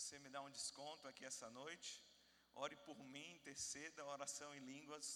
você 0.00 0.18
me 0.24 0.30
dá 0.34 0.40
um 0.40 0.52
desconto 0.58 1.06
aqui 1.08 1.24
essa 1.30 1.48
noite. 1.50 1.88
Ore 2.54 2.76
por 2.88 2.98
mim, 3.14 3.26
interceda, 3.34 4.06
oração 4.16 4.48
em 4.54 4.62
línguas, 4.72 5.06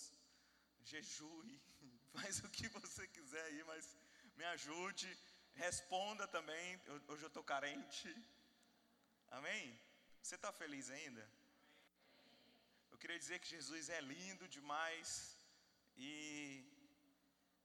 jejue, 0.90 1.54
faz 2.14 2.40
o 2.44 2.50
que 2.56 2.68
você 2.76 3.06
quiser 3.16 3.44
aí, 3.46 3.62
mas 3.64 3.96
me 4.36 4.44
ajude, 4.56 5.08
responda 5.54 6.28
também. 6.36 6.66
Hoje 7.08 7.24
eu 7.24 7.32
estou 7.32 7.42
carente. 7.42 8.10
Amém? 9.38 9.62
Você 10.22 10.34
está 10.34 10.52
feliz 10.52 10.90
ainda? 10.90 11.24
Eu 12.92 12.98
queria 12.98 13.18
dizer 13.18 13.38
que 13.38 13.54
Jesus 13.56 13.88
é 13.88 14.00
lindo 14.12 14.46
demais 14.56 15.08
e 15.96 16.12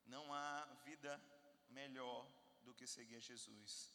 não 0.05 0.33
há 0.33 0.65
vida 0.85 1.13
melhor 1.81 2.21
do 2.61 2.73
que 2.73 2.87
seguir 2.87 3.19
Jesus. 3.19 3.93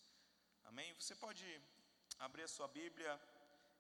Amém? 0.65 0.93
Você 1.01 1.15
pode 1.15 1.47
abrir 2.19 2.43
a 2.43 2.49
sua 2.49 2.69
Bíblia 2.69 3.13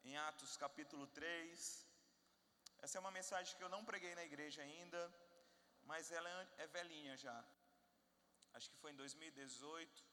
em 0.05 0.17
Atos 0.17 0.57
capítulo 0.57 1.07
3. 1.07 1.87
Essa 2.83 2.99
é 2.99 3.01
uma 3.01 3.11
mensagem 3.11 3.57
que 3.57 3.65
eu 3.65 3.69
não 3.69 3.85
preguei 3.85 4.15
na 4.15 4.25
igreja 4.25 4.63
ainda, 4.63 5.01
mas 5.83 6.11
ela 6.11 6.29
é 6.59 6.67
velhinha 6.67 7.17
já. 7.17 7.39
Acho 8.55 8.71
que 8.71 8.77
foi 8.77 8.93
em 8.93 8.97
2018. 8.97 10.05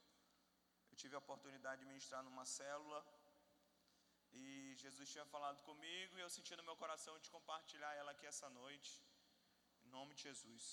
Eu 0.92 0.96
tive 0.96 1.16
a 1.16 1.20
oportunidade 1.20 1.82
de 1.82 1.88
ministrar 1.88 2.24
numa 2.24 2.46
célula. 2.46 3.06
E 4.34 4.76
Jesus 4.78 5.10
tinha 5.10 5.26
falado 5.26 5.62
comigo 5.64 6.18
e 6.18 6.22
eu 6.22 6.30
senti 6.30 6.56
no 6.56 6.64
meu 6.64 6.76
coração 6.78 7.18
de 7.20 7.30
compartilhar 7.30 7.94
ela 7.96 8.12
aqui 8.12 8.26
essa 8.26 8.50
noite. 8.50 9.04
Em 9.84 9.90
nome 9.90 10.16
de 10.16 10.24
Jesus. 10.24 10.66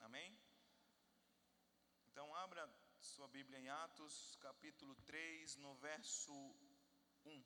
Amém? 0.00 0.38
Então 2.08 2.32
abra 2.36 2.62
sua 3.00 3.26
Bíblia 3.28 3.58
em 3.58 3.68
Atos, 3.68 4.36
capítulo 4.40 4.94
3, 5.04 5.56
no 5.56 5.74
verso 5.74 6.32
1. 7.24 7.42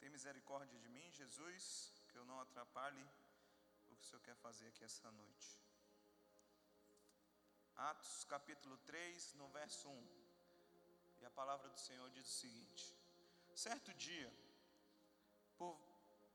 Tem 0.00 0.10
misericórdia 0.10 0.78
de 0.78 0.88
mim, 0.88 1.10
Jesus, 1.10 1.92
que 2.08 2.16
eu 2.16 2.24
não 2.24 2.40
atrapalhe 2.40 3.02
o 3.88 3.96
que 3.96 4.02
o 4.02 4.06
Senhor 4.06 4.22
quer 4.22 4.36
fazer 4.36 4.68
aqui 4.68 4.84
essa 4.84 5.10
noite. 5.10 5.67
Atos 7.78 8.24
capítulo 8.24 8.76
3, 8.78 9.34
no 9.34 9.46
verso 9.50 9.88
1. 9.88 10.08
E 11.20 11.24
a 11.24 11.30
palavra 11.30 11.68
do 11.68 11.78
Senhor 11.78 12.10
diz 12.10 12.26
o 12.26 12.40
seguinte: 12.40 12.92
Certo 13.54 13.94
dia, 13.94 14.32
por 15.56 15.78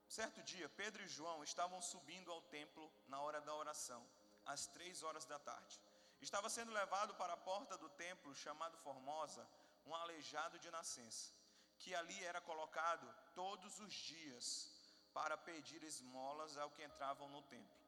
certo 0.08 0.42
dia, 0.42 0.70
Pedro 0.70 1.04
e 1.04 1.08
João 1.08 1.44
estavam 1.44 1.82
subindo 1.82 2.32
ao 2.32 2.42
templo 2.44 2.90
na 3.10 3.20
hora 3.20 3.42
da 3.42 3.54
oração, 3.54 4.08
às 4.46 4.68
três 4.68 5.04
horas 5.04 5.26
da 5.26 5.38
tarde. 5.38 5.82
Estava 6.22 6.50
sendo 6.50 6.72
levado 6.72 7.14
para 7.16 7.34
a 7.34 7.44
porta 7.52 7.78
do 7.78 7.90
templo 7.90 8.34
chamado 8.34 8.78
Formosa, 8.78 9.46
um 9.86 9.94
aleijado 9.94 10.58
de 10.60 10.72
nascença, 10.72 11.34
que 11.78 11.94
ali 11.94 12.24
era 12.24 12.40
colocado 12.40 13.06
todos 13.36 13.82
os 13.82 13.92
dias 13.94 14.72
para 15.14 15.38
pedir 15.38 15.84
esmolas 15.84 16.58
ao 16.58 16.72
que 16.72 16.86
entravam 16.86 17.28
no 17.28 17.42
templo. 17.42 17.84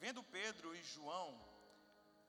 Vendo 0.00 0.22
Pedro 0.22 0.74
e 0.74 0.82
João 0.82 1.53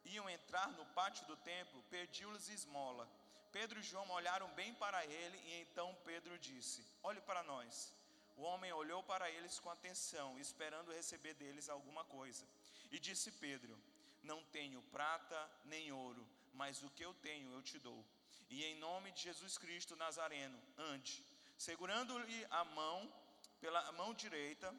iam 0.06 0.30
entrar 0.30 0.72
no 0.73 0.86
pátio 0.88 1.25
do 1.28 1.36
templo, 1.38 1.84
pediu-lhes 1.89 2.50
esmola. 2.50 3.08
Pedro 3.52 3.80
e 3.80 3.84
João 3.84 4.09
olharam 4.12 4.50
bem 4.53 4.73
para 4.75 5.06
ele 5.06 5.38
e 5.38 5.62
então 5.62 5.95
Pedro 6.03 6.38
disse: 6.38 6.86
Olhe 7.03 7.22
para 7.22 7.44
nós. 7.44 7.94
O 8.38 8.42
homem 8.42 8.72
olhou 8.73 9.02
para 9.02 9.30
eles 9.30 9.59
com 9.59 9.69
atenção, 9.69 10.38
esperando 10.40 10.91
receber 10.91 11.34
deles 11.35 11.69
alguma 11.69 12.03
coisa. 12.03 12.46
E 12.91 13.00
disse 13.00 13.31
Pedro: 13.31 13.78
Não 14.24 14.44
tenho 14.46 14.81
prata 14.84 15.40
nem 15.63 15.91
ouro, 15.91 16.28
mas 16.53 16.84
o 16.84 16.90
que 16.90 17.06
eu 17.06 17.13
tenho 17.16 17.51
eu 17.53 17.62
te 17.62 17.80
dou. 17.80 18.06
E 18.50 18.63
em 18.66 18.75
nome 18.80 19.12
de 19.12 19.22
Jesus 19.24 19.57
Cristo 19.57 19.96
Nazareno, 19.96 20.62
ande. 20.78 21.25
Segurando-lhe 21.57 22.46
a 22.51 22.63
mão 22.66 23.12
pela 23.62 23.91
mão 23.94 24.13
direita, 24.13 24.75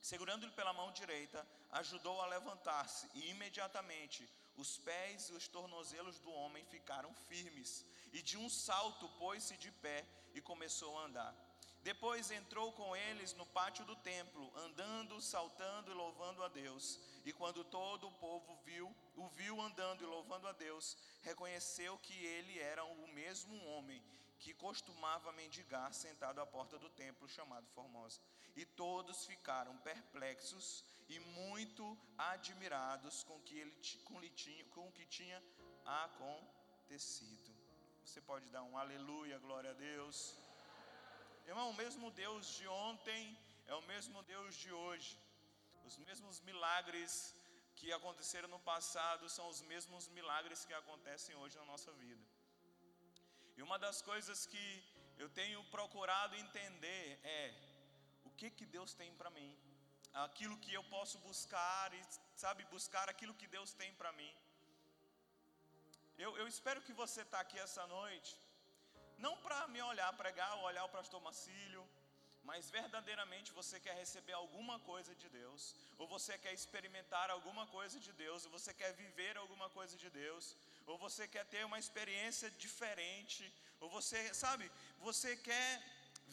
Segurando-lhe 0.00 0.52
pela 0.52 0.72
mão 0.72 0.92
direita, 0.92 1.46
ajudou 1.70 2.20
a 2.20 2.26
levantar-se, 2.26 3.08
e 3.14 3.30
imediatamente 3.30 4.28
os 4.56 4.78
pés 4.78 5.28
e 5.28 5.32
os 5.34 5.46
tornozelos 5.48 6.18
do 6.18 6.30
homem 6.30 6.64
ficaram 6.64 7.12
firmes, 7.28 7.84
e 8.12 8.22
de 8.22 8.36
um 8.36 8.48
salto 8.48 9.08
pôs-se 9.18 9.56
de 9.56 9.70
pé 9.70 10.06
e 10.34 10.40
começou 10.40 10.98
a 10.98 11.04
andar. 11.04 11.34
Depois 11.82 12.30
entrou 12.30 12.72
com 12.72 12.94
eles 12.96 13.32
no 13.34 13.46
pátio 13.46 13.84
do 13.84 13.96
templo, 13.96 14.52
andando, 14.58 15.20
saltando 15.20 15.90
e 15.90 15.94
louvando 15.94 16.42
a 16.42 16.48
Deus. 16.48 16.98
E 17.24 17.32
quando 17.32 17.64
todo 17.64 18.08
o 18.08 18.12
povo 18.12 18.58
viu, 18.64 18.94
o 19.16 19.28
viu 19.28 19.60
andando 19.60 20.02
e 20.02 20.06
louvando 20.06 20.48
a 20.48 20.52
Deus, 20.52 20.96
reconheceu 21.22 21.96
que 21.98 22.14
ele 22.14 22.58
era 22.58 22.84
o 22.84 23.08
mesmo 23.08 23.56
homem 23.64 24.02
que 24.38 24.54
costumava 24.54 25.32
mendigar 25.32 25.92
sentado 25.92 26.40
à 26.40 26.46
porta 26.46 26.78
do 26.78 26.88
templo 26.90 27.28
chamado 27.28 27.66
Formosa. 27.68 28.20
E 28.56 28.64
todos 28.64 29.26
ficaram 29.26 29.76
perplexos 29.78 30.84
e 31.08 31.18
muito 31.20 31.98
admirados 32.16 33.22
com, 33.24 33.40
que 33.40 33.58
ele, 33.58 33.74
com, 34.04 34.20
tinha, 34.30 34.64
com 34.66 34.88
o 34.88 34.92
que 34.92 35.06
tinha 35.06 35.42
acontecido. 35.84 37.50
Você 38.04 38.20
pode 38.20 38.48
dar 38.50 38.62
um 38.62 38.76
aleluia, 38.76 39.38
glória 39.38 39.70
a 39.70 39.74
Deus. 39.74 40.34
Irmão, 41.46 41.70
o 41.70 41.74
mesmo 41.74 42.10
Deus 42.10 42.46
de 42.56 42.66
ontem 42.68 43.38
é 43.66 43.74
o 43.74 43.82
mesmo 43.82 44.22
Deus 44.22 44.54
de 44.54 44.72
hoje. 44.72 45.18
Os 45.84 45.98
mesmos 45.98 46.40
milagres 46.40 47.34
que 47.74 47.92
aconteceram 47.92 48.48
no 48.48 48.60
passado 48.60 49.28
são 49.28 49.48
os 49.48 49.62
mesmos 49.62 50.08
milagres 50.08 50.64
que 50.64 50.74
acontecem 50.74 51.34
hoje 51.36 51.56
na 51.56 51.64
nossa 51.64 51.92
vida. 51.92 52.37
E 53.58 53.62
uma 53.66 53.76
das 53.84 53.98
coisas 54.08 54.40
que 54.50 54.66
eu 55.22 55.28
tenho 55.38 55.60
procurado 55.76 56.36
entender 56.42 57.06
é 57.38 57.44
o 58.28 58.30
que 58.38 58.48
que 58.58 58.66
Deus 58.74 58.90
tem 59.00 59.10
para 59.20 59.30
mim, 59.38 59.50
aquilo 60.26 60.56
que 60.64 60.72
eu 60.78 60.84
posso 60.94 61.16
buscar 61.28 61.86
e 61.98 62.00
sabe 62.42 62.62
buscar 62.76 63.06
aquilo 63.12 63.34
que 63.40 63.48
Deus 63.56 63.72
tem 63.80 63.90
para 64.00 64.12
mim. 64.20 64.32
Eu, 66.24 66.30
eu, 66.40 66.46
espero 66.52 66.84
que 66.86 66.94
você 67.02 67.22
está 67.22 67.40
aqui 67.40 67.58
essa 67.58 67.84
noite, 67.96 68.32
não 69.26 69.34
para 69.46 69.58
me 69.74 69.82
olhar 69.90 70.10
pregar 70.22 70.52
ou 70.58 70.62
olhar 70.70 70.84
o 70.84 70.94
pastor 70.98 71.20
Macílio, 71.28 71.84
mas 72.48 72.70
verdadeiramente 72.70 73.52
você 73.58 73.76
quer 73.84 73.94
receber 74.02 74.32
alguma 74.32 74.76
coisa 74.90 75.12
de 75.22 75.28
Deus, 75.28 75.62
ou 75.98 76.06
você 76.14 76.34
quer 76.44 76.54
experimentar 76.58 77.26
alguma 77.30 77.64
coisa 77.76 77.96
de 78.06 78.12
Deus, 78.24 78.46
ou 78.46 78.50
você 78.56 78.72
quer 78.80 78.92
viver 79.02 79.34
alguma 79.36 79.68
coisa 79.76 79.96
de 80.02 80.08
Deus, 80.22 80.56
ou 80.86 80.96
você 81.06 81.24
quer 81.34 81.44
ter 81.54 81.62
uma 81.66 81.78
experiência 81.84 82.50
diferente, 82.64 83.42
ou 83.80 83.90
você, 83.96 84.20
sabe, 84.32 84.66
você 85.08 85.36
quer 85.48 85.70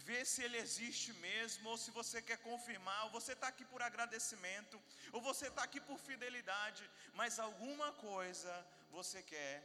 ver 0.10 0.24
se 0.26 0.42
ele 0.46 0.58
existe 0.66 1.12
mesmo, 1.28 1.70
ou 1.72 1.78
se 1.78 1.92
você 1.92 2.22
quer 2.22 2.38
confirmar, 2.50 3.02
ou 3.06 3.12
você 3.18 3.34
está 3.34 3.50
aqui 3.50 3.66
por 3.66 3.82
agradecimento, 3.82 4.82
ou 5.12 5.20
você 5.30 5.48
está 5.48 5.64
aqui 5.64 5.82
por 5.82 6.00
fidelidade, 6.00 6.90
mas 7.14 7.40
alguma 7.40 7.92
coisa 7.92 8.54
você 8.90 9.22
quer 9.34 9.56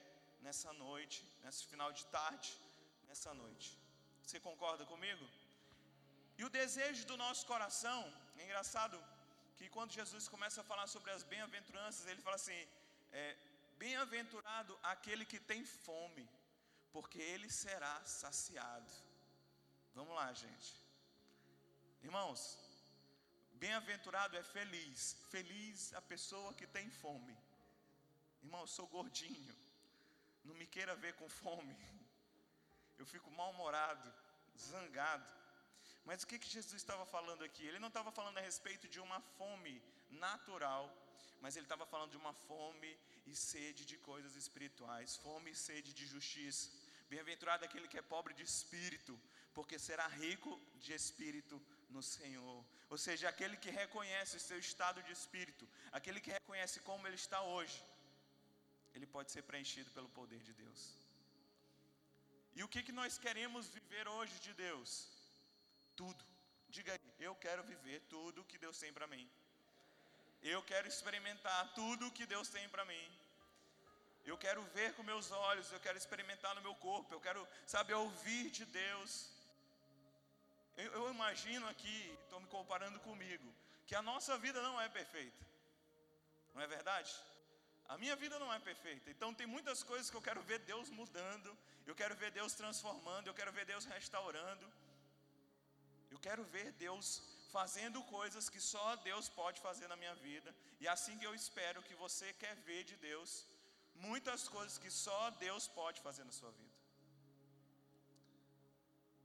nessa 0.46 0.72
noite, 0.72 1.24
nesse 1.44 1.64
final 1.66 1.92
de 1.92 2.04
tarde, 2.06 2.50
nessa 3.08 3.32
noite. 3.34 3.70
Você 4.26 4.40
concorda 4.40 4.84
comigo? 4.84 5.24
E 6.40 6.44
o 6.46 6.48
desejo 6.48 7.02
do 7.08 7.16
nosso 7.22 7.42
coração, 7.50 8.00
é 8.38 8.44
engraçado 8.44 8.96
que 9.58 9.66
quando 9.74 9.96
Jesus 9.98 10.26
começa 10.34 10.58
a 10.60 10.68
falar 10.68 10.86
sobre 10.92 11.10
as 11.14 11.22
bem-aventuranças, 11.32 12.06
ele 12.10 12.22
fala 12.26 12.36
assim: 12.36 12.60
é, 13.12 13.36
Bem-aventurado 13.82 14.72
aquele 14.92 15.24
que 15.32 15.38
tem 15.50 15.62
fome, 15.86 16.26
porque 16.94 17.20
ele 17.32 17.50
será 17.50 17.94
saciado. 18.04 18.92
Vamos 19.94 20.14
lá, 20.14 20.32
gente. 20.32 20.70
Irmãos, 22.02 22.40
bem-aventurado 23.64 24.34
é 24.38 24.42
feliz. 24.42 25.18
Feliz 25.34 25.92
a 26.00 26.00
pessoa 26.12 26.54
que 26.54 26.66
tem 26.78 26.88
fome. 27.02 27.36
Irmão, 28.42 28.62
eu 28.62 28.72
sou 28.78 28.86
gordinho. 28.86 29.56
Não 30.46 30.54
me 30.54 30.66
queira 30.66 30.96
ver 31.04 31.12
com 31.20 31.28
fome. 31.28 31.76
Eu 32.98 33.04
fico 33.04 33.30
mal-humorado, 33.30 34.10
zangado. 34.70 35.39
Mas 36.04 36.22
o 36.22 36.26
que, 36.26 36.38
que 36.38 36.48
Jesus 36.48 36.74
estava 36.74 37.04
falando 37.06 37.42
aqui? 37.44 37.64
Ele 37.66 37.78
não 37.78 37.88
estava 37.88 38.10
falando 38.10 38.38
a 38.38 38.40
respeito 38.40 38.88
de 38.88 39.00
uma 39.00 39.20
fome 39.38 39.82
natural, 40.10 40.84
mas 41.40 41.56
ele 41.56 41.66
estava 41.66 41.86
falando 41.86 42.10
de 42.10 42.16
uma 42.16 42.32
fome 42.32 42.90
e 43.26 43.34
sede 43.34 43.84
de 43.84 43.96
coisas 43.98 44.34
espirituais, 44.36 45.16
fome 45.16 45.50
e 45.50 45.54
sede 45.54 45.92
de 45.92 46.06
justiça. 46.06 46.70
Bem-aventurado 47.10 47.64
aquele 47.64 47.88
que 47.88 47.98
é 47.98 48.02
pobre 48.02 48.32
de 48.34 48.42
espírito, 48.42 49.18
porque 49.54 49.78
será 49.78 50.06
rico 50.06 50.60
de 50.76 50.92
espírito 50.92 51.60
no 51.90 52.02
Senhor. 52.02 52.64
Ou 52.88 52.98
seja, 52.98 53.28
aquele 53.28 53.56
que 53.56 53.70
reconhece 53.70 54.36
o 54.36 54.40
seu 54.48 54.58
estado 54.58 55.02
de 55.02 55.12
espírito, 55.12 55.68
aquele 55.92 56.20
que 56.20 56.30
reconhece 56.30 56.80
como 56.80 57.06
ele 57.06 57.16
está 57.16 57.40
hoje, 57.42 57.82
ele 58.94 59.06
pode 59.06 59.30
ser 59.30 59.42
preenchido 59.42 59.90
pelo 59.92 60.08
poder 60.08 60.40
de 60.40 60.52
Deus. 60.52 60.94
E 62.54 62.64
o 62.64 62.68
que, 62.68 62.82
que 62.82 62.92
nós 62.92 63.18
queremos 63.18 63.68
viver 63.68 64.06
hoje 64.08 64.36
de 64.40 64.52
Deus? 64.54 64.90
Tudo. 66.02 66.24
Diga 66.76 66.92
aí, 66.94 67.14
eu 67.28 67.34
quero 67.44 67.62
viver 67.72 67.98
tudo 68.14 68.48
que 68.50 68.58
Deus 68.64 68.78
tem 68.82 68.92
para 68.98 69.06
mim. 69.14 69.24
Eu 70.52 70.60
quero 70.70 70.86
experimentar 70.92 71.60
tudo 71.80 72.14
que 72.18 72.26
Deus 72.34 72.48
tem 72.56 72.66
para 72.74 72.84
mim. 72.92 73.06
Eu 74.30 74.36
quero 74.44 74.62
ver 74.76 74.88
com 74.94 75.02
meus 75.02 75.30
olhos, 75.30 75.70
eu 75.72 75.80
quero 75.86 75.98
experimentar 76.02 76.54
no 76.54 76.62
meu 76.66 76.74
corpo, 76.86 77.12
eu 77.12 77.20
quero, 77.26 77.42
sabe, 77.66 77.92
ouvir 77.92 78.44
de 78.50 78.64
Deus. 78.64 79.12
Eu, 80.76 80.90
eu 80.98 81.10
imagino 81.10 81.66
aqui, 81.68 81.98
estou 82.22 82.40
me 82.40 82.46
comparando 82.56 82.98
comigo, 83.00 83.48
que 83.86 83.94
a 83.94 84.02
nossa 84.10 84.38
vida 84.38 84.60
não 84.62 84.80
é 84.80 84.88
perfeita, 84.88 85.44
não 86.54 86.62
é 86.62 86.66
verdade? 86.66 87.12
A 87.88 87.98
minha 87.98 88.16
vida 88.16 88.38
não 88.38 88.52
é 88.54 88.58
perfeita, 88.58 89.10
então 89.10 89.34
tem 89.34 89.46
muitas 89.46 89.82
coisas 89.82 90.08
que 90.10 90.16
eu 90.16 90.26
quero 90.28 90.42
ver 90.42 90.60
Deus 90.60 90.88
mudando, 91.00 91.50
eu 91.86 91.94
quero 91.94 92.14
ver 92.14 92.30
Deus 92.30 92.54
transformando, 92.54 93.26
eu 93.26 93.34
quero 93.34 93.52
ver 93.52 93.66
Deus 93.66 93.84
restaurando, 93.84 94.66
eu 96.10 96.18
quero 96.26 96.44
ver 96.54 96.68
Deus 96.86 97.06
fazendo 97.56 97.98
coisas 98.16 98.48
que 98.54 98.60
só 98.72 98.86
Deus 99.08 99.28
pode 99.40 99.60
fazer 99.66 99.86
na 99.92 99.96
minha 100.02 100.14
vida, 100.28 100.50
e 100.82 100.86
assim 100.94 101.16
que 101.18 101.26
eu 101.28 101.34
espero 101.34 101.82
que 101.88 101.94
você 102.04 102.28
quer 102.42 102.54
ver 102.68 102.82
de 102.90 102.96
Deus, 103.08 103.30
muitas 104.08 104.42
coisas 104.56 104.76
que 104.82 104.90
só 105.04 105.20
Deus 105.46 105.66
pode 105.80 106.00
fazer 106.06 106.24
na 106.24 106.34
sua 106.40 106.52
vida. 106.60 106.76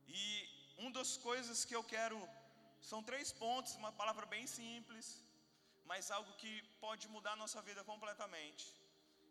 E 0.07 0.23
uma 0.77 0.91
das 0.91 1.11
coisas 1.27 1.65
que 1.67 1.75
eu 1.75 1.83
quero, 1.83 2.17
são 2.81 3.01
três 3.09 3.31
pontos, 3.43 3.75
uma 3.75 3.91
palavra 4.01 4.25
bem 4.25 4.45
simples, 4.47 5.07
mas 5.91 6.11
algo 6.17 6.33
que 6.41 6.51
pode 6.85 7.07
mudar 7.15 7.33
a 7.33 7.41
nossa 7.43 7.61
vida 7.61 7.83
completamente. 7.83 8.65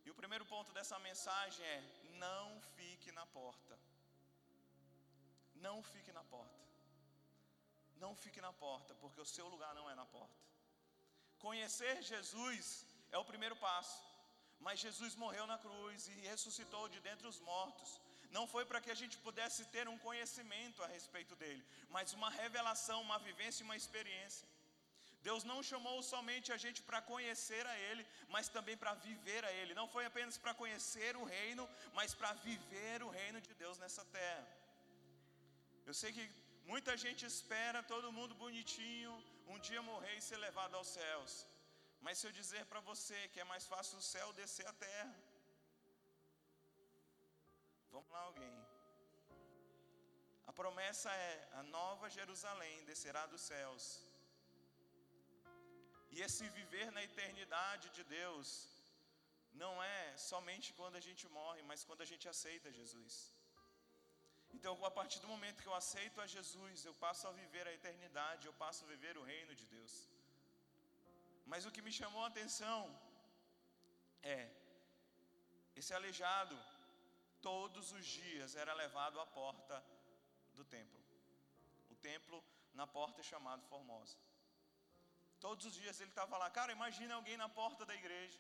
E 0.05 0.11
o 0.11 0.19
primeiro 0.21 0.45
ponto 0.47 0.73
dessa 0.73 0.99
mensagem 0.99 1.65
é: 1.67 1.81
não 2.27 2.61
fique 2.77 3.11
na 3.13 3.27
porta. 3.27 3.79
Não 5.67 5.83
fique 5.83 6.13
na 6.13 6.25
porta. 6.25 6.64
Não 8.05 8.15
fique 8.23 8.41
na 8.47 8.53
porta, 8.65 8.93
porque 9.03 9.21
o 9.27 9.31
seu 9.37 9.47
lugar 9.55 9.73
não 9.79 9.87
é 9.91 9.95
na 10.01 10.07
porta. 10.17 10.41
Conhecer 11.47 11.95
Jesus 12.13 12.67
é 13.15 13.19
o 13.19 13.29
primeiro 13.31 13.57
passo. 13.69 13.99
Mas 14.67 14.83
Jesus 14.87 15.15
morreu 15.23 15.47
na 15.53 15.59
cruz 15.65 16.09
e 16.13 16.15
ressuscitou 16.31 16.85
de 16.93 16.99
dentre 17.07 17.27
os 17.33 17.39
mortos. 17.51 17.91
Não 18.37 18.45
foi 18.53 18.65
para 18.69 18.81
que 18.85 18.93
a 18.95 18.99
gente 19.01 19.17
pudesse 19.27 19.63
ter 19.75 19.87
um 19.93 19.99
conhecimento 20.07 20.83
a 20.83 20.89
respeito 20.97 21.35
dele, 21.43 21.63
mas 21.95 22.15
uma 22.19 22.31
revelação, 22.43 22.99
uma 23.09 23.19
vivência 23.29 23.63
e 23.63 23.69
uma 23.69 23.77
experiência. 23.83 24.47
Deus 25.29 25.43
não 25.51 25.59
chamou 25.71 25.99
somente 26.03 26.49
a 26.53 26.59
gente 26.65 26.81
para 26.89 27.01
conhecer 27.13 27.65
a 27.67 27.77
Ele, 27.89 28.03
mas 28.35 28.49
também 28.57 28.77
para 28.83 28.95
viver 29.09 29.43
a 29.45 29.53
Ele. 29.59 29.79
Não 29.81 29.87
foi 29.95 30.05
apenas 30.11 30.37
para 30.37 30.53
conhecer 30.63 31.13
o 31.17 31.25
reino, 31.37 31.65
mas 31.99 32.15
para 32.21 32.33
viver 32.49 33.03
o 33.03 33.13
reino 33.21 33.41
de 33.47 33.55
Deus 33.63 33.79
nessa 33.85 34.05
terra. 34.19 34.49
Eu 35.87 35.95
sei 36.01 36.13
que 36.17 36.25
muita 36.73 36.93
gente 37.05 37.23
espera 37.33 37.89
todo 37.93 38.15
mundo 38.19 38.35
bonitinho, 38.45 39.13
um 39.53 39.59
dia 39.69 39.83
morrer 39.91 40.15
e 40.17 40.27
ser 40.29 40.39
levado 40.47 40.75
aos 40.79 40.91
céus. 40.99 41.33
Mas 42.05 42.19
se 42.19 42.27
eu 42.27 42.33
dizer 42.41 42.65
para 42.71 42.81
você 42.91 43.19
que 43.33 43.41
é 43.43 43.51
mais 43.53 43.67
fácil 43.73 43.99
o 43.99 44.07
céu 44.15 44.29
descer 44.41 44.67
a 44.73 44.75
terra, 44.87 45.15
vamos 47.93 48.11
lá, 48.15 48.23
alguém. 48.31 48.57
A 50.51 50.53
promessa 50.61 51.11
é: 51.29 51.35
a 51.61 51.63
nova 51.79 52.09
Jerusalém 52.19 52.77
descerá 52.91 53.25
dos 53.33 53.45
céus. 53.53 53.85
E 56.15 56.21
esse 56.27 56.45
viver 56.59 56.89
na 56.97 57.03
eternidade 57.09 57.87
de 57.97 58.05
Deus 58.19 58.49
não 59.63 59.73
é 59.83 60.17
somente 60.17 60.69
quando 60.79 60.97
a 61.01 61.05
gente 61.07 61.25
morre, 61.39 61.63
mas 61.71 61.85
quando 61.89 62.03
a 62.03 62.11
gente 62.11 62.27
aceita 62.33 62.77
Jesus. 62.81 63.34
Então, 64.57 64.73
a 64.91 64.93
partir 64.99 65.21
do 65.25 65.33
momento 65.35 65.63
que 65.63 65.71
eu 65.73 65.79
aceito 65.83 66.21
a 66.25 66.27
Jesus, 66.35 66.85
eu 66.89 66.95
passo 67.05 67.25
a 67.29 67.33
viver 67.43 67.65
a 67.71 67.75
eternidade, 67.79 68.47
eu 68.51 68.55
passo 68.65 68.81
a 68.85 68.91
viver 68.95 69.15
o 69.21 69.27
reino 69.33 69.55
de 69.61 69.67
Deus. 69.77 69.95
Mas 71.53 71.67
o 71.67 71.73
que 71.75 71.87
me 71.87 71.93
chamou 72.01 72.23
a 72.25 72.31
atenção 72.33 72.79
é 74.37 74.41
esse 75.81 75.93
aleijado 75.99 76.57
todos 77.49 77.87
os 77.97 78.05
dias 78.19 78.51
era 78.63 78.73
levado 78.83 79.21
à 79.25 79.27
porta 79.41 79.77
do 80.59 80.65
templo. 80.77 81.03
O 81.95 81.97
templo 82.11 82.39
na 82.81 82.87
porta 82.99 83.21
é 83.21 83.31
chamado 83.33 83.69
Formosa. 83.73 84.17
Todos 85.47 85.67
os 85.69 85.75
dias 85.81 86.01
ele 86.01 86.15
estava 86.15 86.39
lá. 86.43 86.49
Cara, 86.59 86.73
imagine 86.79 87.13
alguém 87.13 87.37
na 87.37 87.49
porta 87.61 87.85
da 87.91 87.95
igreja, 88.03 88.39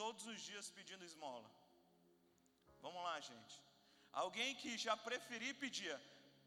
todos 0.00 0.26
os 0.32 0.40
dias 0.48 0.70
pedindo 0.78 1.08
esmola. 1.10 1.50
Vamos 2.84 3.02
lá, 3.08 3.16
gente. 3.30 3.56
Alguém 4.12 4.54
que 4.60 4.76
já 4.76 4.96
preferia 4.96 5.54
pedia, 5.54 5.96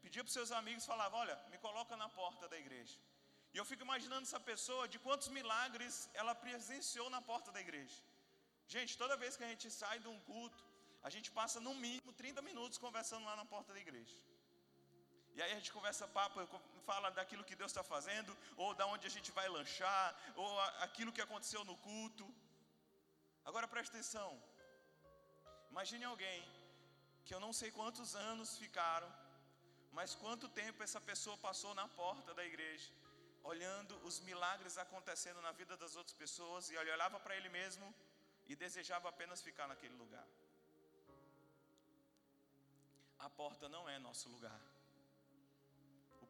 pedia 0.02 0.22
para 0.22 0.32
seus 0.32 0.52
amigos, 0.60 0.86
falava: 0.92 1.16
Olha, 1.16 1.36
me 1.50 1.58
coloca 1.58 1.96
na 1.96 2.08
porta 2.08 2.48
da 2.48 2.58
igreja. 2.58 2.96
E 3.54 3.58
eu 3.60 3.64
fico 3.64 3.84
imaginando 3.88 4.24
essa 4.28 4.40
pessoa 4.40 4.84
de 4.92 4.98
quantos 4.98 5.28
milagres 5.28 6.10
ela 6.12 6.34
presenciou 6.34 7.08
na 7.08 7.20
porta 7.30 7.50
da 7.52 7.60
igreja. 7.66 7.98
Gente, 8.74 8.98
toda 9.02 9.16
vez 9.16 9.36
que 9.36 9.44
a 9.44 9.50
gente 9.52 9.70
sai 9.70 9.98
de 10.04 10.08
um 10.08 10.18
culto, 10.30 10.62
a 11.02 11.10
gente 11.14 11.30
passa 11.30 11.60
no 11.66 11.74
mínimo 11.74 12.12
30 12.12 12.42
minutos 12.42 12.78
conversando 12.78 13.24
lá 13.24 13.36
na 13.36 13.44
porta 13.44 13.72
da 13.72 13.80
igreja. 13.86 14.16
E 15.36 15.42
aí 15.42 15.52
a 15.52 15.54
gente 15.54 15.72
conversa 15.76 16.08
papo, 16.08 16.40
fala 16.90 17.10
daquilo 17.10 17.46
que 17.48 17.56
Deus 17.60 17.70
está 17.70 17.84
fazendo, 17.94 18.36
ou 18.56 18.68
da 18.74 18.86
onde 18.86 19.06
a 19.06 19.10
gente 19.10 19.30
vai 19.38 19.48
lanchar, 19.48 20.06
ou 20.34 20.60
aquilo 20.86 21.12
que 21.12 21.24
aconteceu 21.26 21.64
no 21.64 21.76
culto. 21.88 22.26
Agora 23.44 23.68
preste 23.68 23.90
atenção. 23.90 24.30
Imagine 25.70 26.04
alguém 26.04 26.38
que 27.24 27.34
eu 27.34 27.40
não 27.44 27.52
sei 27.52 27.70
quantos 27.70 28.14
anos 28.30 28.56
ficaram, 28.64 29.10
mas 29.92 30.14
quanto 30.22 30.48
tempo 30.48 30.82
essa 30.82 31.00
pessoa 31.00 31.36
passou 31.38 31.74
na 31.74 31.86
porta 31.88 32.34
da 32.38 32.44
igreja, 32.44 32.90
olhando 33.42 33.96
os 34.08 34.20
milagres 34.20 34.76
acontecendo 34.84 35.40
na 35.46 35.52
vida 35.52 35.76
das 35.76 35.96
outras 35.96 36.16
pessoas, 36.24 36.70
e 36.70 36.76
olhava 36.76 37.18
para 37.20 37.36
ele 37.36 37.48
mesmo 37.48 37.94
e 38.46 38.54
desejava 38.54 39.08
apenas 39.08 39.42
ficar 39.48 39.66
naquele 39.68 39.96
lugar. 40.02 40.26
A 43.18 43.30
porta 43.30 43.68
não 43.68 43.88
é 43.88 43.98
nosso 43.98 44.28
lugar 44.28 44.60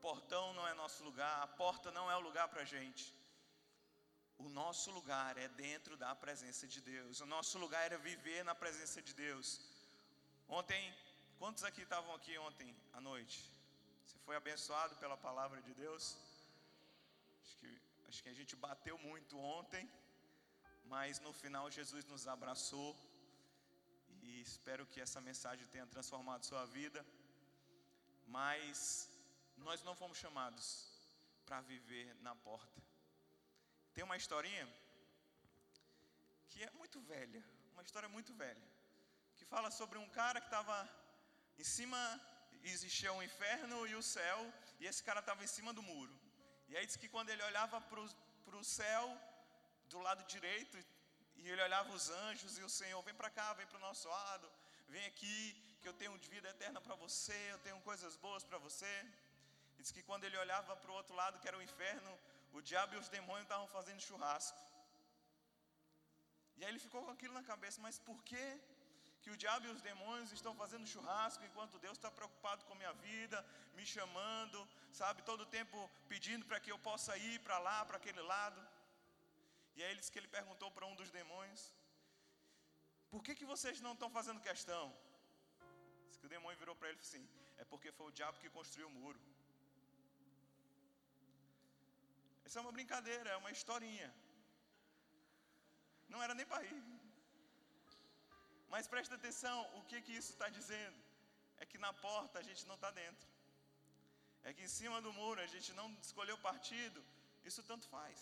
portão 0.06 0.46
não 0.56 0.64
é 0.70 0.74
nosso 0.74 1.02
lugar, 1.08 1.34
a 1.42 1.46
porta 1.46 1.90
não 1.98 2.10
é 2.12 2.16
o 2.16 2.24
lugar 2.28 2.46
para 2.52 2.62
a 2.64 2.70
gente. 2.72 3.04
O 4.44 4.48
nosso 4.60 4.88
lugar 4.96 5.32
é 5.44 5.48
dentro 5.66 5.96
da 6.02 6.10
presença 6.24 6.64
de 6.74 6.80
Deus. 6.92 7.20
O 7.24 7.28
nosso 7.34 7.56
lugar 7.64 7.86
é 7.90 7.96
viver 8.10 8.40
na 8.48 8.54
presença 8.62 9.00
de 9.00 9.14
Deus. 9.14 9.48
Ontem, 10.48 10.94
quantos 11.38 11.64
aqui 11.64 11.82
estavam 11.82 12.14
aqui 12.14 12.36
ontem 12.38 12.76
à 12.92 13.00
noite? 13.00 13.50
Você 14.04 14.18
foi 14.18 14.36
abençoado 14.36 14.94
pela 14.96 15.16
palavra 15.16 15.60
de 15.62 15.72
Deus? 15.74 16.16
Acho 17.42 17.56
que, 17.56 17.82
acho 18.08 18.22
que 18.22 18.28
a 18.28 18.34
gente 18.34 18.54
bateu 18.54 18.98
muito 18.98 19.38
ontem, 19.38 19.90
mas 20.84 21.18
no 21.20 21.32
final 21.32 21.70
Jesus 21.70 22.04
nos 22.04 22.28
abraçou. 22.28 22.94
E 24.22 24.40
espero 24.40 24.86
que 24.86 25.00
essa 25.00 25.20
mensagem 25.20 25.66
tenha 25.68 25.86
transformado 25.86 26.44
sua 26.44 26.66
vida. 26.66 27.04
Mas 28.26 29.08
nós 29.56 29.82
não 29.82 29.94
fomos 29.94 30.18
chamados 30.18 30.66
para 31.46 31.60
viver 31.62 32.14
na 32.20 32.34
porta. 32.34 32.82
Tem 33.94 34.04
uma 34.04 34.16
historinha 34.16 34.66
que 36.48 36.62
é 36.62 36.70
muito 36.72 37.00
velha, 37.00 37.42
uma 37.72 37.82
história 37.82 38.08
muito 38.08 38.32
velha, 38.34 38.68
que 39.44 39.50
fala 39.56 39.70
sobre 39.70 39.98
um 39.98 40.08
cara 40.20 40.40
que 40.40 40.46
estava 40.46 40.76
em 41.62 41.66
cima, 41.76 42.00
existia 42.72 43.12
o 43.12 43.18
um 43.18 43.22
inferno 43.22 43.86
e 43.86 43.94
o 43.94 44.02
céu, 44.02 44.38
e 44.80 44.86
esse 44.90 45.02
cara 45.08 45.20
estava 45.20 45.44
em 45.44 45.50
cima 45.56 45.72
do 45.78 45.82
muro. 45.82 46.14
E 46.68 46.76
aí 46.76 46.86
diz 46.86 46.96
que 46.96 47.08
quando 47.14 47.28
ele 47.28 47.42
olhava 47.50 47.78
para 47.80 48.56
o 48.60 48.64
céu, 48.64 49.04
do 49.92 49.98
lado 50.06 50.22
direito, 50.34 50.76
e 51.36 51.48
ele 51.50 51.62
olhava 51.68 51.92
os 51.98 52.08
anjos 52.24 52.56
e 52.58 52.62
o 52.62 52.70
Senhor, 52.70 53.02
vem 53.02 53.16
para 53.22 53.30
cá, 53.38 53.52
vem 53.52 53.66
para 53.66 53.76
o 53.76 53.86
nosso 53.88 54.08
lado, 54.08 54.50
vem 54.88 55.04
aqui, 55.12 55.38
que 55.82 55.88
eu 55.90 55.96
tenho 56.00 56.16
vida 56.34 56.48
eterna 56.48 56.80
para 56.80 56.94
você, 57.04 57.38
eu 57.54 57.58
tenho 57.66 57.78
coisas 57.82 58.16
boas 58.16 58.42
para 58.42 58.58
você. 58.66 58.92
Diz 59.78 59.90
que 59.94 60.02
quando 60.02 60.24
ele 60.24 60.38
olhava 60.44 60.74
para 60.74 60.90
o 60.90 60.94
outro 60.94 61.14
lado, 61.14 61.38
que 61.40 61.48
era 61.48 61.58
o 61.58 61.66
inferno, 61.70 62.12
o 62.54 62.62
diabo 62.62 62.94
e 62.94 62.98
os 62.98 63.10
demônios 63.16 63.44
estavam 63.44 63.68
fazendo 63.76 64.00
churrasco. 64.00 64.58
E 66.56 66.64
aí 66.64 66.70
ele 66.70 66.78
ficou 66.78 67.02
com 67.04 67.10
aquilo 67.10 67.34
na 67.34 67.42
cabeça, 67.42 67.78
mas 67.86 67.98
por 67.98 68.18
que 68.30 68.44
que 69.24 69.32
o 69.34 69.38
diabo 69.42 69.66
e 69.66 69.72
os 69.74 69.82
demônios 69.90 70.32
estão 70.38 70.52
fazendo 70.60 70.90
churrasco 70.92 71.42
enquanto 71.48 71.78
Deus 71.84 71.96
está 71.98 72.10
preocupado 72.18 72.64
com 72.66 72.80
minha 72.80 72.92
vida, 73.08 73.38
me 73.78 73.84
chamando, 73.92 74.58
sabe, 75.00 75.22
todo 75.30 75.52
tempo 75.58 75.76
pedindo 76.12 76.44
para 76.50 76.60
que 76.64 76.70
eu 76.72 76.78
possa 76.88 77.12
ir 77.28 77.36
para 77.46 77.58
lá, 77.66 77.78
para 77.88 77.96
aquele 78.00 78.22
lado. 78.34 78.60
E 79.76 79.82
aí 79.82 79.90
ele 79.90 80.00
disse 80.00 80.12
que 80.14 80.20
ele 80.22 80.34
perguntou 80.38 80.70
para 80.76 80.88
um 80.90 80.96
dos 81.00 81.10
demônios: 81.18 81.62
Por 83.12 83.22
que, 83.24 83.34
que 83.38 83.46
vocês 83.52 83.80
não 83.86 83.94
estão 83.94 84.10
fazendo 84.18 84.46
questão? 84.50 84.84
Diz 86.08 86.18
que 86.18 86.26
o 86.26 86.34
demônio 86.36 86.58
virou 86.64 86.76
para 86.76 86.90
ele 86.90 87.00
assim: 87.06 87.24
É 87.62 87.64
porque 87.72 87.90
foi 87.98 88.08
o 88.08 88.16
diabo 88.18 88.38
que 88.42 88.50
construiu 88.58 88.88
o 88.88 88.96
muro. 89.00 89.20
Isso 92.46 92.58
é 92.58 92.62
uma 92.64 92.76
brincadeira, 92.78 93.30
é 93.30 93.38
uma 93.42 93.54
historinha. 93.56 94.10
Não 96.12 96.22
era 96.22 96.34
nem 96.40 96.46
para 96.52 96.62
rir. 96.62 96.93
Mas 98.74 98.86
presta 98.94 99.14
atenção, 99.16 99.58
o 99.78 99.82
que 99.90 100.00
que 100.04 100.16
isso 100.20 100.32
está 100.34 100.48
dizendo? 100.60 101.00
é 101.64 101.66
que 101.70 101.78
na 101.84 101.92
porta 102.06 102.38
a 102.38 102.46
gente 102.48 102.62
não 102.70 102.76
está 102.78 102.90
dentro. 103.02 103.28
É 104.46 104.52
que 104.52 104.64
em 104.66 104.72
cima 104.78 104.98
do 105.06 105.12
muro 105.20 105.40
a 105.40 105.50
gente 105.54 105.70
não 105.78 105.86
escolheu 106.06 106.36
partido. 106.48 107.00
Isso 107.48 107.62
tanto 107.70 107.86
faz. 107.96 108.18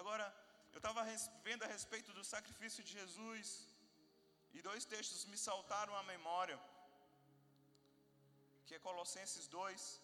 Agora, 0.00 0.26
eu 0.72 0.80
estava 0.82 1.02
vendo 1.48 1.64
a 1.64 1.70
respeito 1.76 2.12
do 2.18 2.24
sacrifício 2.32 2.82
de 2.84 2.92
Jesus. 2.98 3.48
E 4.54 4.60
dois 4.68 4.84
textos 4.84 5.24
me 5.32 5.38
saltaram 5.38 5.94
à 5.96 6.02
memória. 6.14 6.58
Que 8.66 8.74
é 8.74 8.86
Colossenses 8.88 9.46
2 9.46 10.00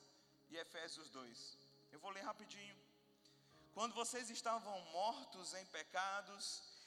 e 0.51 0.57
Efésios 0.65 1.11
2. 1.11 1.59
Eu 1.93 2.01
vou 2.05 2.11
ler 2.11 2.25
rapidinho. 2.31 2.77
Quando 3.75 3.95
vocês 3.95 4.31
estavam 4.31 4.77
mortos 4.99 5.53
em 5.61 5.67
pecados 5.79 6.45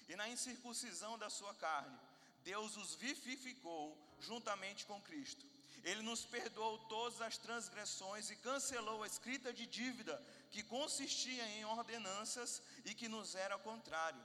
e 0.10 0.16
na 0.16 0.28
incircuncisão 0.28 1.18
da 1.18 1.30
sua 1.30 1.54
carne, 1.54 1.98
Deus 2.44 2.76
os 2.76 2.96
vivificou 2.96 3.96
juntamente 4.20 4.86
com 4.86 5.00
Cristo. 5.02 5.46
Ele 5.84 6.02
nos 6.02 6.26
perdoou 6.26 6.78
todas 6.90 7.22
as 7.22 7.38
transgressões 7.38 8.30
e 8.30 8.36
cancelou 8.36 9.04
a 9.04 9.08
escrita 9.08 9.54
de 9.54 9.66
dívida 9.66 10.22
que 10.52 10.64
consistia 10.64 11.46
em 11.50 11.64
ordenanças 11.64 12.62
e 12.84 12.94
que 12.94 13.08
nos 13.08 13.36
era 13.36 13.58
contrário. 13.58 14.22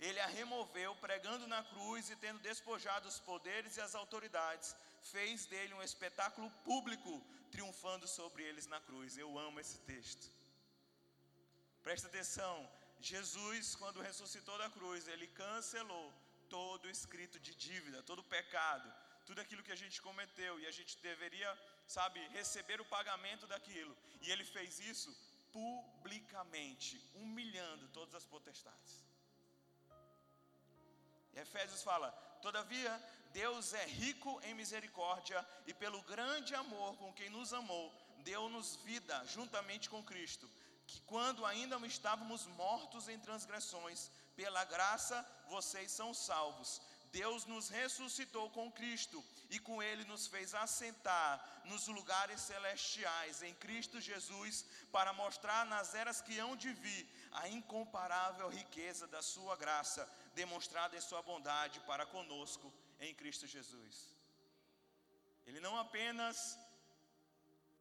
Ele 0.00 0.20
a 0.20 0.26
removeu, 0.26 0.94
pregando 0.96 1.46
na 1.46 1.62
cruz 1.64 2.10
e 2.10 2.16
tendo 2.16 2.38
despojado 2.40 3.08
os 3.08 3.18
poderes 3.20 3.76
e 3.76 3.80
as 3.80 3.94
autoridades, 3.94 4.76
fez 5.02 5.46
dele 5.46 5.74
um 5.74 5.82
espetáculo 5.82 6.50
público, 6.64 7.22
triunfando 7.50 8.06
sobre 8.06 8.42
eles 8.42 8.66
na 8.66 8.80
cruz. 8.80 9.16
Eu 9.16 9.38
amo 9.38 9.58
esse 9.58 9.78
texto. 9.78 10.30
Presta 11.82 12.06
atenção, 12.06 12.68
Jesus, 13.00 13.74
quando 13.76 14.00
ressuscitou 14.00 14.58
da 14.58 14.68
cruz, 14.70 15.06
ele 15.08 15.26
cancelou 15.28 16.12
todo 16.48 16.88
escrito 16.88 17.38
de 17.38 17.54
dívida, 17.54 18.02
todo 18.02 18.22
pecado, 18.22 18.92
tudo 19.26 19.40
aquilo 19.40 19.62
que 19.62 19.72
a 19.72 19.76
gente 19.76 20.00
cometeu 20.00 20.58
e 20.58 20.66
a 20.66 20.70
gente 20.70 20.96
deveria, 20.98 21.50
sabe, 21.86 22.20
receber 22.28 22.80
o 22.80 22.84
pagamento 22.84 23.46
daquilo. 23.46 23.96
E 24.22 24.30
ele 24.30 24.44
fez 24.44 24.80
isso 24.80 25.14
publicamente, 25.52 27.00
humilhando 27.14 27.88
todas 27.88 28.14
as 28.14 28.24
potestades. 28.24 29.04
E 31.34 31.38
Efésios 31.38 31.82
fala: 31.82 32.10
Todavia, 32.42 32.92
Deus 33.32 33.72
é 33.74 33.84
rico 33.84 34.40
em 34.44 34.54
misericórdia 34.54 35.46
e 35.66 35.74
pelo 35.74 36.02
grande 36.02 36.54
amor 36.54 36.96
com 36.96 37.12
quem 37.12 37.28
nos 37.30 37.52
amou, 37.52 37.92
deu-nos 38.24 38.76
vida 38.76 39.24
juntamente 39.26 39.88
com 39.90 40.02
Cristo, 40.02 40.50
que 40.88 41.00
quando 41.02 41.44
ainda 41.44 41.76
estávamos 41.86 42.46
mortos 42.46 43.08
em 43.08 43.18
transgressões, 43.18 44.10
pela 44.34 44.64
graça 44.64 45.16
vocês 45.48 45.92
são 45.92 46.12
salvos. 46.14 46.80
Deus 47.12 47.44
nos 47.46 47.68
ressuscitou 47.68 48.50
com 48.50 48.72
Cristo 48.72 49.22
e 49.50 49.58
com 49.58 49.82
Ele 49.82 50.04
nos 50.04 50.26
fez 50.26 50.54
assentar 50.54 51.62
nos 51.64 51.86
lugares 51.88 52.40
celestiais 52.40 53.42
em 53.42 53.54
Cristo 53.54 54.00
Jesus, 54.00 54.64
para 54.90 55.12
mostrar 55.12 55.64
nas 55.66 55.94
eras 55.94 56.20
que 56.20 56.38
hão 56.38 56.56
de 56.56 56.72
vir 56.72 57.06
a 57.32 57.48
incomparável 57.48 58.48
riqueza 58.48 59.06
da 59.06 59.22
Sua 59.22 59.56
graça, 59.56 60.10
demonstrada 60.34 60.96
em 60.96 61.00
Sua 61.00 61.22
bondade 61.22 61.80
para 61.80 62.06
conosco 62.06 62.72
em 63.00 63.14
Cristo 63.14 63.46
Jesus. 63.46 64.14
Ele 65.46 65.60
não 65.60 65.78
apenas 65.78 66.58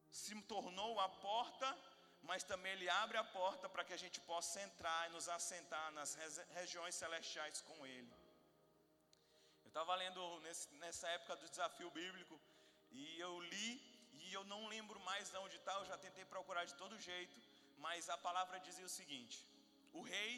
se 0.10 0.34
tornou 0.44 1.00
a 1.00 1.10
porta, 1.10 1.78
mas 2.30 2.44
também 2.44 2.72
Ele 2.74 2.90
abre 2.90 3.18
a 3.18 3.24
porta 3.24 3.68
para 3.74 3.84
que 3.88 3.94
a 3.98 4.02
gente 4.04 4.20
possa 4.32 4.62
entrar 4.68 5.02
e 5.08 5.14
nos 5.16 5.28
assentar 5.38 5.92
nas 5.98 6.16
regiões 6.60 6.96
celestiais 6.96 7.62
com 7.62 7.78
Ele. 7.86 8.14
Eu 9.64 9.70
estava 9.70 9.96
lendo 9.96 10.22
nesse, 10.42 10.68
nessa 10.84 11.08
época 11.18 11.36
do 11.38 11.50
desafio 11.54 11.90
bíblico 11.92 12.40
e 12.92 13.20
eu 13.20 13.40
li 13.40 13.70
e 14.26 14.34
eu 14.34 14.44
não 14.44 14.68
lembro 14.68 15.00
mais 15.10 15.30
de 15.30 15.38
onde 15.38 15.56
está, 15.56 15.74
eu 15.76 15.86
já 15.86 15.98
tentei 15.98 16.26
procurar 16.26 16.66
de 16.66 16.76
todo 16.82 17.00
jeito, 17.00 17.38
mas 17.78 18.10
a 18.10 18.18
palavra 18.18 18.60
dizia 18.60 18.86
o 18.86 18.96
seguinte: 19.00 19.38
o 19.94 20.02
rei, 20.02 20.32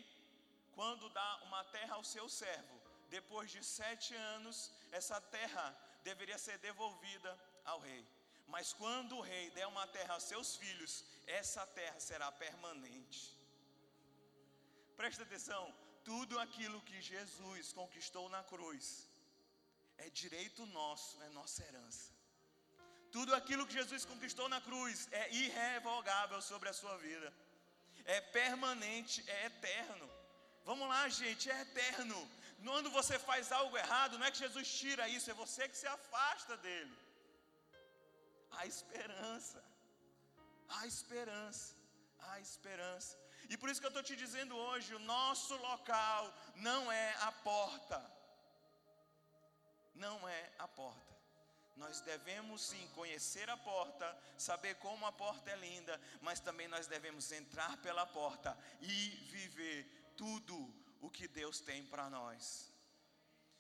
quando 0.77 1.09
dá 1.09 1.29
uma 1.47 1.63
terra 1.77 1.95
ao 1.95 2.03
seu 2.03 2.29
servo, 2.29 2.75
depois 3.09 3.49
de 3.49 3.63
sete 3.63 4.13
anos, 4.35 4.71
essa 4.91 5.19
terra 5.19 5.65
deveria 6.03 6.37
ser 6.37 6.57
devolvida 6.59 7.31
ao 7.65 7.79
rei. 7.79 8.05
Mas 8.47 8.73
quando 8.73 9.15
o 9.17 9.21
rei 9.21 9.49
der 9.51 9.67
uma 9.67 9.87
terra 9.87 10.13
aos 10.15 10.23
seus 10.23 10.55
filhos, 10.55 10.93
essa 11.39 11.65
terra 11.79 11.99
será 11.99 12.31
permanente. 12.31 13.21
Presta 14.97 15.23
atenção, 15.23 15.63
tudo 16.03 16.39
aquilo 16.39 16.81
que 16.81 17.01
Jesus 17.01 17.71
conquistou 17.71 18.27
na 18.29 18.43
cruz, 18.43 19.07
é 19.97 20.09
direito 20.09 20.65
nosso, 20.67 21.21
é 21.23 21.29
nossa 21.29 21.63
herança. 21.63 22.11
Tudo 23.11 23.33
aquilo 23.33 23.65
que 23.67 23.73
Jesus 23.73 24.05
conquistou 24.05 24.47
na 24.49 24.61
cruz 24.61 25.07
é 25.11 25.23
irrevogável 25.33 26.41
sobre 26.41 26.69
a 26.69 26.73
sua 26.73 26.95
vida, 26.97 27.33
é 28.05 28.19
permanente, 28.21 29.23
é 29.27 29.45
eterno. 29.45 30.09
Vamos 30.63 30.87
lá, 30.87 31.07
gente, 31.09 31.49
é 31.49 31.61
eterno. 31.61 32.19
Quando 32.63 32.91
você 32.91 33.17
faz 33.17 33.51
algo 33.51 33.77
errado, 33.77 34.17
não 34.17 34.25
é 34.25 34.31
que 34.31 34.37
Jesus 34.45 34.67
tira 34.79 35.07
isso, 35.09 35.29
é 35.31 35.33
você 35.33 35.67
que 35.67 35.77
se 35.77 35.87
afasta 35.87 36.55
dele. 36.57 36.95
Há 38.51 38.65
esperança, 38.65 39.63
há 40.69 40.85
esperança, 40.87 41.75
há 42.19 42.39
esperança. 42.39 43.17
E 43.49 43.57
por 43.57 43.69
isso 43.69 43.79
que 43.81 43.87
eu 43.87 43.95
estou 43.95 44.03
te 44.03 44.15
dizendo 44.15 44.55
hoje: 44.55 44.93
o 44.95 44.99
nosso 44.99 45.55
local 45.57 46.33
não 46.55 46.91
é 46.91 47.15
a 47.21 47.31
porta 47.31 48.19
não 49.99 50.27
é 50.27 50.51
a 50.57 50.67
porta. 50.67 51.17
Nós 51.75 52.01
devemos 52.01 52.61
sim 52.61 52.87
conhecer 52.89 53.49
a 53.49 53.55
porta, 53.55 54.17
saber 54.37 54.75
como 54.75 55.05
a 55.05 55.11
porta 55.11 55.49
é 55.51 55.55
linda, 55.55 55.99
mas 56.21 56.39
também 56.39 56.67
nós 56.67 56.87
devemos 56.87 57.31
entrar 57.31 57.77
pela 57.77 58.05
porta 58.05 58.57
e 58.81 59.09
viver 59.29 60.13
tudo 60.17 60.57
o 60.99 61.09
que 61.09 61.27
Deus 61.27 61.61
tem 61.61 61.85
para 61.85 62.09
nós. 62.09 62.73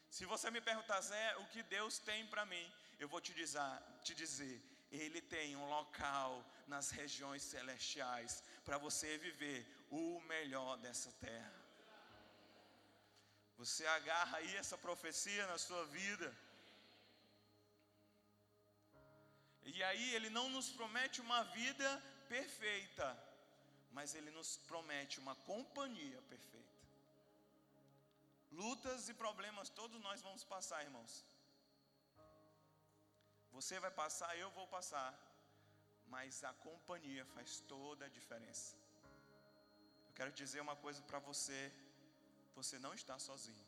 Se 0.09 0.25
você 0.25 0.49
me 0.49 0.59
perguntar, 0.59 0.99
Zé, 1.01 1.37
o 1.37 1.45
que 1.47 1.63
Deus 1.63 1.99
tem 1.99 2.25
para 2.27 2.45
mim, 2.45 2.73
eu 2.99 3.07
vou 3.07 3.21
te 3.21 3.33
dizer, 3.33 3.61
te 4.03 4.13
dizer, 4.15 4.61
Ele 4.91 5.21
tem 5.21 5.55
um 5.55 5.69
local 5.69 6.43
nas 6.73 6.89
regiões 6.99 7.43
celestiais 7.53 8.43
para 8.65 8.77
você 8.85 9.09
viver 9.17 9.59
o 9.89 10.03
melhor 10.33 10.77
dessa 10.85 11.11
terra. 11.27 11.59
Você 13.61 13.85
agarra 13.97 14.37
aí 14.37 14.51
essa 14.55 14.77
profecia 14.77 15.45
na 15.47 15.57
sua 15.57 15.83
vida. 15.99 16.27
E 19.73 19.83
aí 19.83 20.05
ele 20.15 20.29
não 20.37 20.47
nos 20.55 20.69
promete 20.77 21.19
uma 21.21 21.41
vida 21.59 21.89
perfeita, 22.35 23.07
mas 23.91 24.15
ele 24.17 24.31
nos 24.37 24.51
promete 24.71 25.19
uma 25.23 25.35
companhia 25.51 26.21
perfeita. 26.33 26.77
Lutas 28.51 29.09
e 29.09 29.13
problemas 29.13 29.69
todos 29.69 29.99
nós 30.07 30.21
vamos 30.21 30.43
passar, 30.43 30.83
irmãos. 30.83 31.13
Você 33.51 33.79
vai 33.79 33.91
passar, 33.91 34.31
eu 34.37 34.49
vou 34.51 34.67
passar, 34.67 35.09
mas 36.13 36.43
a 36.43 36.53
companhia 36.67 37.25
faz 37.35 37.59
toda 37.73 38.05
a 38.05 38.13
diferença. 38.17 38.75
Eu 40.07 40.13
quero 40.19 40.31
dizer 40.31 40.59
uma 40.61 40.75
coisa 40.75 41.01
para 41.03 41.19
você 41.19 41.59
você 42.59 42.77
não 42.85 42.93
está 42.99 43.15
sozinho. 43.29 43.65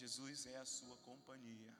Jesus 0.00 0.46
é 0.54 0.56
a 0.62 0.70
sua 0.76 0.96
companhia. 1.08 1.72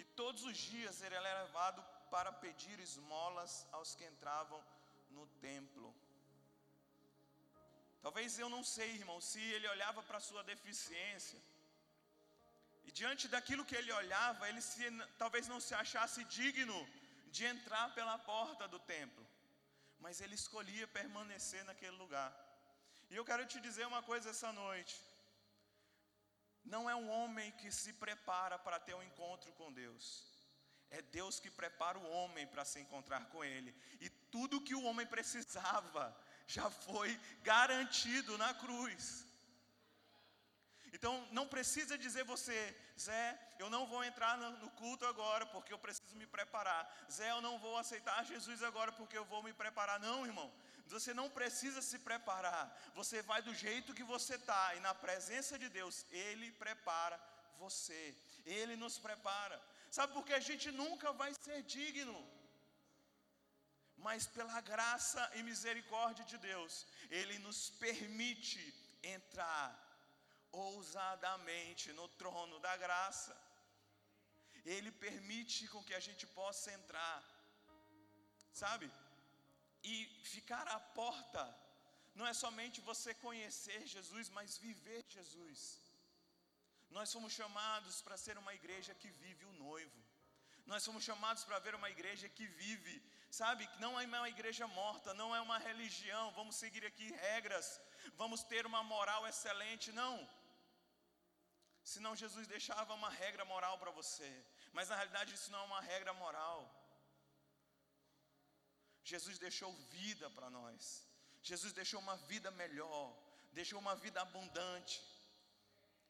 E 0.00 0.04
todos 0.20 0.42
os 0.50 0.56
dias 0.56 1.02
ele 1.02 1.14
era 1.14 1.42
levado 1.44 1.80
para 2.14 2.32
pedir 2.44 2.76
esmolas 2.80 3.52
aos 3.70 3.94
que 3.94 4.04
entravam 4.12 4.60
no 5.16 5.26
templo. 5.48 5.88
Talvez 8.04 8.38
eu 8.38 8.48
não 8.48 8.64
sei, 8.64 8.90
irmão, 9.00 9.20
se 9.20 9.40
ele 9.56 9.68
olhava 9.68 10.02
para 10.02 10.18
a 10.18 10.26
sua 10.28 10.42
deficiência. 10.52 11.40
E 12.90 12.94
diante 13.00 13.26
daquilo 13.34 13.66
que 13.70 13.78
ele 13.80 13.92
olhava, 14.02 14.48
ele 14.50 14.62
se, 14.70 14.84
talvez 15.24 15.46
não 15.52 15.60
se 15.66 15.74
achasse 15.82 16.22
digno 16.38 16.78
de 17.36 17.44
entrar 17.52 17.86
pela 17.98 18.16
porta 18.30 18.66
do 18.68 18.80
templo 18.94 19.24
mas 20.00 20.20
ele 20.20 20.34
escolhia 20.34 20.86
permanecer 20.88 21.62
naquele 21.64 21.96
lugar. 21.96 22.30
E 23.10 23.16
eu 23.16 23.24
quero 23.24 23.44
te 23.46 23.60
dizer 23.60 23.86
uma 23.86 24.02
coisa 24.02 24.30
essa 24.30 24.52
noite. 24.52 24.98
Não 26.64 26.88
é 26.88 26.94
um 26.94 27.08
homem 27.10 27.50
que 27.52 27.70
se 27.70 27.92
prepara 27.92 28.58
para 28.58 28.80
ter 28.80 28.94
um 28.94 29.02
encontro 29.02 29.52
com 29.52 29.72
Deus. 29.72 30.04
É 30.90 31.00
Deus 31.02 31.38
que 31.38 31.50
prepara 31.50 31.98
o 31.98 32.10
homem 32.10 32.46
para 32.46 32.64
se 32.64 32.80
encontrar 32.80 33.26
com 33.26 33.44
Ele. 33.44 33.74
E 34.00 34.08
tudo 34.34 34.60
que 34.60 34.74
o 34.74 34.84
homem 34.84 35.06
precisava 35.06 36.16
já 36.46 36.68
foi 36.70 37.18
garantido 37.42 38.36
na 38.38 38.52
cruz. 38.54 39.26
Então 40.92 41.26
não 41.30 41.46
precisa 41.46 41.96
dizer 41.96 42.24
você, 42.24 42.76
Zé, 42.98 43.38
eu 43.58 43.70
não 43.70 43.86
vou 43.86 44.02
entrar 44.04 44.36
no 44.36 44.70
culto 44.70 45.06
agora 45.06 45.46
porque 45.46 45.72
eu 45.72 45.78
preciso 45.78 46.16
me 46.16 46.26
preparar. 46.26 46.82
Zé, 47.10 47.30
eu 47.30 47.40
não 47.40 47.58
vou 47.58 47.76
aceitar 47.78 48.24
Jesus 48.24 48.62
agora 48.62 48.92
porque 48.92 49.16
eu 49.16 49.24
vou 49.24 49.42
me 49.42 49.52
preparar. 49.52 50.00
Não, 50.00 50.26
irmão. 50.26 50.50
Você 50.86 51.14
não 51.14 51.30
precisa 51.30 51.80
se 51.80 51.98
preparar. 52.00 52.64
Você 52.94 53.22
vai 53.22 53.40
do 53.42 53.54
jeito 53.54 53.94
que 53.94 54.02
você 54.02 54.34
está 54.34 54.74
e 54.74 54.80
na 54.80 54.94
presença 54.94 55.56
de 55.58 55.68
Deus, 55.68 56.04
Ele 56.10 56.50
prepara 56.52 57.20
você. 57.58 58.16
Ele 58.44 58.74
nos 58.74 58.98
prepara. 58.98 59.60
Sabe 59.90 60.12
por 60.12 60.24
que 60.24 60.32
a 60.32 60.40
gente 60.40 60.70
nunca 60.72 61.12
vai 61.12 61.32
ser 61.34 61.62
digno? 61.62 62.18
Mas 63.96 64.26
pela 64.26 64.60
graça 64.62 65.30
e 65.34 65.42
misericórdia 65.42 66.24
de 66.24 66.38
Deus, 66.38 66.86
Ele 67.10 67.38
nos 67.38 67.70
permite 67.70 68.60
entrar 69.02 69.89
ousadamente 70.52 71.92
no 71.92 72.08
trono 72.08 72.58
da 72.60 72.76
graça. 72.76 73.36
Ele 74.64 74.90
permite 74.92 75.68
com 75.68 75.82
que 75.82 75.94
a 75.94 76.00
gente 76.00 76.26
possa 76.26 76.72
entrar, 76.72 77.22
sabe? 78.52 78.90
E 79.82 80.06
ficar 80.24 80.66
à 80.68 80.78
porta 80.78 81.42
não 82.14 82.26
é 82.26 82.34
somente 82.34 82.80
você 82.80 83.14
conhecer 83.14 83.86
Jesus, 83.86 84.28
mas 84.28 84.58
viver 84.58 85.04
Jesus. 85.08 85.80
Nós 86.90 87.12
fomos 87.12 87.32
chamados 87.32 88.02
para 88.02 88.16
ser 88.16 88.36
uma 88.36 88.52
igreja 88.52 88.94
que 88.94 89.10
vive 89.10 89.44
o 89.46 89.52
noivo. 89.52 89.98
Nós 90.66 90.84
fomos 90.84 91.04
chamados 91.04 91.44
para 91.44 91.58
ver 91.58 91.74
uma 91.74 91.90
igreja 91.90 92.28
que 92.28 92.46
vive, 92.46 93.02
sabe? 93.30 93.66
Que 93.66 93.80
não 93.80 93.98
é 93.98 94.04
uma 94.04 94.28
igreja 94.28 94.66
morta, 94.66 95.14
não 95.14 95.34
é 95.34 95.40
uma 95.40 95.58
religião. 95.58 96.30
Vamos 96.32 96.56
seguir 96.56 96.84
aqui 96.84 97.10
regras, 97.12 97.80
vamos 98.16 98.42
ter 98.42 98.66
uma 98.66 98.82
moral 98.82 99.26
excelente, 99.26 99.90
não. 99.92 100.28
Senão 101.84 102.14
Jesus 102.14 102.46
deixava 102.46 102.94
uma 102.94 103.10
regra 103.10 103.44
moral 103.44 103.78
para 103.78 103.90
você, 103.90 104.30
mas 104.72 104.88
na 104.88 104.96
realidade 104.96 105.34
isso 105.34 105.50
não 105.50 105.60
é 105.60 105.64
uma 105.64 105.80
regra 105.80 106.12
moral. 106.12 106.58
Jesus 109.02 109.38
deixou 109.38 109.72
vida 109.98 110.28
para 110.30 110.50
nós. 110.50 111.06
Jesus 111.42 111.72
deixou 111.72 112.00
uma 112.00 112.16
vida 112.16 112.50
melhor, 112.50 113.16
deixou 113.52 113.78
uma 113.78 113.96
vida 113.96 114.20
abundante. 114.20 115.00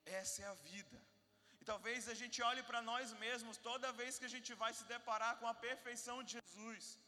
Essa 0.04 0.42
é 0.42 0.46
a 0.46 0.54
vida. 0.54 1.00
E 1.60 1.64
talvez 1.64 2.08
a 2.08 2.14
gente 2.14 2.42
olhe 2.42 2.62
para 2.62 2.80
nós 2.82 3.12
mesmos 3.24 3.56
toda 3.56 3.92
vez 3.92 4.18
que 4.18 4.24
a 4.24 4.34
gente 4.34 4.52
vai 4.54 4.72
se 4.74 4.84
deparar 4.84 5.36
com 5.38 5.46
a 5.46 5.54
perfeição 5.54 6.22
de 6.22 6.32
Jesus. 6.38 6.98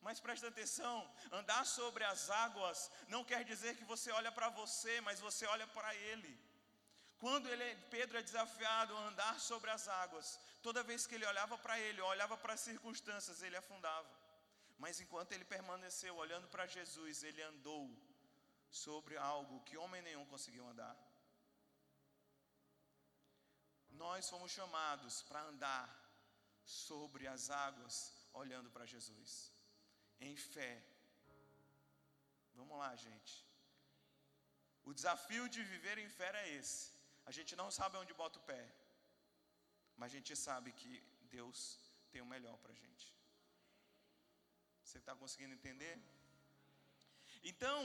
Mas 0.00 0.20
preste 0.20 0.46
atenção, 0.46 0.96
andar 1.30 1.64
sobre 1.64 2.04
as 2.04 2.28
águas 2.28 2.90
não 3.08 3.24
quer 3.24 3.44
dizer 3.44 3.76
que 3.76 3.84
você 3.84 4.10
olha 4.10 4.32
para 4.32 4.48
você, 4.48 5.00
mas 5.00 5.20
você 5.20 5.46
olha 5.46 5.66
para 5.66 5.94
Ele. 5.94 6.32
Quando 7.22 7.48
ele, 7.52 7.66
Pedro 7.94 8.18
é 8.18 8.22
desafiado 8.28 8.96
a 8.96 9.02
andar 9.08 9.34
sobre 9.38 9.70
as 9.70 9.86
águas, 9.86 10.28
toda 10.60 10.82
vez 10.88 11.06
que 11.06 11.14
ele 11.14 11.26
olhava 11.32 11.56
para 11.56 11.78
ele, 11.78 12.00
olhava 12.00 12.36
para 12.36 12.54
as 12.54 12.62
circunstâncias, 12.68 13.42
ele 13.42 13.56
afundava. 13.56 14.10
Mas 14.76 15.00
enquanto 15.02 15.30
ele 15.30 15.44
permaneceu 15.44 16.16
olhando 16.16 16.48
para 16.48 16.66
Jesus, 16.66 17.22
ele 17.22 17.40
andou 17.50 17.84
sobre 18.68 19.16
algo 19.16 19.62
que 19.66 19.76
homem 19.82 20.02
nenhum 20.02 20.24
conseguiu 20.32 20.66
andar. 20.66 20.96
Nós 24.02 24.28
fomos 24.28 24.50
chamados 24.50 25.22
para 25.28 25.42
andar 25.42 25.86
sobre 26.64 27.28
as 27.34 27.50
águas, 27.50 27.94
olhando 28.32 28.68
para 28.68 28.84
Jesus, 28.94 29.52
em 30.20 30.34
fé. 30.36 30.74
Vamos 32.56 32.76
lá, 32.82 32.90
gente. 32.96 33.36
O 34.82 34.92
desafio 34.92 35.48
de 35.48 35.62
viver 35.62 35.98
em 35.98 36.08
fé 36.08 36.32
é 36.42 36.48
esse. 36.56 37.01
A 37.24 37.30
gente 37.30 37.54
não 37.60 37.70
sabe 37.70 37.96
onde 37.96 38.14
bota 38.14 38.38
o 38.38 38.42
pé, 38.42 38.62
mas 39.96 40.10
a 40.10 40.14
gente 40.16 40.34
sabe 40.36 40.72
que 40.72 40.92
Deus 41.36 41.78
tem 42.10 42.20
o 42.22 42.26
melhor 42.26 42.56
para 42.58 42.72
a 42.72 42.80
gente. 42.84 43.06
Você 44.82 44.98
está 44.98 45.14
conseguindo 45.14 45.54
entender? 45.54 45.96
Então, 47.42 47.78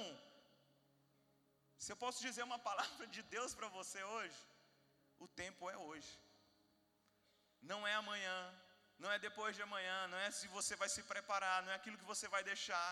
se 1.78 1.92
eu 1.92 1.98
posso 1.98 2.22
dizer 2.22 2.44
uma 2.44 2.60
palavra 2.70 3.08
de 3.08 3.22
Deus 3.24 3.54
para 3.54 3.70
você 3.70 4.04
hoje, 4.04 4.40
o 5.20 5.28
tempo 5.28 5.70
é 5.70 5.78
hoje, 5.78 6.14
não 7.62 7.88
é 7.88 7.94
amanhã, 7.94 8.40
não 9.00 9.12
é 9.12 9.20
depois 9.20 9.56
de 9.56 9.62
amanhã, 9.62 10.08
não 10.08 10.18
é 10.18 10.30
se 10.32 10.48
você 10.48 10.76
vai 10.76 10.90
se 10.90 11.04
preparar, 11.04 11.64
não 11.64 11.72
é 11.72 11.76
aquilo 11.76 11.98
que 11.98 12.12
você 12.14 12.28
vai 12.28 12.44
deixar. 12.44 12.90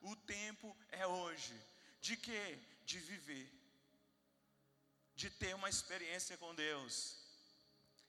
O 0.00 0.14
tempo 0.16 0.76
é 0.90 1.06
hoje. 1.06 1.54
De 2.00 2.16
quê? 2.16 2.58
De 2.84 2.98
viver 2.98 3.63
de 5.14 5.30
ter 5.30 5.54
uma 5.54 5.68
experiência 5.68 6.36
com 6.36 6.54
Deus. 6.54 7.16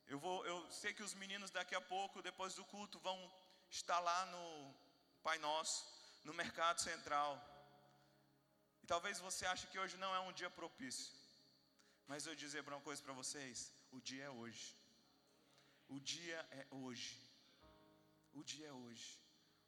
Eu 0.07 0.19
vou, 0.19 0.45
eu 0.45 0.71
sei 0.71 0.93
que 0.93 1.03
os 1.03 1.13
meninos 1.13 1.51
daqui 1.51 1.75
a 1.75 1.81
pouco, 1.81 2.21
depois 2.21 2.53
do 2.53 2.65
culto, 2.65 2.99
vão 2.99 3.17
estar 3.69 3.99
lá 3.99 4.25
no 4.27 4.75
Pai 5.23 5.37
Nosso, 5.39 5.85
no 6.23 6.33
Mercado 6.33 6.79
Central. 6.81 7.31
E 8.83 8.87
talvez 8.87 9.19
você 9.19 9.45
ache 9.45 9.67
que 9.67 9.79
hoje 9.79 9.97
não 9.97 10.13
é 10.13 10.19
um 10.19 10.33
dia 10.33 10.49
propício. 10.49 11.11
Mas 12.07 12.25
eu 12.25 12.35
dizer 12.35 12.67
uma 12.67 12.81
coisa 12.81 13.01
para 13.01 13.13
vocês: 13.13 13.73
o 13.91 13.99
dia 13.99 14.25
é 14.25 14.29
hoje. 14.29 14.75
O 15.87 15.99
dia 15.99 16.37
é 16.51 16.67
hoje. 16.69 17.19
O 18.33 18.43
dia 18.43 18.67
é 18.67 18.71
hoje. 18.71 19.24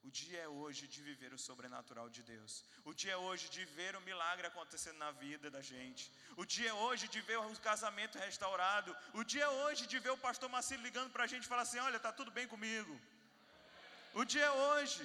O 0.07 0.11
dia 0.19 0.39
é 0.43 0.47
hoje 0.47 0.83
de 0.93 0.99
viver 1.07 1.31
o 1.37 1.39
sobrenatural 1.45 2.07
de 2.15 2.21
Deus. 2.23 2.51
O 2.89 2.93
dia 2.99 3.13
é 3.15 3.17
hoje 3.25 3.45
de 3.55 3.63
ver 3.77 3.93
o 3.97 4.01
milagre 4.09 4.47
acontecendo 4.47 4.99
na 5.05 5.11
vida 5.23 5.47
da 5.55 5.61
gente. 5.69 6.03
O 6.41 6.45
dia 6.53 6.69
é 6.69 6.77
hoje 6.85 7.09
de 7.15 7.19
ver 7.29 7.37
o 7.39 7.59
casamento 7.69 8.17
restaurado. 8.27 8.95
O 9.13 9.23
dia 9.31 9.43
é 9.43 9.49
hoje 9.63 9.83
de 9.85 9.99
ver 10.05 10.11
o 10.11 10.23
pastor 10.27 10.49
Marcelo 10.53 10.87
ligando 10.87 11.11
para 11.15 11.25
a 11.25 11.31
gente 11.31 11.43
e 11.43 11.51
falar 11.53 11.63
assim: 11.63 11.79
Olha, 11.87 11.97
está 11.97 12.13
tudo 12.19 12.31
bem 12.37 12.47
comigo. 12.53 12.93
O 14.13 14.23
dia 14.23 14.45
é 14.45 14.51
hoje. 14.67 15.03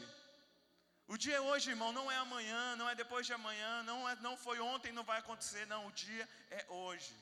O 1.09 1.19
dia 1.25 1.37
é 1.41 1.41
hoje, 1.51 1.71
irmão, 1.75 1.91
não 1.99 2.07
é 2.15 2.19
amanhã, 2.19 2.63
não 2.77 2.89
é 2.89 2.95
depois 2.95 3.27
de 3.27 3.33
amanhã, 3.33 3.83
não, 3.83 4.09
é, 4.09 4.15
não 4.29 4.37
foi 4.37 4.61
ontem, 4.61 4.93
não 4.93 5.07
vai 5.11 5.19
acontecer, 5.19 5.67
não. 5.67 5.83
O 5.89 5.93
dia 6.05 6.29
é 6.61 6.65
hoje. 6.69 7.17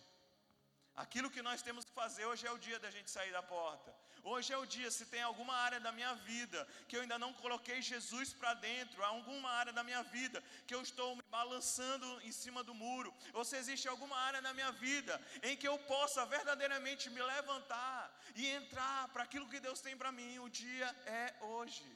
Aquilo 1.04 1.30
que 1.30 1.40
nós 1.48 1.62
temos 1.62 1.86
que 1.86 1.92
fazer 2.02 2.26
hoje 2.26 2.46
é 2.46 2.52
o 2.52 2.58
dia 2.58 2.78
da 2.78 2.90
gente 2.90 3.10
sair 3.10 3.32
da 3.32 3.42
porta. 3.42 3.90
Hoje 4.22 4.52
é 4.52 4.58
o 4.58 4.66
dia, 4.66 4.90
se 4.90 5.06
tem 5.06 5.22
alguma 5.22 5.54
área 5.54 5.80
da 5.80 5.92
minha 5.92 6.14
vida 6.14 6.66
que 6.86 6.96
eu 6.96 7.02
ainda 7.02 7.18
não 7.18 7.32
coloquei 7.32 7.80
Jesus 7.80 8.32
para 8.32 8.54
dentro, 8.54 9.02
alguma 9.02 9.50
área 9.50 9.72
da 9.72 9.82
minha 9.82 10.02
vida 10.02 10.42
que 10.66 10.74
eu 10.74 10.82
estou 10.82 11.16
me 11.16 11.22
balançando 11.30 12.20
em 12.22 12.32
cima 12.32 12.62
do 12.62 12.74
muro, 12.74 13.14
ou 13.32 13.44
se 13.44 13.56
existe 13.56 13.88
alguma 13.88 14.16
área 14.16 14.40
na 14.40 14.52
minha 14.52 14.72
vida 14.72 15.20
em 15.42 15.56
que 15.56 15.68
eu 15.68 15.78
possa 15.80 16.26
verdadeiramente 16.26 17.08
me 17.10 17.22
levantar 17.22 18.14
e 18.34 18.46
entrar 18.46 19.08
para 19.08 19.24
aquilo 19.24 19.48
que 19.48 19.60
Deus 19.60 19.80
tem 19.80 19.96
para 19.96 20.12
mim, 20.12 20.38
o 20.38 20.48
dia 20.48 20.88
é 21.06 21.34
hoje. 21.40 21.86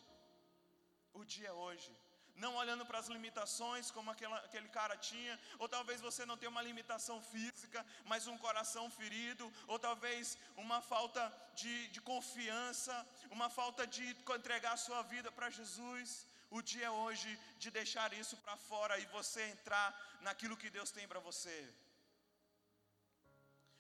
O 1.13 1.25
dia 1.25 1.49
é 1.49 1.53
hoje 1.53 2.04
não 2.37 2.55
olhando 2.57 2.85
para 2.85 2.99
as 2.99 3.09
limitações 3.09 3.91
como 3.91 4.11
aquela, 4.11 4.39
aquele 4.39 4.69
cara 4.69 4.97
tinha, 4.97 5.39
ou 5.59 5.69
talvez 5.69 6.01
você 6.01 6.27
não 6.27 6.37
tenha 6.37 6.51
uma 6.51 6.63
limitação 6.63 7.21
física, 7.23 7.85
mas 8.05 8.27
um 8.27 8.39
coração 8.39 8.91
ferido, 8.91 9.53
ou 9.67 9.79
talvez 9.79 10.37
uma 10.57 10.81
falta 10.81 11.23
de, 11.55 11.89
de 11.89 12.01
confiança, 12.01 12.95
uma 13.31 13.49
falta 13.49 13.87
de 13.87 14.05
entregar 14.37 14.73
a 14.73 14.85
sua 14.89 15.03
vida 15.03 15.31
para 15.31 15.51
Jesus. 15.51 16.27
O 16.51 16.61
dia 16.63 16.87
é 16.87 16.91
hoje 16.91 17.31
de 17.59 17.71
deixar 17.71 18.13
isso 18.13 18.37
para 18.39 18.57
fora 18.57 18.99
e 18.99 19.07
você 19.07 19.43
entrar 19.55 19.89
naquilo 20.21 20.57
que 20.57 20.71
Deus 20.71 20.91
tem 20.91 21.07
para 21.09 21.21
você. 21.21 21.59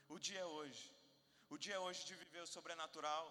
O 0.08 0.18
dia 0.18 0.40
é 0.40 0.44
hoje. 0.44 0.84
O 1.50 1.58
dia 1.58 1.74
é 1.74 1.78
hoje 1.78 2.04
de 2.04 2.14
viver 2.14 2.42
o 2.42 2.46
sobrenatural. 2.46 3.24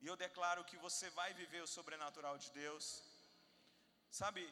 E 0.00 0.06
eu 0.06 0.16
declaro 0.16 0.64
que 0.64 0.76
você 0.86 1.10
vai 1.10 1.32
viver 1.34 1.62
o 1.62 1.66
sobrenatural 1.76 2.36
de 2.38 2.50
Deus. 2.52 2.84
Sabe, 4.10 4.42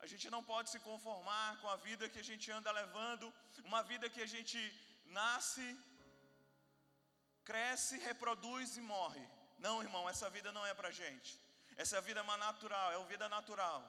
a 0.00 0.06
gente 0.06 0.28
não 0.30 0.42
pode 0.42 0.70
se 0.70 0.78
conformar 0.80 1.60
com 1.60 1.68
a 1.68 1.76
vida 1.76 2.08
que 2.08 2.18
a 2.18 2.28
gente 2.30 2.50
anda 2.50 2.70
levando, 2.70 3.32
uma 3.64 3.82
vida 3.82 4.08
que 4.08 4.22
a 4.22 4.26
gente 4.26 4.58
nasce, 5.06 5.66
cresce, 7.44 7.98
reproduz 7.98 8.76
e 8.76 8.80
morre. 8.80 9.26
Não, 9.58 9.82
irmão, 9.82 10.08
essa 10.08 10.28
vida 10.30 10.52
não 10.52 10.64
é 10.66 10.74
para 10.74 10.90
gente. 10.90 11.40
Essa 11.76 12.00
vida 12.00 12.20
é 12.20 12.22
uma 12.22 12.36
natural, 12.36 12.92
é 12.92 12.96
uma 12.96 13.06
vida 13.06 13.28
natural. 13.28 13.80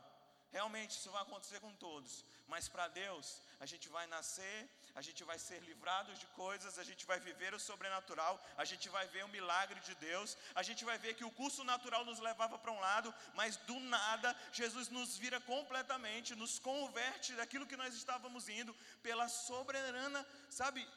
Realmente 0.52 0.98
isso 0.98 1.12
vai 1.12 1.22
acontecer 1.22 1.60
com 1.60 1.74
todos, 1.76 2.26
mas 2.48 2.68
para 2.68 2.88
Deus, 2.88 3.42
a 3.60 3.66
gente 3.66 3.90
vai 3.90 4.08
nascer, 4.08 4.70
a 5.00 5.02
gente 5.02 5.22
vai 5.30 5.38
ser 5.38 5.60
livrado 5.70 6.14
de 6.22 6.26
coisas, 6.28 6.80
a 6.80 6.86
gente 6.90 7.06
vai 7.06 7.20
viver 7.20 7.54
o 7.54 7.60
sobrenatural, 7.60 8.34
a 8.56 8.64
gente 8.64 8.88
vai 8.96 9.06
ver 9.08 9.24
o 9.26 9.34
milagre 9.38 9.80
de 9.82 9.94
Deus, 9.96 10.38
a 10.56 10.64
gente 10.64 10.86
vai 10.90 10.98
ver 10.98 11.14
que 11.16 11.26
o 11.26 11.32
curso 11.40 11.64
natural 11.66 12.06
nos 12.06 12.20
levava 12.20 12.58
para 12.58 12.72
um 12.72 12.80
lado, 12.80 13.14
mas 13.34 13.58
do 13.70 13.78
nada 13.96 14.34
Jesus 14.54 14.88
nos 14.88 15.18
vira 15.18 15.40
completamente, 15.42 16.34
nos 16.44 16.58
converte 16.60 17.34
daquilo 17.34 17.68
que 17.68 17.82
nós 17.84 17.94
estávamos 17.94 18.48
indo 18.48 18.74
pela 19.04 19.28
soberana, 19.28 20.26
sabe, 20.50 20.88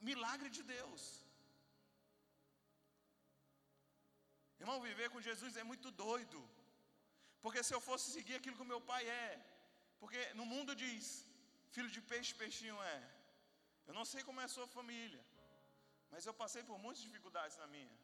milagre 0.00 0.48
de 0.48 0.62
Deus. 0.62 1.02
Irmão, 4.58 4.80
viver 4.80 5.10
com 5.10 5.20
Jesus 5.20 5.56
é 5.56 5.62
muito 5.62 5.90
doido. 5.90 6.38
Porque 7.42 7.62
se 7.62 7.72
eu 7.74 7.80
fosse 7.80 8.10
seguir 8.10 8.34
aquilo 8.36 8.56
que 8.56 8.64
meu 8.64 8.80
pai 8.80 9.06
é, 9.08 9.40
porque 10.00 10.20
no 10.34 10.44
mundo 10.44 10.74
diz, 10.74 11.27
filho 11.74 11.90
de 11.96 12.00
peixe, 12.10 12.34
peixinho 12.42 12.78
é. 12.94 12.98
Eu 13.88 13.94
não 13.98 14.04
sei 14.04 14.22
como 14.28 14.40
é 14.40 14.44
a 14.44 14.54
sua 14.56 14.66
família, 14.76 15.22
mas 16.10 16.26
eu 16.26 16.34
passei 16.42 16.62
por 16.62 16.78
muitas 16.84 17.02
dificuldades 17.02 17.56
na 17.62 17.66
minha. 17.66 17.96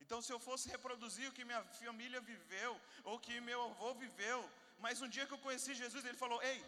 Então, 0.00 0.20
se 0.20 0.32
eu 0.32 0.38
fosse 0.46 0.68
reproduzir 0.68 1.28
o 1.28 1.34
que 1.36 1.44
minha 1.50 1.62
família 1.82 2.20
viveu, 2.20 2.72
ou 3.04 3.18
que 3.18 3.40
meu 3.40 3.60
avô 3.68 3.94
viveu, 3.94 4.40
mas 4.78 5.00
um 5.00 5.08
dia 5.08 5.26
que 5.26 5.34
eu 5.36 5.44
conheci 5.46 5.74
Jesus, 5.74 6.04
ele 6.04 6.18
falou: 6.24 6.42
Ei, 6.42 6.58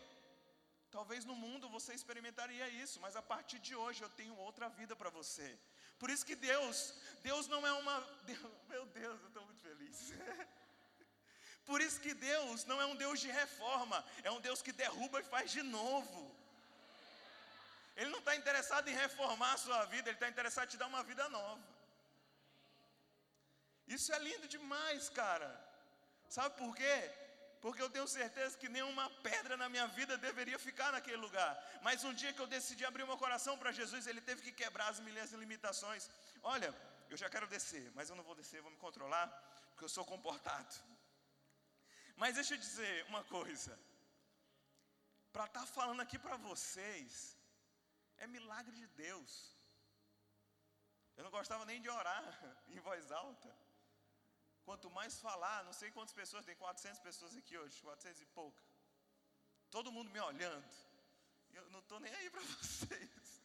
talvez 0.91 1.25
no 1.25 1.35
mundo 1.35 1.69
você 1.69 1.93
experimentaria 1.93 2.69
isso, 2.69 3.01
mas 3.01 3.17
a 3.17 3.23
partir 3.33 3.59
de 3.59 3.75
hoje 3.75 4.03
eu 4.03 4.09
tenho 4.21 4.37
outra 4.37 4.69
vida 4.69 4.95
para 4.97 5.11
você. 5.11 5.49
Por 5.99 6.11
isso 6.11 6.25
que 6.25 6.37
Deus, 6.37 6.95
Deus 7.23 7.47
não 7.49 7.67
é 7.67 7.73
uma. 7.73 8.01
Deus, 8.25 8.53
meu 8.69 8.87
Deus, 8.87 9.21
eu 9.21 9.29
estou 9.29 9.45
muito 9.45 9.61
feliz. 9.61 10.13
Por 11.67 11.81
isso 11.81 12.01
que 12.01 12.15
Deus 12.15 12.65
não 12.65 12.81
é 12.81 12.87
um 12.87 12.97
Deus 13.05 13.19
de 13.21 13.31
reforma, 13.41 13.99
é 14.23 14.31
um 14.31 14.41
Deus 14.41 14.63
que 14.63 14.73
derruba 14.73 15.21
e 15.21 15.31
faz 15.35 15.51
de 15.51 15.63
novo. 15.63 16.21
Ele 17.97 18.11
não 18.11 18.21
está 18.21 18.37
interessado 18.37 18.89
em 18.89 18.95
reformar 18.95 19.53
a 19.55 19.57
sua 19.57 19.85
vida, 19.87 20.09
Ele 20.09 20.17
está 20.17 20.29
interessado 20.29 20.67
em 20.67 20.73
te 20.73 20.77
dar 20.77 20.87
uma 20.87 21.03
vida 21.03 21.29
nova. 21.29 21.63
Isso 23.89 24.13
é 24.13 24.19
lindo 24.19 24.47
demais, 24.47 25.09
cara. 25.09 25.49
Sabe 26.29 26.57
por 26.57 26.75
quê? 26.77 26.97
Porque 27.61 27.83
eu 27.83 27.91
tenho 27.91 28.07
certeza 28.07 28.59
que 28.59 28.69
nenhuma 28.69 29.09
pedra 29.29 29.57
na 29.57 29.69
minha 29.69 29.87
vida 29.89 30.17
deveria 30.17 30.59
ficar 30.59 30.93
naquele 30.93 31.17
lugar. 31.17 31.53
Mas 31.83 32.05
um 32.05 32.13
dia 32.13 32.33
que 32.33 32.41
eu 32.41 32.47
decidi 32.47 32.85
abrir 32.85 33.05
meu 33.07 33.17
coração 33.17 33.57
para 33.59 33.73
Jesus, 33.73 34.07
Ele 34.07 34.21
teve 34.21 34.43
que 34.43 34.53
quebrar 34.53 34.89
as 34.89 35.01
minhas 35.01 35.33
limitações. 35.33 36.09
Olha, 36.43 36.73
eu 37.09 37.17
já 37.17 37.31
quero 37.31 37.47
descer, 37.47 37.91
mas 37.95 38.11
eu 38.11 38.17
não 38.17 38.25
vou 38.25 38.35
descer, 38.35 38.61
vou 38.61 38.71
me 38.71 38.77
controlar, 38.77 39.27
porque 39.71 39.85
eu 39.85 39.89
sou 39.89 40.05
comportado. 40.05 40.75
Mas 42.17 42.35
deixa 42.35 42.55
eu 42.55 42.59
dizer 42.59 43.05
uma 43.11 43.23
coisa. 43.25 43.79
Para 45.33 45.45
estar 45.45 45.61
tá 45.61 45.67
falando 45.67 46.01
aqui 46.01 46.19
para 46.19 46.37
vocês, 46.49 47.37
é 48.17 48.27
milagre 48.27 48.75
de 48.75 48.87
Deus. 49.05 49.33
Eu 51.17 51.25
não 51.25 51.31
gostava 51.31 51.65
nem 51.67 51.81
de 51.81 51.91
orar 51.91 52.25
em 52.75 52.81
voz 52.81 53.11
alta. 53.11 53.51
Quanto 54.65 54.91
mais 54.91 55.19
falar, 55.27 55.65
não 55.65 55.75
sei 55.81 55.91
quantas 55.91 56.15
pessoas, 56.21 56.45
tem 56.45 56.57
400 56.57 57.01
pessoas 57.01 57.37
aqui 57.37 57.57
hoje, 57.57 57.81
400 57.83 58.23
e 58.23 58.27
pouca. 58.41 58.63
Todo 59.71 59.93
mundo 59.93 60.11
me 60.11 60.21
olhando. 60.21 60.75
Eu 61.53 61.69
não 61.71 61.81
estou 61.81 62.01
nem 62.01 62.13
aí 62.15 62.31
para 62.31 62.43
vocês. 62.57 63.43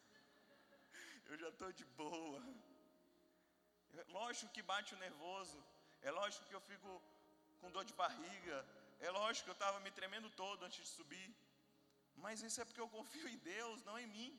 Eu 1.25 1.37
já 1.37 1.49
estou 1.49 1.71
de 1.71 1.85
boa. 2.03 2.41
É 3.93 4.03
lógico 4.19 4.51
que 4.53 4.61
bate 4.61 4.95
o 4.95 4.97
nervoso. 4.97 5.61
É 6.01 6.11
lógico 6.11 6.45
que 6.45 6.55
eu 6.55 6.61
fico 6.61 7.01
com 7.61 7.71
dor 7.75 7.85
de 7.89 7.95
barriga. 8.03 8.57
É 9.07 9.09
lógico 9.19 9.45
que 9.45 9.51
eu 9.55 9.59
estava 9.61 9.79
me 9.85 9.91
tremendo 9.99 10.29
todo 10.41 10.63
antes 10.67 10.79
de 10.83 10.89
subir. 10.99 11.29
Mas 12.23 12.41
isso 12.47 12.59
é 12.61 12.65
porque 12.65 12.83
eu 12.85 12.89
confio 12.97 13.27
em 13.33 13.37
Deus, 13.37 13.83
não 13.89 13.97
em 14.03 14.09
mim. 14.15 14.31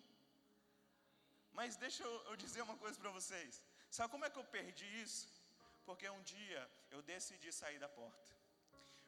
Mas 1.58 1.76
deixa 1.84 2.02
eu, 2.04 2.36
dizer 2.44 2.62
uma 2.68 2.76
coisa 2.82 2.98
para 3.02 3.10
vocês. 3.18 3.62
Sabe 3.96 4.10
como 4.14 4.24
é 4.26 4.30
que 4.30 4.40
eu 4.42 4.44
perdi 4.56 4.88
isso? 5.04 5.22
Porque 5.86 6.08
um 6.18 6.22
dia 6.34 6.62
eu 6.90 7.00
decidi 7.02 7.50
sair 7.52 7.78
da 7.84 7.88
porta. 7.88 8.30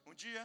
Um 0.06 0.14
dia, 0.24 0.42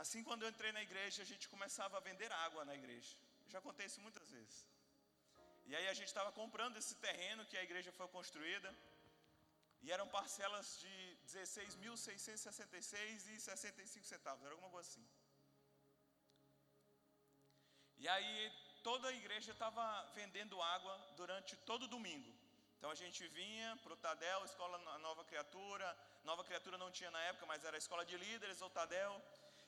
assim 0.00 0.22
quando 0.28 0.42
eu 0.44 0.50
entrei 0.54 0.72
na 0.72 0.82
igreja, 0.88 1.22
a 1.22 1.30
gente 1.32 1.48
começava 1.54 1.96
a 1.96 2.00
vender 2.08 2.30
água 2.46 2.64
na 2.64 2.74
igreja. 2.80 3.14
Já 3.48 3.60
contei 3.60 3.86
isso 3.86 4.00
muitas 4.06 4.30
vezes. 4.30 4.58
E 5.66 5.74
aí 5.74 5.88
a 5.88 5.94
gente 5.94 6.08
estava 6.08 6.30
comprando 6.40 6.76
esse 6.76 6.94
terreno 7.06 7.46
que 7.46 7.56
a 7.56 7.64
igreja 7.68 7.90
foi 7.92 8.08
construída. 8.08 8.70
E 9.82 9.90
eram 9.90 10.06
parcelas 10.08 10.78
de 10.82 10.94
16.666 11.34 13.26
e 13.34 13.40
65 13.40 14.06
centavos, 14.06 14.44
era 14.44 14.54
alguma 14.54 14.70
coisa 14.70 14.88
assim. 14.88 15.06
E 18.02 18.08
aí 18.08 18.52
toda 18.82 19.08
a 19.08 19.12
igreja 19.12 19.52
estava 19.52 19.84
vendendo 20.14 20.60
água 20.60 20.94
durante 21.16 21.56
todo 21.70 21.92
domingo. 21.96 22.32
Então 22.76 22.90
a 22.90 22.94
gente 22.94 23.26
vinha 23.28 23.76
para 23.82 23.92
o 23.92 23.96
Tadel, 23.96 24.44
escola 24.44 24.78
Nova 24.98 25.22
Criatura. 25.24 25.88
Nova 26.24 26.42
Criatura 26.42 26.78
não 26.78 26.90
tinha 26.90 27.10
na 27.10 27.22
época, 27.24 27.44
mas 27.44 27.64
era 27.64 27.76
a 27.76 27.82
escola 27.84 28.06
de 28.06 28.16
líderes, 28.16 28.62
ou 28.62 28.70
Tadel. 28.70 29.22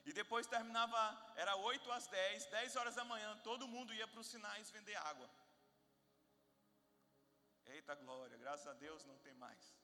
E 0.06 0.12
depois 0.12 0.46
terminava, 0.46 1.00
era 1.36 1.54
8 1.56 1.92
às 1.92 2.06
10, 2.06 2.46
10 2.46 2.76
horas 2.76 2.94
da 2.94 3.04
manhã, 3.04 3.38
todo 3.44 3.68
mundo 3.68 3.92
ia 3.92 4.08
para 4.08 4.20
os 4.20 4.26
sinais 4.26 4.70
vender 4.70 4.96
água. 4.96 5.28
Eita 7.66 7.94
glória, 7.94 8.36
graças 8.38 8.66
a 8.66 8.72
Deus 8.72 9.04
não 9.04 9.18
tem 9.18 9.34
mais. 9.34 9.81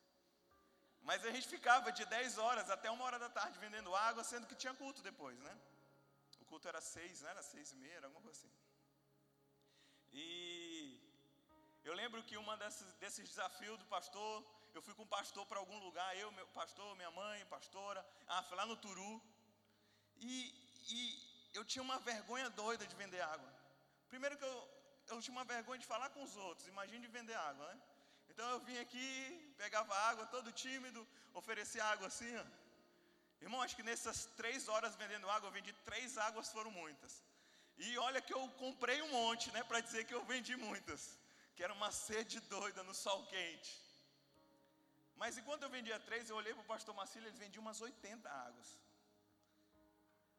Mas 1.09 1.25
a 1.25 1.31
gente 1.35 1.49
ficava 1.49 1.91
de 1.99 2.05
10 2.05 2.37
horas 2.45 2.69
até 2.75 2.89
uma 2.91 3.05
hora 3.07 3.19
da 3.19 3.31
tarde 3.37 3.59
vendendo 3.59 3.95
água, 3.97 4.23
sendo 4.31 4.47
que 4.47 4.57
tinha 4.63 4.75
culto 4.81 5.01
depois, 5.07 5.39
né? 5.47 5.55
O 6.43 6.45
culto 6.51 6.69
era 6.73 6.83
6, 6.83 7.23
né? 7.23 7.31
Era 7.31 7.43
6 7.43 7.73
e 7.73 7.77
meia, 7.77 8.01
alguma 8.05 8.21
coisa 8.21 8.39
assim. 8.39 8.53
E 10.13 10.27
eu 11.83 11.95
lembro 11.95 12.23
que 12.29 12.37
uma 12.37 12.55
desses, 12.59 13.25
desafios 13.31 13.79
do 13.79 13.87
pastor, 13.87 14.45
eu 14.75 14.83
fui 14.83 14.95
com 14.97 15.05
um 15.05 15.15
pastor 15.17 15.47
para 15.47 15.59
algum 15.59 15.79
lugar, 15.87 16.11
eu, 16.15 16.31
meu 16.33 16.47
pastor, 16.49 16.95
minha 17.01 17.11
mãe, 17.23 17.47
pastora, 17.57 18.05
ah, 18.27 18.43
foi 18.43 18.59
lá 18.59 18.67
no 18.67 18.77
Turu. 18.77 19.15
E, 20.21 20.35
e 20.91 21.01
eu 21.55 21.65
tinha 21.65 21.83
uma 21.89 21.99
vergonha 22.01 22.51
doida 22.51 22.87
de 22.87 22.95
vender 23.03 23.23
água. 23.23 23.51
Primeiro 24.11 24.37
que 24.37 24.45
eu, 24.45 24.57
eu 25.07 25.23
tinha 25.23 25.37
uma 25.39 25.47
vergonha 25.57 25.81
de 25.85 25.87
falar 25.87 26.11
com 26.11 26.23
os 26.23 26.37
outros, 26.37 26.69
imagine 26.69 27.07
de 27.07 27.13
vender 27.19 27.39
água, 27.51 27.67
né? 27.73 27.81
Então 28.39 28.51
eu 28.51 28.61
vim 28.67 28.79
aqui, 28.79 29.07
pegava 29.61 29.93
água, 30.11 30.25
todo 30.35 30.53
tímido, 30.53 31.01
oferecia 31.35 31.85
água 31.85 32.07
assim, 32.07 32.33
ó. 32.43 32.45
Irmão, 33.45 33.61
acho 33.63 33.75
que 33.75 33.83
nessas 33.89 34.27
três 34.41 34.69
horas 34.69 34.95
vendendo 35.01 35.29
água, 35.29 35.49
eu 35.49 35.57
vendi 35.57 35.73
três 35.89 36.17
águas, 36.27 36.53
foram 36.57 36.71
muitas. 36.71 37.21
E 37.79 37.99
olha 37.99 38.21
que 38.21 38.33
eu 38.33 38.43
comprei 38.51 39.03
um 39.03 39.09
monte, 39.09 39.51
né, 39.51 39.65
para 39.65 39.81
dizer 39.81 40.05
que 40.05 40.15
eu 40.15 40.25
vendi 40.25 40.55
muitas. 40.55 41.19
Que 41.57 41.65
era 41.65 41.73
uma 41.73 41.91
sede 41.91 42.39
doida 42.55 42.85
no 42.85 42.95
sol 42.95 43.27
quente. 43.27 43.73
Mas 45.17 45.37
enquanto 45.37 45.65
eu 45.65 45.71
vendia 45.77 45.99
três, 45.99 46.31
eu 46.31 46.37
olhei 46.37 46.55
para 46.55 46.63
o 46.63 46.73
pastor 46.73 46.95
Marcílio, 46.95 47.29
ele 47.29 47.45
vendia 47.45 47.61
umas 47.61 47.81
80 47.81 48.31
águas. 48.31 48.69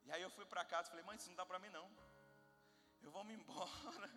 E 0.06 0.12
aí 0.14 0.22
eu 0.22 0.30
fui 0.38 0.46
para 0.46 0.64
casa 0.64 0.88
e 0.88 0.92
falei, 0.92 1.04
mãe, 1.04 1.18
isso 1.18 1.28
não 1.28 1.36
dá 1.36 1.46
para 1.46 1.60
mim 1.60 1.72
não. 1.78 1.88
Eu 3.02 3.12
vou 3.12 3.26
me 3.26 3.34
embora. 3.34 4.10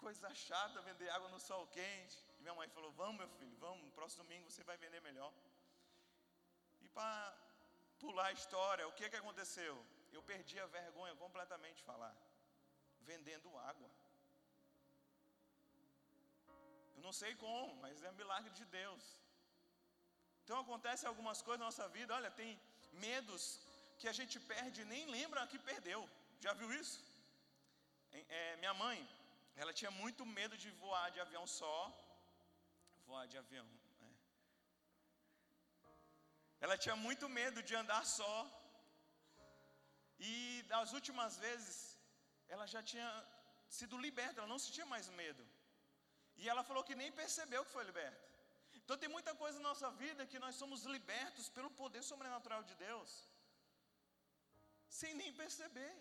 Coisa 0.00 0.34
chata 0.34 0.82
vender 0.88 1.08
água 1.10 1.28
no 1.28 1.40
sol 1.48 1.66
quente. 1.78 2.18
E 2.38 2.42
minha 2.42 2.54
mãe 2.54 2.68
falou, 2.76 2.90
vamos 2.92 3.18
meu 3.22 3.28
filho, 3.38 3.56
vamos, 3.58 3.92
próximo 3.92 4.24
domingo 4.24 4.50
você 4.50 4.64
vai 4.64 4.76
vender 4.84 5.00
melhor. 5.08 5.32
E 6.80 6.88
para 6.88 7.34
pular 7.98 8.26
a 8.26 8.32
história, 8.32 8.88
o 8.88 8.92
que, 8.92 9.08
que 9.10 9.16
aconteceu? 9.22 9.74
eu 10.16 10.22
perdi 10.30 10.58
a 10.60 10.66
vergonha 10.66 11.14
completamente 11.24 11.78
de 11.80 11.84
falar, 11.90 12.14
vendendo 13.08 13.56
água. 13.70 13.90
Eu 16.96 17.02
não 17.06 17.12
sei 17.20 17.34
como, 17.44 17.74
mas 17.82 18.02
é 18.02 18.10
um 18.10 18.20
milagre 18.22 18.50
de 18.60 18.64
Deus. 18.80 19.02
Então 20.42 20.58
acontece 20.64 21.06
algumas 21.06 21.40
coisas 21.46 21.60
na 21.60 21.66
nossa 21.66 21.88
vida, 21.88 22.14
olha, 22.14 22.30
tem 22.42 22.60
medos 22.92 23.42
que 23.98 24.08
a 24.08 24.12
gente 24.18 24.36
perde 24.52 24.82
e 24.82 24.90
nem 24.92 25.06
lembra 25.16 25.46
que 25.46 25.58
perdeu. 25.70 26.00
Já 26.44 26.52
viu 26.60 26.72
isso? 26.82 26.98
É, 28.12 28.56
minha 28.56 28.74
mãe, 28.74 28.98
ela 29.56 29.72
tinha 29.72 29.90
muito 29.90 30.24
medo 30.38 30.56
de 30.56 30.70
voar 30.82 31.10
de 31.10 31.20
avião 31.20 31.46
só. 31.46 31.76
Voar 33.06 33.26
de 33.26 33.36
avião. 33.38 33.68
É. 34.08 34.10
Ela 36.60 36.76
tinha 36.78 36.96
muito 36.96 37.28
medo 37.28 37.62
de 37.62 37.74
andar 37.82 38.04
só. 38.04 38.36
E 40.18 40.62
das 40.72 40.92
últimas 40.92 41.36
vezes, 41.38 41.98
ela 42.48 42.66
já 42.66 42.82
tinha 42.82 43.08
sido 43.78 43.96
liberta, 44.06 44.40
ela 44.40 44.52
não 44.54 44.58
sentia 44.58 44.86
mais 44.94 45.08
medo. 45.22 45.42
E 46.36 46.48
ela 46.48 46.62
falou 46.68 46.82
que 46.88 46.94
nem 46.94 47.10
percebeu 47.20 47.64
que 47.64 47.76
foi 47.76 47.84
liberta. 47.84 48.30
Então 48.78 48.96
tem 48.96 49.10
muita 49.16 49.32
coisa 49.42 49.58
na 49.58 49.68
nossa 49.70 49.90
vida 50.02 50.26
que 50.26 50.38
nós 50.44 50.56
somos 50.60 50.84
libertos 50.94 51.48
pelo 51.56 51.70
poder 51.70 52.02
sobrenatural 52.02 52.62
de 52.68 52.74
Deus, 52.86 53.10
sem 55.00 55.12
nem 55.20 55.32
perceber. 55.32 55.92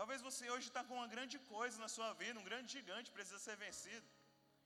Talvez 0.00 0.20
você 0.28 0.44
hoje 0.54 0.68
está 0.68 0.82
com 0.88 0.94
uma 1.00 1.08
grande 1.14 1.38
coisa 1.54 1.76
na 1.84 1.88
sua 1.96 2.12
vida, 2.22 2.38
um 2.38 2.48
grande 2.50 2.70
gigante 2.76 3.10
precisa 3.16 3.38
ser 3.46 3.56
vencido. 3.56 4.06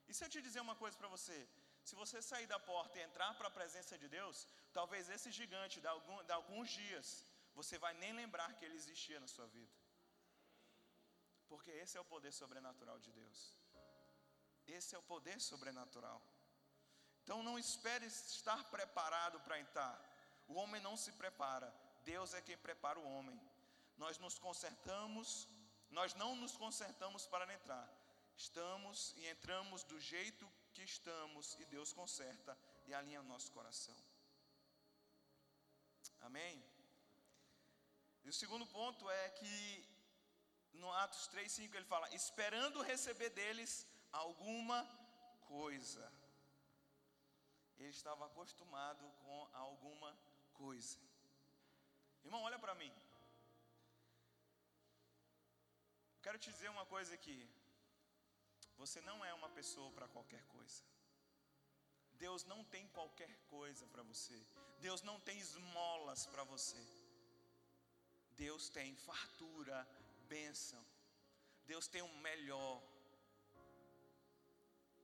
E 0.09 0.15
se 0.15 0.25
eu 0.25 0.31
te 0.35 0.41
dizer 0.47 0.61
uma 0.61 0.75
coisa 0.83 0.97
para 1.01 1.13
você, 1.17 1.39
se 1.89 1.95
você 1.95 2.21
sair 2.21 2.47
da 2.47 2.59
porta 2.59 2.99
e 2.99 3.03
entrar 3.03 3.33
para 3.39 3.49
a 3.49 3.57
presença 3.59 3.97
de 4.03 4.09
Deus, 4.09 4.47
talvez 4.73 5.09
esse 5.09 5.31
gigante, 5.31 5.85
algum, 5.87 6.23
de 6.25 6.33
alguns 6.33 6.69
dias, 6.71 7.25
você 7.55 7.79
vai 7.79 7.95
nem 7.95 8.13
lembrar 8.13 8.55
que 8.55 8.65
ele 8.65 8.75
existia 8.75 9.21
na 9.21 9.29
sua 9.29 9.47
vida. 9.47 9.73
Porque 11.49 11.71
esse 11.71 11.97
é 11.97 12.01
o 12.01 12.05
poder 12.05 12.33
sobrenatural 12.33 12.99
de 12.99 13.13
Deus. 13.13 13.55
Esse 14.67 14.95
é 14.95 14.99
o 14.99 15.09
poder 15.15 15.41
sobrenatural. 15.41 16.21
Então 17.23 17.43
não 17.43 17.59
espere 17.59 18.07
estar 18.07 18.63
preparado 18.71 19.41
para 19.41 19.61
entrar. 19.61 19.97
O 20.49 20.55
homem 20.55 20.81
não 20.81 20.97
se 20.97 21.13
prepara, 21.13 21.73
Deus 22.05 22.35
é 22.35 22.41
quem 22.41 22.59
prepara 22.59 22.99
o 22.99 23.09
homem. 23.15 23.41
Nós 24.03 24.19
nos 24.25 24.37
consertamos, 24.47 25.29
nós 25.99 26.15
não 26.21 26.31
nos 26.43 26.55
consertamos 26.63 27.27
para 27.33 27.53
entrar. 27.57 27.87
Estamos 28.45 29.13
e 29.19 29.27
entramos 29.33 29.83
do 29.91 29.99
jeito 30.01 30.45
que 30.75 30.83
estamos 30.83 31.55
e 31.61 31.65
Deus 31.75 31.93
conserta 31.93 32.53
e 32.87 32.95
alinha 32.95 33.21
o 33.21 33.31
nosso 33.33 33.53
coração. 33.57 33.99
Amém? 36.29 36.55
E 38.25 38.29
o 38.31 38.33
segundo 38.41 38.67
ponto 38.79 39.11
é 39.11 39.29
que 39.41 39.53
no 40.73 40.91
Atos 41.03 41.29
3:5 41.29 41.77
ele 41.77 41.93
fala: 41.95 42.09
"Esperando 42.15 42.89
receber 42.93 43.31
deles 43.41 43.87
alguma 44.25 44.81
coisa". 45.57 46.05
Ele 47.79 47.95
estava 47.99 48.25
acostumado 48.31 49.05
com 49.23 49.39
alguma 49.67 50.11
coisa. 50.65 50.99
Irmão, 52.25 52.43
olha 52.49 52.59
para 52.59 52.75
mim. 52.83 52.93
Quero 56.23 56.39
te 56.39 56.53
dizer 56.53 56.71
uma 56.71 56.87
coisa 56.87 57.15
aqui. 57.15 57.39
Você 58.77 59.01
não 59.03 59.25
é 59.25 59.33
uma 59.35 59.51
pessoa 59.59 59.91
para 59.93 60.09
qualquer 60.09 60.43
coisa. 60.55 60.83
Deus 62.25 62.45
não 62.45 62.63
tem 62.65 62.87
qualquer 62.89 63.33
coisa 63.49 63.87
para 63.87 64.03
você. 64.03 64.39
Deus 64.81 65.03
não 65.03 65.19
tem 65.21 65.39
esmolas 65.39 66.27
para 66.27 66.45
você. 66.45 66.83
Deus 68.37 68.69
tem 68.69 68.95
fartura, 68.97 69.79
bênção. 70.29 70.83
Deus 71.67 71.87
tem 71.95 72.03
o 72.03 72.15
melhor. 72.29 72.83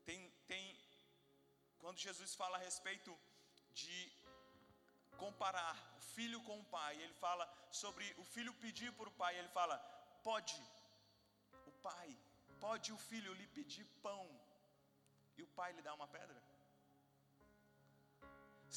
Tem, 0.05 0.31
tem, 0.47 0.65
quando 1.79 1.99
Jesus 1.99 2.35
fala 2.35 2.57
a 2.57 2.65
respeito 2.69 3.13
de 3.73 3.99
comparar 5.17 5.75
o 5.99 6.01
filho 6.15 6.41
com 6.43 6.61
o 6.61 6.65
pai, 6.77 6.95
ele 7.03 7.15
fala 7.15 7.45
sobre 7.73 8.15
o 8.19 8.25
filho 8.25 8.53
pedir 8.55 8.93
para 8.93 9.09
o 9.09 9.19
pai, 9.23 9.37
ele 9.39 9.49
fala: 9.49 9.77
pode 10.23 10.57
pai, 11.87 12.11
pode 12.67 12.89
o 12.97 12.99
filho 13.11 13.33
lhe 13.39 13.47
pedir 13.57 13.87
pão, 14.07 14.25
e 15.39 15.43
o 15.47 15.51
pai 15.59 15.71
lhe 15.77 15.83
dá 15.89 15.93
uma 15.99 16.09
pedra? 16.17 16.41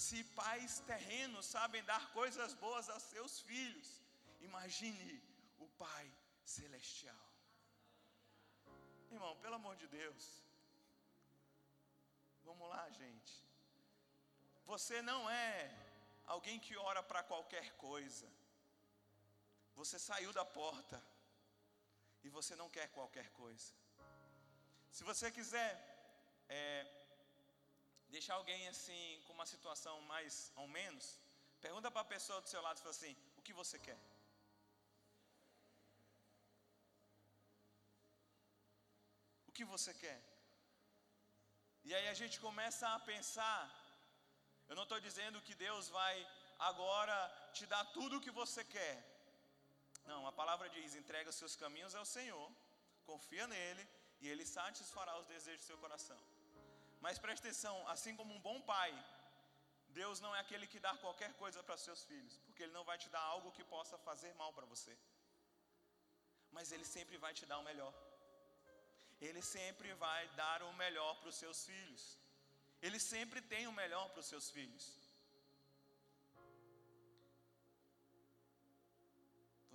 Se 0.06 0.20
pais 0.42 0.74
terrenos 0.92 1.46
sabem 1.56 1.84
dar 1.92 2.04
coisas 2.20 2.54
boas 2.66 2.88
a 2.96 3.00
seus 3.00 3.34
filhos, 3.50 3.88
imagine 4.48 5.10
o 5.66 5.68
Pai 5.84 6.06
Celestial. 6.56 7.28
Irmão, 9.16 9.36
pelo 9.44 9.56
amor 9.56 9.76
de 9.82 9.88
Deus, 9.88 10.24
vamos 12.44 12.70
lá, 12.74 12.84
gente. 13.02 13.34
Você 14.72 15.02
não 15.02 15.22
é 15.30 15.54
alguém 16.36 16.60
que 16.66 16.78
ora 16.78 17.02
para 17.02 17.24
qualquer 17.24 17.68
coisa. 17.88 18.28
Você 19.80 19.98
saiu 19.98 20.32
da 20.40 20.46
porta 20.46 21.02
e 22.24 22.30
você 22.30 22.56
não 22.56 22.70
quer 22.70 22.88
qualquer 22.90 23.30
coisa. 23.42 23.74
Se 24.92 25.04
você 25.04 25.32
quiser 25.32 25.72
é, 26.50 26.60
deixar 28.10 28.36
alguém 28.36 28.68
assim 28.68 29.22
com 29.26 29.34
uma 29.34 29.46
situação 29.46 29.96
mais 30.14 30.52
ou 30.56 30.68
menos, 30.68 31.20
pergunta 31.62 31.92
para 31.92 32.02
a 32.02 32.14
pessoa 32.16 32.42
do 32.42 32.50
seu 32.54 32.62
lado 32.62 32.78
e 32.78 32.82
fala 32.82 32.96
assim: 32.96 33.16
o 33.38 33.42
que 33.42 33.54
você 33.54 33.78
quer? 33.88 34.00
O 39.48 39.52
que 39.52 39.66
você 39.66 39.94
quer? 39.94 40.20
E 41.84 41.94
aí 41.94 42.08
a 42.08 42.14
gente 42.14 42.40
começa 42.40 42.88
a 42.96 43.00
pensar. 43.00 43.62
Eu 44.68 44.76
não 44.76 44.84
estou 44.84 45.00
dizendo 45.00 45.42
que 45.42 45.56
Deus 45.56 45.90
vai 45.90 46.16
agora 46.60 47.18
te 47.54 47.66
dar 47.66 47.84
tudo 47.86 48.18
o 48.18 48.22
que 48.22 48.32
você 48.32 48.64
quer. 48.64 49.19
Não, 50.06 50.28
a 50.28 50.32
palavra 50.32 50.70
diz: 50.70 50.96
entrega 50.96 51.30
os 51.30 51.36
seus 51.36 51.56
caminhos 51.56 51.96
ao 51.96 52.06
Senhor, 52.06 52.52
confia 53.06 53.48
nele 53.48 53.88
e 54.22 54.28
ele 54.28 54.46
satisfará 54.46 55.18
os 55.20 55.28
desejos 55.28 55.62
do 55.62 55.68
seu 55.68 55.78
coração. 55.78 56.20
Mas 57.00 57.18
preste 57.18 57.44
atenção, 57.46 57.88
assim 57.88 58.16
como 58.16 58.34
um 58.34 58.40
bom 58.40 58.60
pai, 58.62 58.92
Deus 59.90 60.20
não 60.20 60.36
é 60.36 60.40
aquele 60.40 60.68
que 60.68 60.80
dá 60.80 60.96
qualquer 60.98 61.34
coisa 61.34 61.64
para 61.64 61.78
seus 61.78 62.04
filhos, 62.04 62.38
porque 62.46 62.64
Ele 62.64 62.74
não 62.74 62.84
vai 62.84 62.98
te 62.98 63.10
dar 63.10 63.22
algo 63.22 63.52
que 63.52 63.64
possa 63.64 63.98
fazer 63.98 64.34
mal 64.36 64.52
para 64.54 64.66
você. 64.66 64.96
Mas 66.52 66.72
Ele 66.72 66.86
sempre 66.86 67.18
vai 67.18 67.34
te 67.34 67.46
dar 67.46 67.60
o 67.60 67.64
melhor. 67.64 67.94
Ele 69.22 69.42
sempre 69.42 69.94
vai 69.94 70.28
dar 70.30 70.62
o 70.64 70.74
melhor 70.74 71.16
para 71.20 71.30
os 71.30 71.36
seus 71.36 71.66
filhos. 71.66 72.18
Ele 72.82 73.00
sempre 73.00 73.42
tem 73.42 73.68
o 73.68 73.72
melhor 73.72 74.10
para 74.10 74.20
os 74.20 74.26
seus 74.26 74.50
filhos. 74.50 74.99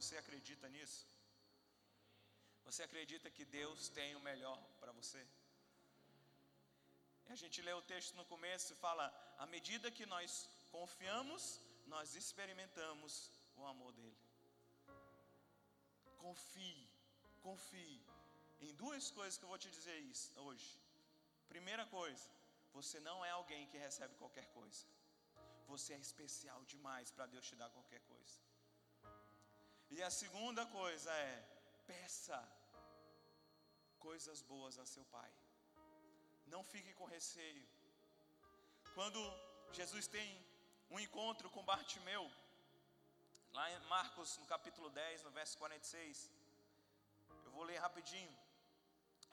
Você 0.04 0.18
acredita 0.18 0.66
nisso? 0.74 1.02
Você 2.66 2.82
acredita 2.86 3.30
que 3.36 3.44
Deus 3.60 3.88
tem 3.98 4.10
o 4.18 4.24
melhor 4.28 4.58
para 4.80 4.92
você? 4.98 5.22
A 7.34 7.36
gente 7.42 7.62
lê 7.66 7.72
o 7.72 7.86
texto 7.92 8.14
no 8.18 8.26
começo 8.32 8.66
e 8.74 8.80
fala: 8.86 9.04
à 9.44 9.46
medida 9.54 9.94
que 9.98 10.06
nós 10.14 10.30
confiamos, 10.76 11.42
nós 11.94 12.14
experimentamos 12.22 13.12
o 13.56 13.64
amor 13.72 13.92
dele. 13.98 14.20
Confie, 16.24 16.86
confie 17.48 17.98
em 18.60 18.74
duas 18.82 19.10
coisas 19.18 19.38
que 19.38 19.44
eu 19.46 19.52
vou 19.54 19.62
te 19.66 19.70
dizer 19.78 19.98
isso 20.14 20.28
hoje. 20.46 20.70
Primeira 21.54 21.86
coisa, 21.98 22.28
você 22.78 23.00
não 23.08 23.18
é 23.24 23.30
alguém 23.30 23.66
que 23.68 23.84
recebe 23.88 24.14
qualquer 24.22 24.48
coisa. 24.58 24.84
Você 25.72 25.94
é 25.94 25.98
especial 26.08 26.62
demais 26.74 27.10
para 27.10 27.30
Deus 27.34 27.48
te 27.48 27.56
dar 27.56 27.70
qualquer 27.70 28.02
coisa. 28.14 28.36
E 29.96 30.02
a 30.02 30.11
segunda 30.11 30.62
coisa 30.78 31.11
é: 31.30 31.35
peça 31.90 32.38
coisas 34.07 34.38
boas 34.52 34.76
a 34.83 34.87
seu 34.92 35.04
Pai. 35.16 35.33
Não 36.52 36.62
fique 36.72 36.92
com 36.98 37.12
receio. 37.16 37.66
Quando 38.96 39.20
Jesus 39.78 40.07
tem 40.16 40.28
um 40.90 40.98
encontro 41.04 41.48
com 41.54 41.68
Bartimeu, 41.70 42.24
lá 43.57 43.66
em 43.70 43.78
Marcos, 43.94 44.37
no 44.40 44.46
capítulo 44.54 44.90
10, 44.90 45.22
no 45.26 45.30
verso 45.38 45.57
46, 45.59 46.24
eu 47.44 47.52
vou 47.57 47.64
ler 47.70 47.78
rapidinho. 47.87 48.35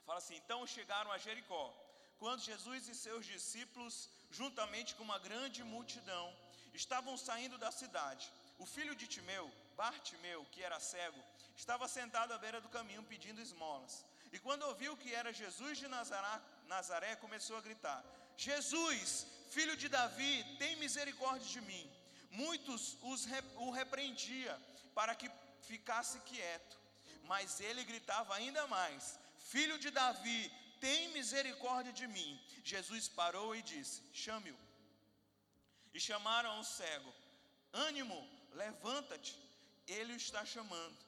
Fala 0.06 0.20
assim: 0.22 0.36
Então 0.42 0.60
chegaram 0.76 1.10
a 1.16 1.18
Jericó. 1.26 1.64
Quando 2.22 2.48
Jesus 2.52 2.88
e 2.92 2.94
seus 2.94 3.26
discípulos, 3.34 3.94
juntamente 4.30 4.94
com 4.94 5.02
uma 5.10 5.18
grande 5.28 5.60
multidão, 5.74 6.26
estavam 6.82 7.16
saindo 7.26 7.58
da 7.64 7.72
cidade, 7.82 8.32
o 8.60 8.66
filho 8.76 8.94
de 9.00 9.08
Timeu, 9.14 9.46
Bartimeu, 9.76 10.44
que 10.52 10.62
era 10.62 10.78
cego, 10.80 11.22
estava 11.56 11.88
sentado 11.88 12.32
à 12.32 12.38
beira 12.38 12.60
do 12.60 12.68
caminho 12.68 13.02
pedindo 13.02 13.40
esmolas. 13.40 14.04
E 14.32 14.38
quando 14.38 14.62
ouviu 14.62 14.96
que 14.96 15.14
era 15.14 15.32
Jesus 15.32 15.78
de 15.78 15.88
Nazaré, 15.88 16.40
Nazaré, 16.66 17.16
começou 17.16 17.56
a 17.56 17.60
gritar: 17.60 18.04
Jesus, 18.36 19.26
filho 19.50 19.76
de 19.76 19.88
Davi, 19.88 20.44
tem 20.58 20.76
misericórdia 20.76 21.48
de 21.48 21.60
mim. 21.60 21.90
Muitos 22.30 22.96
os, 23.02 23.26
o 23.56 23.70
repreendia 23.70 24.58
para 24.94 25.14
que 25.14 25.30
ficasse 25.62 26.18
quieto, 26.20 26.78
mas 27.24 27.60
ele 27.60 27.84
gritava 27.84 28.34
ainda 28.34 28.66
mais: 28.66 29.18
Filho 29.38 29.78
de 29.78 29.90
Davi, 29.90 30.50
tem 30.80 31.12
misericórdia 31.12 31.92
de 31.92 32.06
mim. 32.06 32.40
Jesus 32.64 33.08
parou 33.08 33.54
e 33.54 33.62
disse: 33.62 34.02
Chame-o. 34.12 34.58
E 35.92 36.00
chamaram 36.00 36.58
o 36.60 36.64
cego: 36.64 37.12
Ânimo, 37.72 38.18
levanta-te, 38.52 39.36
ele 39.86 40.12
o 40.12 40.16
está 40.16 40.44
chamando. 40.44 40.98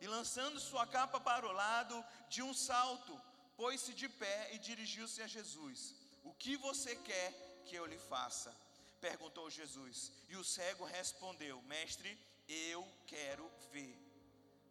E 0.00 0.06
lançando 0.06 0.60
sua 0.60 0.86
capa 0.86 1.20
para 1.20 1.46
o 1.46 1.52
lado, 1.52 2.04
de 2.28 2.42
um 2.42 2.52
salto, 2.52 3.20
pôs-se 3.56 3.94
de 3.94 4.08
pé 4.08 4.54
e 4.54 4.58
dirigiu-se 4.58 5.22
a 5.22 5.26
Jesus. 5.26 5.94
O 6.22 6.32
que 6.34 6.56
você 6.56 6.96
quer 6.96 7.32
que 7.66 7.76
eu 7.76 7.86
lhe 7.86 7.98
faça? 7.98 8.54
Perguntou 9.00 9.50
Jesus. 9.50 10.12
E 10.28 10.36
o 10.36 10.44
cego 10.44 10.84
respondeu: 10.84 11.60
Mestre, 11.62 12.18
eu 12.48 12.86
quero 13.06 13.50
ver. 13.72 13.98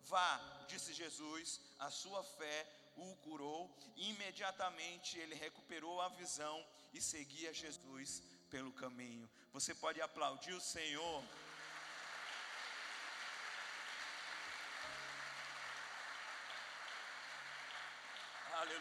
Vá, 0.04 0.66
disse 0.68 0.94
Jesus, 0.94 1.62
a 1.80 1.90
sua 1.90 2.24
fé 2.24 2.68
o 2.98 3.16
curou. 3.18 3.76
Imediatamente 3.96 5.18
ele 5.18 5.36
recuperou 5.36 6.02
a 6.02 6.10
visão 6.10 6.66
e 6.94 7.02
seguia 7.02 7.54
Jesus 7.54 8.22
pelo 8.50 8.72
caminho. 8.74 9.30
Você 9.52 9.74
pode 9.74 10.02
aplaudir 10.02 10.54
o 10.54 10.62
Senhor. 10.62 11.24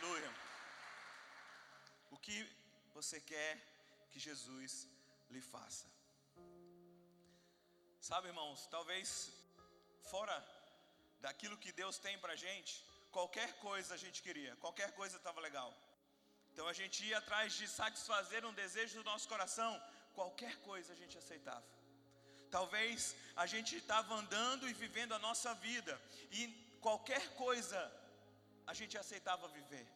Aleluia. 0.03 0.31
O 2.11 2.17
que 2.25 2.37
você 2.93 3.21
quer 3.21 3.53
que 4.11 4.19
Jesus 4.19 4.89
lhe 5.31 5.41
faça? 5.41 5.87
Sabe, 8.09 8.27
irmãos, 8.33 8.67
talvez 8.67 9.31
fora 10.11 10.37
daquilo 11.21 11.57
que 11.57 11.71
Deus 11.71 11.99
tem 12.07 12.19
para 12.19 12.35
gente, 12.35 12.85
qualquer 13.13 13.51
coisa 13.61 13.95
a 13.95 14.01
gente 14.05 14.21
queria, 14.27 14.57
qualquer 14.57 14.91
coisa 15.01 15.17
estava 15.19 15.41
legal. 15.41 15.71
Então 16.51 16.67
a 16.67 16.73
gente 16.81 17.05
ia 17.05 17.19
atrás 17.19 17.53
de 17.53 17.69
satisfazer 17.69 18.45
um 18.45 18.53
desejo 18.63 18.99
do 18.99 19.09
nosso 19.13 19.29
coração, 19.29 19.73
qualquer 20.19 20.57
coisa 20.71 20.93
a 20.93 20.97
gente 20.97 21.17
aceitava. 21.17 21.65
Talvez 22.51 23.15
a 23.37 23.47
gente 23.47 23.77
estava 23.77 24.15
andando 24.17 24.69
e 24.69 24.75
vivendo 24.85 25.15
a 25.15 25.21
nossa 25.21 25.55
vida, 25.55 25.95
e 26.33 26.49
qualquer 26.81 27.25
coisa 27.45 27.81
a 28.67 28.75
gente 28.75 28.97
aceitava 29.03 29.49
viver. 29.49 29.87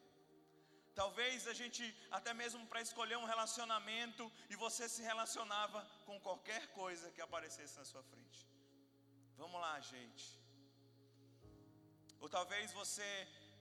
Talvez 1.00 1.46
a 1.46 1.54
gente, 1.60 1.82
até 2.10 2.32
mesmo 2.32 2.66
para 2.66 2.80
escolher 2.80 3.18
um 3.18 3.30
relacionamento, 3.32 4.24
e 4.48 4.56
você 4.56 4.88
se 4.88 5.02
relacionava 5.02 5.80
com 6.06 6.18
qualquer 6.26 6.62
coisa 6.80 7.10
que 7.10 7.20
aparecesse 7.20 7.76
na 7.80 7.84
sua 7.84 8.02
frente. 8.02 8.40
Vamos 9.36 9.60
lá, 9.60 9.74
gente. 9.80 10.26
Ou 12.20 12.28
talvez 12.36 12.72
você 12.72 13.08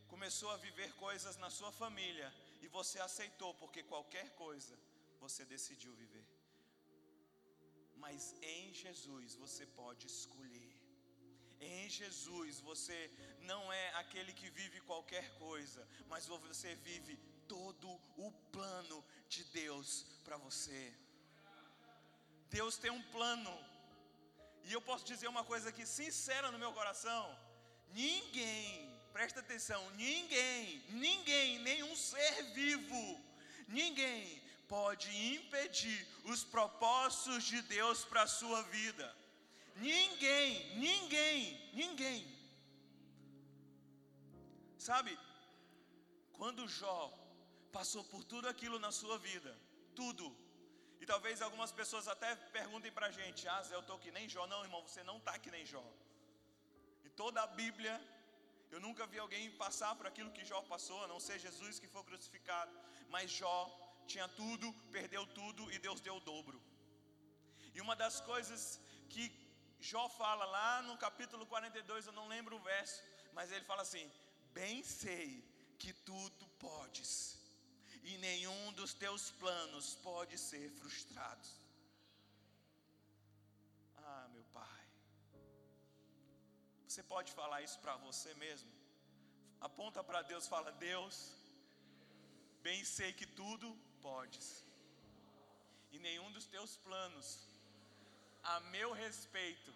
começou 0.08 0.50
a 0.52 0.58
viver 0.58 0.94
coisas 1.06 1.36
na 1.44 1.50
sua 1.50 1.72
família 1.72 2.34
e 2.62 2.68
você 2.78 3.00
aceitou, 3.00 3.54
porque 3.62 3.84
qualquer 3.84 4.30
coisa 4.44 4.80
você 5.20 5.44
decidiu 5.44 5.94
viver. 6.04 6.26
Mas 7.98 8.34
em 8.42 8.74
Jesus 8.74 9.36
você 9.36 9.66
pode 9.82 10.08
escolher. 10.08 10.65
Em 11.60 11.90
Jesus 11.90 12.60
você 12.60 13.12
não 13.42 13.72
é 13.72 13.94
aquele 13.96 14.34
que 14.34 14.50
vive 14.50 14.80
qualquer 14.82 15.30
coisa, 15.36 15.88
mas 16.08 16.26
você 16.28 16.76
vive 16.76 17.18
todo 17.48 17.90
o 18.18 18.32
plano 18.52 19.04
de 19.30 19.44
Deus 19.46 20.06
para 20.24 20.38
você. 20.38 20.94
Deus 22.50 22.78
tem 22.78 22.92
um 22.92 23.02
plano. 23.04 23.54
E 24.64 24.74
eu 24.74 24.82
posso 24.82 25.06
dizer 25.06 25.28
uma 25.28 25.44
coisa 25.44 25.70
aqui 25.70 25.86
sincera 25.86 26.52
no 26.52 26.60
meu 26.60 26.74
coração: 26.74 27.24
ninguém, 27.92 28.90
presta 29.14 29.40
atenção, 29.40 29.90
ninguém, 29.92 30.84
ninguém, 30.90 31.60
nenhum 31.60 31.96
ser 31.96 32.44
vivo, 32.54 33.22
ninguém 33.68 34.42
pode 34.68 35.10
impedir 35.36 36.08
os 36.26 36.44
propósitos 36.44 37.44
de 37.44 37.62
Deus 37.62 38.04
para 38.04 38.24
a 38.24 38.28
sua 38.28 38.62
vida. 38.64 39.16
Ninguém, 39.76 40.78
ninguém, 40.78 41.72
ninguém. 41.74 42.36
Sabe, 44.78 45.18
quando 46.34 46.68
Jó 46.68 47.12
passou 47.72 48.04
por 48.06 48.24
tudo 48.24 48.48
aquilo 48.48 48.80
na 48.80 48.92
sua 48.92 49.18
vida, 49.18 49.52
tudo, 49.96 50.26
e 51.02 51.06
talvez 51.06 51.42
algumas 51.42 51.72
pessoas 51.72 52.08
até 52.08 52.36
perguntem 52.58 52.92
para 52.92 53.08
a 53.08 53.12
gente: 53.12 53.48
Ah, 53.48 53.62
Zé, 53.64 53.76
eu 53.76 53.82
estou 53.82 54.00
que 54.00 54.12
nem 54.12 54.30
Jó. 54.30 54.48
Não, 54.48 54.64
irmão, 54.64 54.82
você 54.88 55.04
não 55.04 55.18
está 55.18 55.38
que 55.38 55.52
nem 55.52 55.66
Jó. 55.66 55.86
Em 57.04 57.10
toda 57.10 57.42
a 57.42 57.48
Bíblia, 57.48 57.96
eu 58.72 58.80
nunca 58.80 59.06
vi 59.06 59.20
alguém 59.20 59.52
passar 59.52 59.96
por 59.96 60.08
aquilo 60.08 60.32
que 60.32 60.46
Jó 60.46 60.62
passou, 60.62 61.04
a 61.04 61.08
não 61.08 61.20
ser 61.20 61.38
Jesus 61.40 61.80
que 61.80 61.88
foi 61.88 62.04
crucificado. 62.04 62.72
Mas 63.10 63.30
Jó 63.32 63.58
tinha 64.08 64.28
tudo, 64.28 64.74
perdeu 64.92 65.26
tudo 65.28 65.72
e 65.72 65.78
Deus 65.80 66.00
deu 66.00 66.16
o 66.16 66.26
dobro. 66.32 66.62
E 67.74 67.82
uma 67.82 67.96
das 67.96 68.22
coisas 68.22 68.80
que 69.10 69.45
Jó 69.80 70.10
fala 70.10 70.46
lá 70.46 70.82
no 70.82 70.98
capítulo 70.98 71.46
42, 71.46 72.08
eu 72.08 72.14
não 72.14 72.28
lembro 72.28 72.56
o 72.56 72.60
verso, 72.60 73.04
mas 73.34 73.52
ele 73.52 73.66
fala 73.66 73.82
assim: 73.82 74.12
Bem 74.54 74.84
sei 74.84 75.44
que 75.78 75.94
tudo 75.94 76.48
podes, 76.60 77.38
e 78.04 78.18
nenhum 78.18 78.74
dos 78.74 78.94
teus 78.94 79.32
planos 79.32 79.96
pode 79.96 80.38
ser 80.38 80.70
frustrado. 80.72 81.48
Ah, 83.98 84.28
meu 84.32 84.44
Pai, 84.46 84.88
você 86.88 87.04
pode 87.04 87.32
falar 87.34 87.62
isso 87.62 87.80
para 87.80 87.98
você 87.98 88.34
mesmo? 88.36 88.72
Aponta 89.60 90.04
para 90.04 90.22
Deus, 90.22 90.48
fala: 90.48 90.72
Deus, 90.72 91.34
bem 92.62 92.84
sei 92.86 93.12
que 93.14 93.26
tudo 93.26 93.76
podes, 94.02 94.64
e 95.92 96.00
nenhum 96.00 96.32
dos 96.32 96.46
teus 96.46 96.78
planos, 96.78 97.55
a 98.54 98.60
meu 98.60 98.92
respeito, 98.94 99.74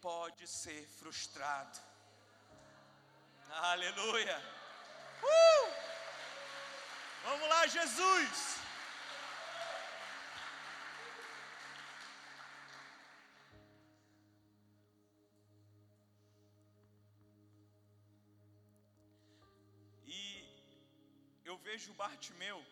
pode 0.00 0.46
ser 0.46 0.86
frustrado. 0.98 1.78
Aleluia! 3.50 4.38
Uh! 5.22 5.66
Vamos 7.24 7.48
lá, 7.48 7.66
Jesus! 7.66 8.56
E 20.06 20.46
eu 21.44 21.58
vejo 21.58 21.92
Bartimeu 21.94 22.64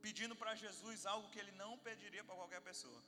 pedindo 0.00 0.36
para 0.36 0.54
Jesus 0.54 1.06
algo 1.06 1.30
que 1.30 1.40
ele 1.40 1.52
não 1.52 1.78
pediria 1.78 2.22
para 2.22 2.36
qualquer 2.36 2.60
pessoa. 2.60 3.02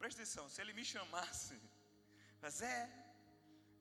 Presta 0.00 0.20
atenção, 0.20 0.44
se 0.52 0.60
ele 0.62 0.72
me 0.78 0.84
chamasse, 0.94 1.56
mas 2.42 2.60
é, 2.74 2.80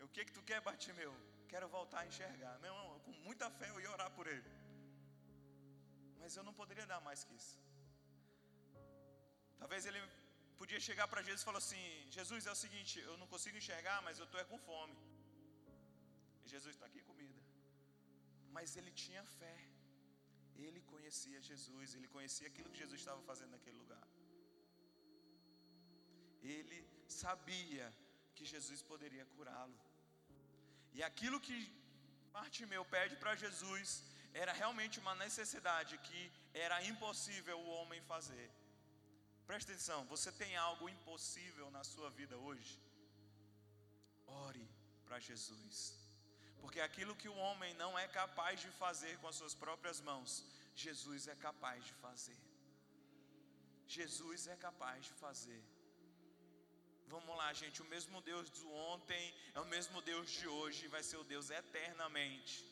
o 0.06 0.10
que 0.13 0.25
que 0.28 0.36
tu 0.38 0.43
quer, 0.49 0.60
Bartimeu? 0.67 1.13
Quero 1.51 1.67
voltar 1.78 1.99
a 2.01 2.08
enxergar. 2.12 2.54
Meu 2.63 2.71
irmão, 2.73 2.99
com 3.06 3.13
muita 3.28 3.47
fé 3.58 3.67
eu 3.69 3.80
ia 3.84 3.91
orar 3.95 4.10
por 4.17 4.28
ele. 4.36 4.51
Mas 6.19 6.36
eu 6.38 6.43
não 6.47 6.54
poderia 6.62 6.86
dar 6.91 7.01
mais 7.08 7.23
que 7.23 7.36
isso. 7.41 7.58
Talvez 9.62 9.86
ele 9.89 10.01
podia 10.62 10.80
chegar 10.88 11.08
para 11.12 11.21
Jesus 11.28 11.41
e 11.41 11.47
falar 11.49 11.62
assim: 11.65 11.84
Jesus, 12.17 12.45
é 12.49 12.51
o 12.56 12.62
seguinte, 12.63 12.95
eu 13.10 13.15
não 13.21 13.28
consigo 13.34 13.58
enxergar, 13.62 13.97
mas 14.08 14.19
eu 14.19 14.25
estou 14.25 14.41
é 14.43 14.45
com 14.51 14.60
fome. 14.69 14.97
E 16.43 16.49
Jesus 16.56 16.73
está 16.75 16.86
aqui 16.89 17.01
comida. 17.12 17.41
Mas 18.56 18.75
ele 18.80 18.91
tinha 19.04 19.23
fé. 19.39 19.56
Ele 20.65 20.82
conhecia 20.93 21.39
Jesus, 21.49 21.95
ele 21.95 22.08
conhecia 22.15 22.47
aquilo 22.51 22.69
que 22.71 22.80
Jesus 22.84 22.99
estava 23.01 23.21
fazendo 23.30 23.51
naquele 23.56 23.78
lugar. 23.84 24.06
Ele 26.56 26.80
sabia 27.08 27.86
que 28.36 28.46
Jesus 28.54 28.82
poderia 28.92 29.26
curá-lo. 29.36 29.78
E 30.94 31.02
aquilo 31.10 31.40
que 31.48 31.58
Bartimeu 32.38 32.84
pede 32.96 33.16
para 33.22 33.36
Jesus 33.44 34.04
era 34.34 34.54
realmente 34.62 35.00
uma 35.04 35.16
necessidade 35.26 35.98
que 36.06 36.22
era 36.66 36.78
impossível 36.92 37.58
o 37.60 37.72
homem 37.78 38.02
fazer. 38.14 38.50
Preste 39.48 39.72
atenção, 39.72 40.00
você 40.14 40.32
tem 40.32 40.56
algo 40.68 40.90
impossível 40.90 41.68
na 41.78 41.84
sua 41.84 42.10
vida 42.10 42.36
hoje? 42.48 42.76
Ore 44.28 44.68
para 45.06 45.20
Jesus. 45.20 45.76
Porque 46.60 46.82
aquilo 46.82 47.16
que 47.22 47.30
o 47.30 47.40
homem 47.46 47.74
não 47.76 47.92
é 48.04 48.08
capaz 48.08 48.60
de 48.60 48.72
fazer 48.84 49.14
com 49.20 49.28
as 49.28 49.36
suas 49.36 49.56
próprias 49.64 50.02
mãos, 50.02 50.44
Jesus 50.76 51.28
é 51.28 51.36
capaz 51.48 51.86
de 51.86 51.94
fazer. 52.06 52.40
Jesus 53.88 54.48
é 54.48 54.56
capaz 54.56 55.06
de 55.06 55.14
fazer. 55.14 55.64
Vamos 57.08 57.36
lá, 57.38 57.54
gente. 57.54 57.82
O 57.82 57.86
mesmo 57.86 58.22
Deus 58.22 58.50
do 58.50 58.72
ontem 58.72 59.34
é 59.54 59.60
o 59.60 59.65
mesmo 59.65 60.02
Deus 60.02 60.30
de 60.30 60.48
hoje 60.48 60.86
e 60.86 60.88
vai 60.88 61.04
ser 61.04 61.18
o 61.18 61.24
Deus 61.24 61.50
eternamente. 61.50 62.65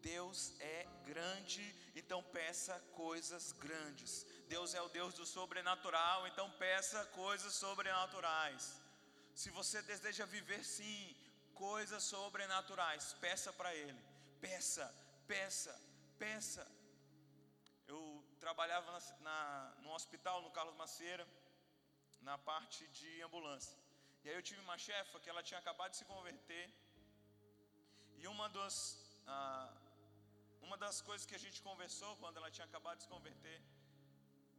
Deus 0.00 0.54
é 0.60 0.86
grande, 1.04 1.74
então 1.94 2.22
peça 2.22 2.78
coisas 2.92 3.52
grandes. 3.52 4.24
Deus 4.48 4.74
é 4.74 4.80
o 4.80 4.88
Deus 4.88 5.14
do 5.14 5.26
sobrenatural, 5.26 6.26
então 6.26 6.50
peça 6.52 7.04
coisas 7.06 7.52
sobrenaturais. 7.54 8.80
Se 9.34 9.50
você 9.50 9.82
deseja 9.82 10.24
viver 10.24 10.64
sim 10.64 11.16
coisas 11.54 12.04
sobrenaturais, 12.04 13.14
peça 13.20 13.52
para 13.52 13.74
Ele. 13.74 14.02
Peça, 14.40 14.86
peça, 15.26 15.78
peça 16.18 16.77
trabalhava 18.48 18.90
na, 18.94 19.00
na, 19.26 19.38
no 19.84 19.90
hospital, 19.96 20.36
no 20.44 20.50
Carlos 20.56 20.76
Maceira, 20.82 21.24
na 22.28 22.36
parte 22.50 22.80
de 22.98 23.10
ambulância. 23.26 23.78
E 24.22 24.24
aí 24.28 24.36
eu 24.38 24.44
tive 24.48 24.60
uma 24.66 24.76
chefa 24.86 25.20
que 25.22 25.28
ela 25.32 25.42
tinha 25.48 25.60
acabado 25.62 25.90
de 25.94 25.98
se 26.00 26.06
converter. 26.12 26.64
E 28.20 28.26
uma 28.34 28.46
das, 28.56 28.76
ah, 29.26 29.70
uma 30.66 30.78
das 30.84 30.96
coisas 31.08 31.26
que 31.30 31.36
a 31.40 31.42
gente 31.44 31.60
conversou 31.68 32.10
quando 32.22 32.38
ela 32.40 32.50
tinha 32.56 32.66
acabado 32.70 32.96
de 32.98 33.04
se 33.06 33.10
converter, 33.16 33.58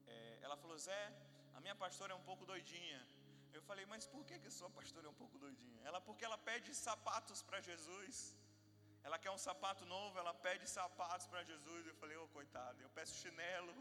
é, 0.08 0.40
ela 0.46 0.58
falou, 0.64 0.78
Zé, 0.88 1.04
a 1.58 1.62
minha 1.66 1.78
pastora 1.84 2.14
é 2.14 2.18
um 2.22 2.28
pouco 2.30 2.46
doidinha. 2.52 3.02
Eu 3.58 3.64
falei, 3.70 3.86
mas 3.94 4.06
por 4.14 4.24
que, 4.28 4.38
que 4.44 4.50
a 4.54 4.58
sua 4.60 4.70
pastora 4.80 5.08
é 5.08 5.12
um 5.16 5.20
pouco 5.24 5.40
doidinha? 5.46 5.80
Ela, 5.90 6.00
porque 6.00 6.26
ela 6.30 6.40
pede 6.52 6.76
sapatos 6.88 7.42
para 7.42 7.60
Jesus. 7.70 8.36
Ela 9.10 9.18
quer 9.24 9.32
um 9.36 9.44
sapato 9.50 9.84
novo, 9.94 10.20
ela 10.22 10.34
pede 10.48 10.66
sapatos 10.80 11.26
para 11.30 11.42
Jesus. 11.52 11.82
Eu 11.92 11.96
falei, 12.02 12.16
ô 12.18 12.26
oh, 12.26 12.32
coitado, 12.36 12.78
eu 12.86 12.90
peço 12.98 13.14
chinelo, 13.22 13.74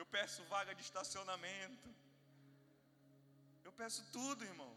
eu 0.00 0.06
peço 0.14 0.46
vaga 0.52 0.72
de 0.78 0.82
estacionamento, 0.88 1.88
eu 3.66 3.72
peço 3.80 4.02
tudo, 4.16 4.46
irmão. 4.52 4.72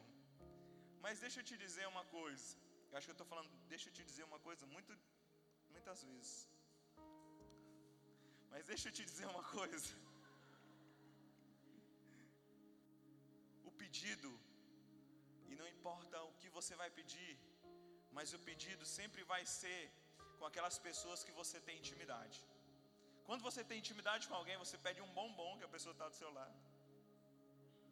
Mas 1.06 1.22
deixa 1.26 1.40
eu 1.40 1.46
te 1.50 1.56
dizer 1.66 1.86
uma 1.94 2.04
coisa. 2.18 2.48
Eu 2.90 2.98
acho 2.98 3.08
que 3.08 3.14
eu 3.14 3.20
estou 3.20 3.30
falando, 3.34 3.52
deixa 3.74 3.88
eu 3.88 3.94
te 3.98 4.04
dizer 4.10 4.26
uma 4.30 4.40
coisa 4.48 4.66
muito, 4.74 4.92
muitas 5.76 6.02
vezes. 6.10 6.34
Mas 8.52 8.66
deixa 8.74 8.90
eu 8.90 8.96
te 8.98 9.06
dizer 9.12 9.28
uma 9.36 9.46
coisa. 9.58 9.94
O 13.70 13.74
pedido, 13.84 14.32
e 15.52 15.56
não 15.62 15.70
importa 15.76 16.18
o 16.30 16.36
que 16.42 16.52
você 16.60 16.76
vai 16.84 16.92
pedir, 17.00 17.32
mas 18.18 18.34
o 18.38 18.40
pedido 18.48 18.86
sempre 18.98 19.22
vai 19.32 19.44
ser 19.60 19.82
com 20.38 20.46
aquelas 20.50 20.78
pessoas 20.88 21.24
que 21.26 21.34
você 21.40 21.58
tem 21.68 21.78
intimidade. 21.82 22.38
Quando 23.28 23.46
você 23.48 23.62
tem 23.70 23.80
intimidade 23.84 24.28
com 24.28 24.36
alguém, 24.40 24.58
você 24.66 24.78
pede 24.86 25.02
um 25.06 25.12
bombom 25.20 25.52
que 25.58 25.68
a 25.70 25.74
pessoa 25.76 25.94
está 25.96 26.08
do 26.12 26.18
seu 26.22 26.32
lado. 26.40 26.58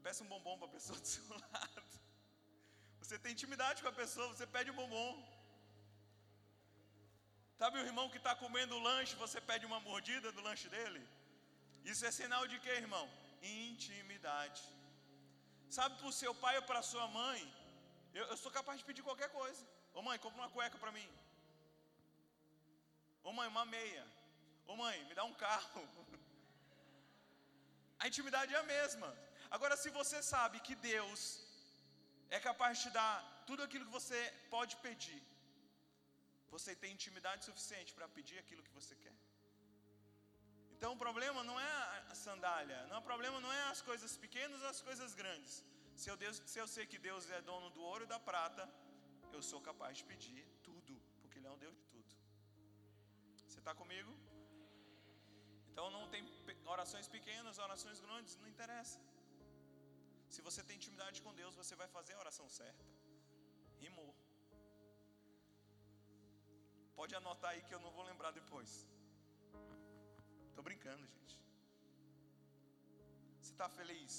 Peça 0.06 0.24
um 0.24 0.32
bombom 0.34 0.56
para 0.60 0.70
a 0.70 0.76
pessoa 0.78 1.00
do 1.04 1.10
seu 1.16 1.28
lado. 1.44 1.84
Você 3.02 3.18
tem 3.24 3.34
intimidade 3.38 3.82
com 3.84 3.92
a 3.94 4.00
pessoa, 4.02 4.28
você 4.34 4.48
pede 4.56 4.72
um 4.72 4.80
bombom. 4.82 5.12
Sabe 7.62 7.78
o 7.78 7.86
irmão 7.90 8.10
que 8.12 8.20
está 8.24 8.34
comendo 8.44 8.76
o 8.76 8.84
lanche, 8.90 9.22
você 9.24 9.40
pede 9.50 9.66
uma 9.70 9.80
mordida 9.88 10.28
do 10.36 10.42
lanche 10.48 10.68
dele? 10.76 11.02
Isso 11.92 12.06
é 12.10 12.12
sinal 12.20 12.44
de 12.52 12.58
quê, 12.64 12.74
irmão? 12.86 13.06
Intimidade. 13.42 14.62
Sabe 15.78 15.96
para 15.98 16.08
o 16.12 16.18
seu 16.22 16.34
pai 16.44 16.56
ou 16.60 16.64
para 16.70 16.80
a 16.80 16.88
sua 16.92 17.08
mãe? 17.20 17.42
Eu, 18.14 18.26
eu 18.32 18.38
sou 18.44 18.52
capaz 18.60 18.80
de 18.80 18.86
pedir 18.90 19.04
qualquer 19.08 19.30
coisa. 19.40 19.64
Ô 20.00 20.02
mãe, 20.08 20.18
compra 20.24 20.42
uma 20.42 20.52
cueca 20.56 20.78
para 20.82 20.92
mim. 20.98 21.08
Ô 23.28 23.32
mãe, 23.38 23.48
uma 23.54 23.64
meia. 23.78 24.04
Ô 24.72 24.74
mãe, 24.82 24.98
me 25.10 25.16
dá 25.20 25.24
um 25.32 25.36
carro. 25.46 25.84
A 28.02 28.08
intimidade 28.10 28.54
é 28.56 28.60
a 28.60 28.70
mesma. 28.76 29.10
Agora, 29.56 29.76
se 29.82 29.90
você 29.98 30.20
sabe 30.34 30.58
que 30.68 30.76
Deus 30.92 31.22
é 32.38 32.40
capaz 32.48 32.72
de 32.78 32.84
te 32.84 32.92
dar 33.00 33.16
tudo 33.50 33.62
aquilo 33.66 33.86
que 33.88 33.98
você 34.00 34.20
pode 34.56 34.74
pedir, 34.86 35.22
você 36.56 36.72
tem 36.82 36.96
intimidade 36.98 37.44
suficiente 37.50 37.94
para 37.98 38.08
pedir 38.18 38.38
aquilo 38.44 38.66
que 38.68 38.78
você 38.80 38.96
quer. 39.04 39.18
Então 40.76 40.92
o 40.94 41.02
problema 41.06 41.42
não 41.50 41.58
é 41.60 41.74
a 42.14 42.16
sandália, 42.26 42.80
não, 42.92 43.00
o 43.00 43.08
problema 43.12 43.38
não 43.46 43.52
é 43.62 43.64
as 43.74 43.82
coisas 43.90 44.14
pequenas 44.26 44.62
ou 44.62 44.70
as 44.76 44.82
coisas 44.90 45.14
grandes. 45.22 45.56
Se 46.02 46.08
eu, 46.12 46.16
Deus, 46.24 46.38
se 46.52 46.60
eu 46.64 46.68
sei 46.76 46.86
que 46.92 47.00
Deus 47.10 47.24
é 47.38 47.42
dono 47.42 47.70
do 47.72 47.82
ouro 47.94 48.06
e 48.06 48.12
da 48.14 48.20
prata, 48.32 48.64
eu 49.38 49.42
sou 49.50 49.60
capaz 49.70 49.98
de 50.00 50.04
pedir 50.12 50.42
tudo, 50.68 50.94
porque 51.22 51.38
Ele 51.40 51.48
é 51.50 51.54
um 51.56 51.62
Deus 51.66 51.76
de 51.82 51.86
tudo. 51.94 52.12
Você 53.48 53.60
está 53.62 53.74
comigo? 53.82 54.12
Então 55.72 55.86
não 55.96 56.04
tem 56.14 56.24
orações 56.76 57.08
pequenas, 57.16 57.58
orações 57.68 58.00
grandes, 58.06 58.36
não 58.42 58.50
interessa. 58.54 59.00
Se 60.34 60.42
você 60.48 60.62
tem 60.68 60.76
intimidade 60.80 61.22
com 61.26 61.34
Deus, 61.42 61.56
você 61.62 61.76
vai 61.82 61.88
fazer 61.98 62.14
a 62.16 62.20
oração 62.26 62.48
certa. 62.60 62.86
Rimou. 63.84 64.12
Pode 67.00 67.16
anotar 67.20 67.52
aí 67.52 67.62
que 67.68 67.74
eu 67.76 67.80
não 67.86 67.92
vou 67.98 68.06
lembrar 68.12 68.32
depois. 68.40 68.72
Estou 70.50 70.64
brincando, 70.70 71.06
gente. 71.16 71.36
Você 73.40 73.52
está 73.54 73.70
feliz? 73.80 74.16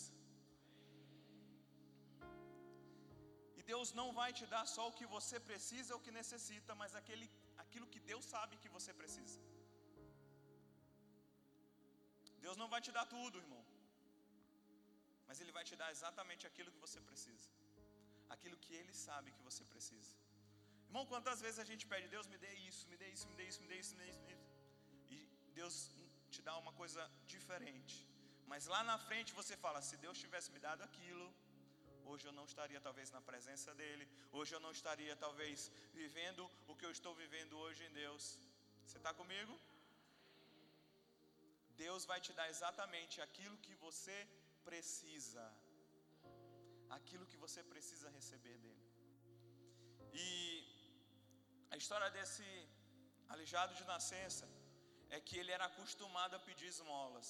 E 3.61 3.63
Deus 3.71 3.89
não 4.01 4.09
vai 4.19 4.29
te 4.39 4.47
dar 4.55 4.65
só 4.75 4.85
o 4.89 4.97
que 4.99 5.07
você 5.15 5.37
precisa 5.49 5.95
ou 5.95 6.03
que 6.05 6.13
necessita, 6.21 6.75
mas 6.83 6.95
aquele, 7.01 7.27
aquilo 7.65 7.91
que 7.93 8.01
Deus 8.11 8.25
sabe 8.35 8.61
que 8.63 8.71
você 8.77 8.93
precisa. 9.01 9.39
Deus 12.45 12.57
não 12.63 12.69
vai 12.75 12.81
te 12.87 12.93
dar 12.97 13.07
tudo, 13.15 13.43
irmão. 13.45 13.63
Mas 15.29 15.41
Ele 15.43 15.53
vai 15.57 15.65
te 15.71 15.77
dar 15.81 15.91
exatamente 15.97 16.45
aquilo 16.51 16.73
que 16.75 16.83
você 16.87 17.01
precisa. 17.09 17.49
Aquilo 18.35 18.57
que 18.65 18.75
Ele 18.81 18.95
sabe 19.07 19.35
que 19.37 19.45
você 19.49 19.65
precisa. 19.73 20.15
Irmão, 20.89 21.05
quantas 21.13 21.41
vezes 21.45 21.61
a 21.65 21.69
gente 21.71 21.85
pede, 21.93 22.09
Deus 22.17 22.27
me 22.33 22.39
dê 22.45 22.53
isso, 22.71 22.83
me 22.93 22.97
dê 23.03 23.09
isso, 23.17 23.27
me 23.31 23.37
dê 23.41 23.47
isso, 23.51 23.61
me 23.63 23.69
dê 23.73 23.79
isso, 23.83 23.93
me 23.95 24.01
dê 24.03 24.09
isso, 24.13 24.21
me 24.23 24.29
dê 24.31 24.39
isso. 24.39 24.51
E 25.15 25.19
Deus 25.61 25.75
te 26.35 26.41
dá 26.49 26.55
uma 26.63 26.73
coisa 26.81 27.03
diferente. 27.35 27.97
Mas 28.53 28.67
lá 28.75 28.83
na 28.91 28.99
frente 29.09 29.39
você 29.41 29.57
fala: 29.65 29.81
se 29.91 29.97
Deus 30.07 30.19
tivesse 30.25 30.51
me 30.57 30.61
dado 30.69 30.83
aquilo, 30.89 31.29
hoje 32.11 32.27
eu 32.29 32.35
não 32.39 32.47
estaria 32.51 32.81
talvez 32.87 33.09
na 33.17 33.21
presença 33.31 33.75
dEle, 33.81 34.07
hoje 34.39 34.53
eu 34.57 34.63
não 34.67 34.73
estaria 34.79 35.15
talvez 35.25 35.71
vivendo 36.01 36.43
o 36.71 36.77
que 36.79 36.87
eu 36.89 36.93
estou 36.99 37.13
vivendo 37.23 37.55
hoje 37.65 37.83
em 37.89 37.93
Deus. 38.03 38.25
Você 38.85 38.99
está 39.01 39.13
comigo? 39.21 39.55
Deus 41.85 42.05
vai 42.11 42.21
te 42.27 42.33
dar 42.39 42.49
exatamente 42.55 43.17
aquilo 43.27 43.57
que 43.67 43.75
você 43.87 44.17
precisa, 44.69 45.45
aquilo 46.99 47.29
que 47.31 47.39
você 47.45 47.63
precisa 47.73 48.09
receber 48.19 48.57
dele. 48.65 48.87
E 50.27 50.29
a 51.75 51.77
história 51.83 52.11
desse 52.17 52.49
aleijado 53.35 53.73
de 53.79 53.85
nascença 53.93 54.47
é 55.17 55.21
que 55.27 55.39
ele 55.41 55.53
era 55.57 55.67
acostumado 55.73 56.35
a 56.37 56.45
pedir 56.49 56.69
esmolas. 56.75 57.29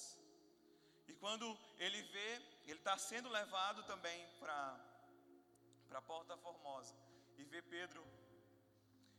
E 1.11 1.13
quando 1.23 1.45
ele 1.77 2.01
vê, 2.03 2.29
ele 2.69 2.79
está 2.79 2.97
sendo 2.97 3.27
levado 3.27 3.83
também 3.83 4.19
para 4.39 4.79
a 5.91 6.01
Porta 6.01 6.37
Formosa 6.37 6.95
e 7.37 7.43
vê 7.43 7.61
Pedro 7.61 8.01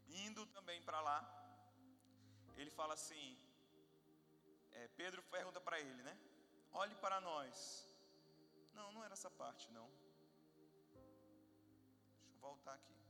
indo 0.09 0.47
também 0.47 0.81
para 0.81 1.03
lá, 1.03 1.19
ele 2.57 2.71
fala 2.71 2.95
assim: 2.95 3.39
é, 4.73 4.89
Pedro 4.97 5.23
pergunta 5.25 5.61
para 5.61 5.79
ele, 5.81 6.03
né? 6.03 6.17
Olhe 6.73 6.95
para 6.95 7.21
nós. 7.21 7.87
Não, 8.73 8.91
não 8.93 9.05
era 9.05 9.13
essa 9.13 9.31
parte, 9.31 9.71
não. 9.71 9.87
Deixa 10.57 10.97
eu 10.97 12.41
voltar 12.41 12.73
aqui. 12.73 13.02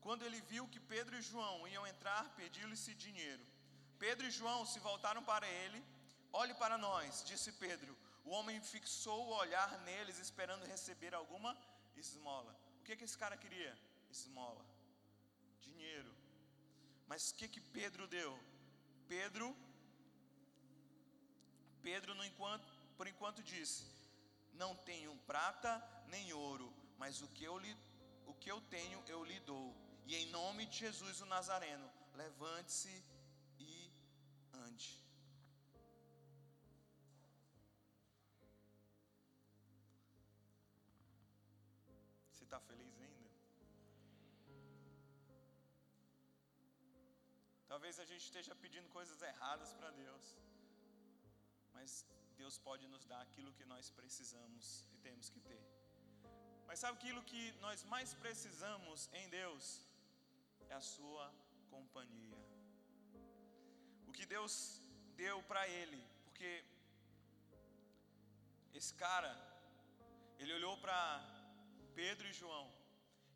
Quando 0.00 0.24
ele 0.24 0.40
viu 0.52 0.66
que 0.68 0.80
Pedro 0.80 1.16
e 1.16 1.22
João 1.22 1.68
iam 1.68 1.86
entrar, 1.86 2.22
pediu-lhes 2.36 2.80
dinheiro. 2.94 3.44
Pedro 3.98 4.26
e 4.26 4.30
João 4.30 4.64
se 4.64 4.78
voltaram 4.78 5.22
para 5.22 5.46
ele. 5.46 5.84
Olhe 6.32 6.54
para 6.54 6.78
nós, 6.78 7.22
disse 7.24 7.52
Pedro. 7.52 7.96
O 8.24 8.30
homem 8.30 8.60
fixou 8.60 9.26
o 9.26 9.36
olhar 9.42 9.78
neles, 9.80 10.18
esperando 10.18 10.64
receber 10.64 11.14
alguma 11.14 11.56
esmola. 11.96 12.52
O 12.80 12.84
que, 12.84 12.96
que 12.96 13.04
esse 13.04 13.18
cara 13.18 13.36
queria? 13.36 13.76
esmola, 14.10 14.64
dinheiro. 15.60 16.12
Mas 17.06 17.30
o 17.30 17.34
que 17.34 17.48
que 17.48 17.60
Pedro 17.60 18.06
deu? 18.06 18.38
Pedro, 19.08 19.56
Pedro 21.82 22.14
no 22.14 22.24
enquanto, 22.24 22.72
por 22.96 23.06
enquanto 23.06 23.42
disse: 23.42 23.84
Não 24.52 24.74
tenho 24.76 25.16
prata 25.26 25.72
nem 26.06 26.32
ouro, 26.32 26.72
mas 26.98 27.22
o 27.22 27.28
que 27.28 27.44
eu 27.44 27.56
o 28.26 28.34
que 28.34 28.50
eu 28.50 28.60
tenho 28.62 29.02
eu 29.06 29.24
lhe 29.24 29.40
dou. 29.40 29.74
E 30.10 30.16
em 30.20 30.26
nome 30.38 30.62
de 30.70 30.76
Jesus 30.84 31.20
o 31.24 31.26
Nazareno, 31.32 31.88
levante-se 32.20 32.94
e 33.66 33.74
ande. 34.52 34.88
Você 42.32 42.42
está 42.42 42.58
feliz 42.70 42.96
ainda? 43.04 43.30
Talvez 47.68 48.00
a 48.00 48.04
gente 48.04 48.24
esteja 48.30 48.56
pedindo 48.64 48.88
coisas 48.88 49.22
erradas 49.22 49.72
para 49.74 49.92
Deus, 49.92 50.24
mas 51.72 52.04
Deus 52.36 52.58
pode 52.58 52.88
nos 52.88 53.04
dar 53.12 53.20
aquilo 53.28 53.52
que 53.52 53.64
nós 53.74 53.92
precisamos 54.00 54.88
e 54.92 54.98
temos 55.06 55.30
que 55.30 55.42
ter. 55.52 55.62
Mas 56.66 56.80
sabe 56.80 56.98
aquilo 56.98 57.22
que 57.22 57.52
nós 57.66 57.84
mais 57.84 58.12
precisamos 58.24 59.08
em 59.12 59.28
Deus? 59.28 59.88
É 60.70 60.74
a 60.74 60.86
Sua 60.94 61.26
companhia. 61.74 62.40
O 64.08 64.12
que 64.16 64.26
Deus 64.34 64.54
deu 65.22 65.36
para 65.50 65.62
ele, 65.68 66.02
porque 66.24 66.50
esse 68.78 68.92
cara, 69.04 69.32
ele 70.38 70.54
olhou 70.58 70.76
para 70.84 71.00
Pedro 72.00 72.26
e 72.28 72.38
João 72.42 72.66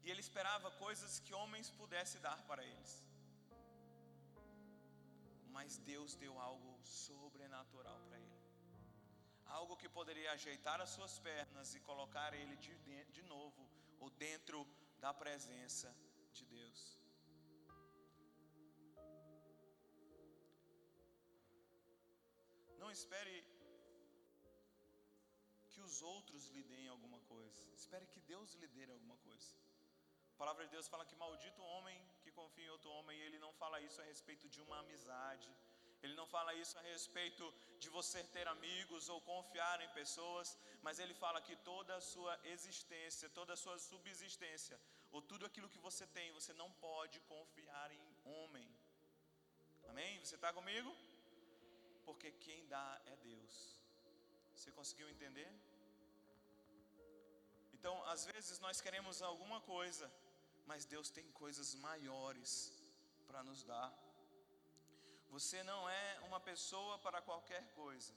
e 0.02 0.10
ele 0.10 0.22
esperava 0.26 0.70
coisas 0.84 1.20
que 1.24 1.34
homens 1.40 1.70
pudessem 1.80 2.20
dar 2.28 2.40
para 2.50 2.64
eles 2.72 2.92
mas 5.56 5.78
Deus 5.78 6.16
deu 6.16 6.34
algo 6.38 6.70
sobrenatural 6.82 7.98
para 8.08 8.18
ele. 8.18 8.38
Algo 9.46 9.76
que 9.80 9.88
poderia 9.88 10.32
ajeitar 10.32 10.80
as 10.80 10.90
suas 10.90 11.14
pernas 11.20 11.74
e 11.76 11.80
colocar 11.80 12.34
ele 12.34 12.56
de, 12.56 12.74
de 13.16 13.22
novo 13.22 13.62
ou 14.00 14.10
dentro 14.10 14.66
da 14.98 15.14
presença 15.14 15.94
espere 22.98 23.34
que 25.72 25.80
os 25.88 25.96
outros 26.14 26.42
lhe 26.54 26.62
deem 26.72 26.88
alguma 26.94 27.20
coisa. 27.34 27.62
Espere 27.82 28.06
que 28.12 28.20
Deus 28.32 28.50
lhe 28.60 28.68
dê 28.76 28.84
alguma 28.96 29.16
coisa. 29.28 29.54
A 30.34 30.36
palavra 30.42 30.64
de 30.66 30.72
Deus 30.76 30.88
fala 30.92 31.06
que 31.10 31.16
maldito 31.22 31.60
o 31.62 31.70
homem 31.74 31.98
que 32.22 32.30
confia 32.40 32.66
em 32.66 32.74
outro 32.76 32.90
homem, 32.96 33.18
e 33.18 33.24
ele 33.26 33.38
não 33.44 33.52
fala 33.62 33.80
isso 33.88 34.00
a 34.02 34.04
respeito 34.12 34.48
de 34.54 34.60
uma 34.66 34.78
amizade. 34.80 35.48
Ele 36.04 36.14
não 36.20 36.26
fala 36.34 36.52
isso 36.62 36.76
a 36.78 36.82
respeito 36.92 37.44
de 37.82 37.88
você 37.96 38.22
ter 38.36 38.46
amigos 38.48 39.08
ou 39.12 39.20
confiar 39.32 39.80
em 39.84 39.88
pessoas, 40.00 40.48
mas 40.82 40.98
ele 40.98 41.14
fala 41.22 41.40
que 41.46 41.56
toda 41.70 41.92
a 41.96 42.00
sua 42.12 42.34
existência, 42.54 43.30
toda 43.40 43.54
a 43.54 43.60
sua 43.64 43.76
subsistência, 43.78 44.78
ou 45.12 45.22
tudo 45.30 45.46
aquilo 45.46 45.72
que 45.74 45.84
você 45.88 46.06
tem, 46.18 46.36
você 46.40 46.52
não 46.62 46.70
pode 46.88 47.18
confiar 47.34 47.88
em 47.90 48.04
homem. 48.24 48.68
Amém? 49.90 50.12
Você 50.24 50.34
está 50.34 50.52
comigo? 50.52 50.90
Porque 52.04 52.30
quem 52.46 52.66
dá 52.66 53.00
é 53.06 53.16
Deus. 53.16 53.54
Você 54.54 54.70
conseguiu 54.72 55.08
entender? 55.08 55.50
Então, 57.72 57.94
às 58.14 58.24
vezes 58.24 58.58
nós 58.60 58.80
queremos 58.80 59.20
alguma 59.20 59.60
coisa, 59.60 60.10
mas 60.66 60.86
Deus 60.86 61.10
tem 61.10 61.26
coisas 61.32 61.74
maiores 61.74 62.50
para 63.26 63.42
nos 63.42 63.62
dar. 63.64 63.90
Você 65.34 65.62
não 65.64 65.80
é 65.88 66.20
uma 66.28 66.40
pessoa 66.40 66.98
para 66.98 67.20
qualquer 67.20 67.64
coisa. 67.74 68.14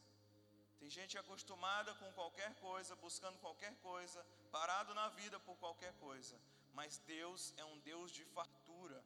Tem 0.80 0.90
gente 0.90 1.18
acostumada 1.18 1.94
com 1.96 2.10
qualquer 2.14 2.54
coisa, 2.56 2.96
buscando 2.96 3.40
qualquer 3.40 3.76
coisa, 3.78 4.24
parado 4.52 4.94
na 4.94 5.10
vida 5.10 5.40
por 5.40 5.56
qualquer 5.58 5.94
coisa. 5.96 6.40
Mas 6.74 7.00
Deus 7.00 7.54
é 7.58 7.66
um 7.66 7.80
Deus 7.80 8.12
de 8.12 8.24
fartura. 8.26 9.04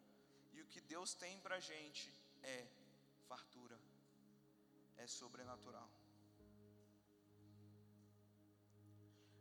E 0.51 0.61
o 0.61 0.67
que 0.67 0.81
Deus 0.81 1.13
tem 1.13 1.39
para 1.39 1.55
a 1.55 1.59
gente 1.59 2.13
é 2.43 2.67
fartura, 3.29 3.70
é 5.03 5.07
sobrenatural. 5.19 5.89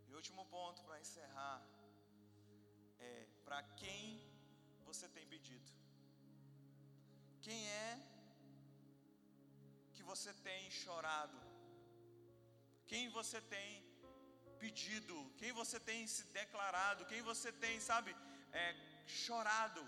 E 0.08 0.14
último 0.20 0.44
ponto 0.54 0.82
para 0.86 1.00
encerrar 1.04 1.58
é 3.10 3.14
para 3.46 3.60
quem 3.80 4.02
você 4.88 5.06
tem 5.16 5.26
pedido? 5.34 5.70
Quem 7.46 7.60
é 7.68 7.90
que 9.94 10.02
você 10.10 10.32
tem 10.48 10.62
chorado? 10.82 11.38
Quem 12.90 13.04
você 13.18 13.40
tem 13.54 13.70
pedido? 14.62 15.16
Quem 15.40 15.52
você 15.60 15.78
tem 15.90 16.00
se 16.14 16.24
declarado? 16.40 17.06
Quem 17.12 17.22
você 17.30 17.52
tem, 17.64 17.74
sabe, 17.90 18.10
é, 18.62 18.66
chorado? 19.24 19.82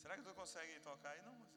Será 0.00 0.16
que 0.16 0.26
tu 0.28 0.34
consegue 0.42 0.80
tocar 0.90 1.10
aí? 1.10 1.22
Não, 1.22 1.34
vocês. 1.34 1.53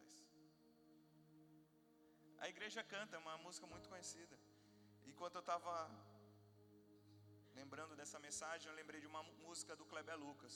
A 2.44 2.48
igreja 2.54 2.82
canta 2.94 3.16
é 3.16 3.20
uma 3.20 3.38
música 3.46 3.66
muito 3.74 3.90
conhecida. 3.92 4.36
Enquanto 5.12 5.36
eu 5.36 5.46
estava 5.46 5.74
lembrando 7.60 7.96
dessa 8.00 8.20
mensagem, 8.26 8.68
eu 8.70 8.76
lembrei 8.76 9.00
de 9.02 9.08
uma 9.14 9.24
música 9.46 9.76
do 9.76 9.86
Kleber 9.92 10.18
Lucas. 10.26 10.56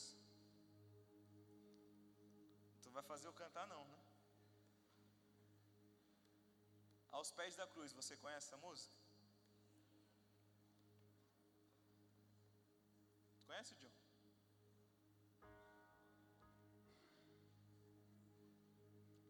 Tu 2.84 2.92
vai 2.98 3.04
fazer 3.12 3.28
eu 3.28 3.34
cantar 3.42 3.66
não, 3.74 3.84
né? 3.94 4.00
Aos 7.18 7.32
pés 7.40 7.56
da 7.56 7.68
cruz, 7.74 7.92
você 8.00 8.16
conhece 8.24 8.48
essa 8.48 8.58
música? 8.58 8.96
Conhece, 13.48 13.76
John? 13.82 13.92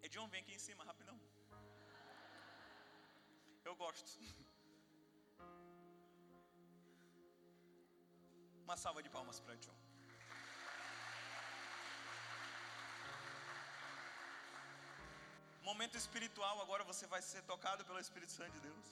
Edion, 0.04 0.28
vem 0.28 0.42
aqui 0.42 0.54
em 0.54 0.60
cima, 0.60 0.84
rapidão. 0.84 1.18
Eu 3.64 3.76
gosto. 3.76 4.12
Uma 8.64 8.78
salva 8.78 9.04
de 9.04 9.10
palmas 9.10 9.40
para 9.40 9.56
John. 9.56 9.78
Momento 15.62 15.96
espiritual, 15.98 16.60
agora 16.62 16.84
você 16.84 17.06
vai 17.08 17.22
ser 17.22 17.42
tocado 17.44 17.86
pelo 17.86 18.00
Espírito 18.00 18.32
Santo 18.32 18.52
de 18.54 18.62
Deus. 18.62 18.88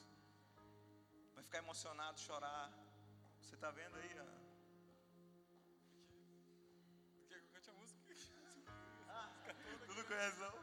Vai 1.33 1.43
ficar 1.43 1.59
emocionado, 1.59 2.19
chorar. 2.19 2.71
Você 3.41 3.55
está 3.55 3.71
vendo 3.71 3.95
aí? 3.97 4.11
A... 4.19 4.25
Quer 7.27 7.39
que 7.39 7.45
eu 7.45 7.49
cante 7.53 7.69
a 7.69 7.73
música? 7.73 7.99
Ah, 9.11 9.27
tudo 9.87 10.05
conhece 10.05 10.37
não? 10.37 10.53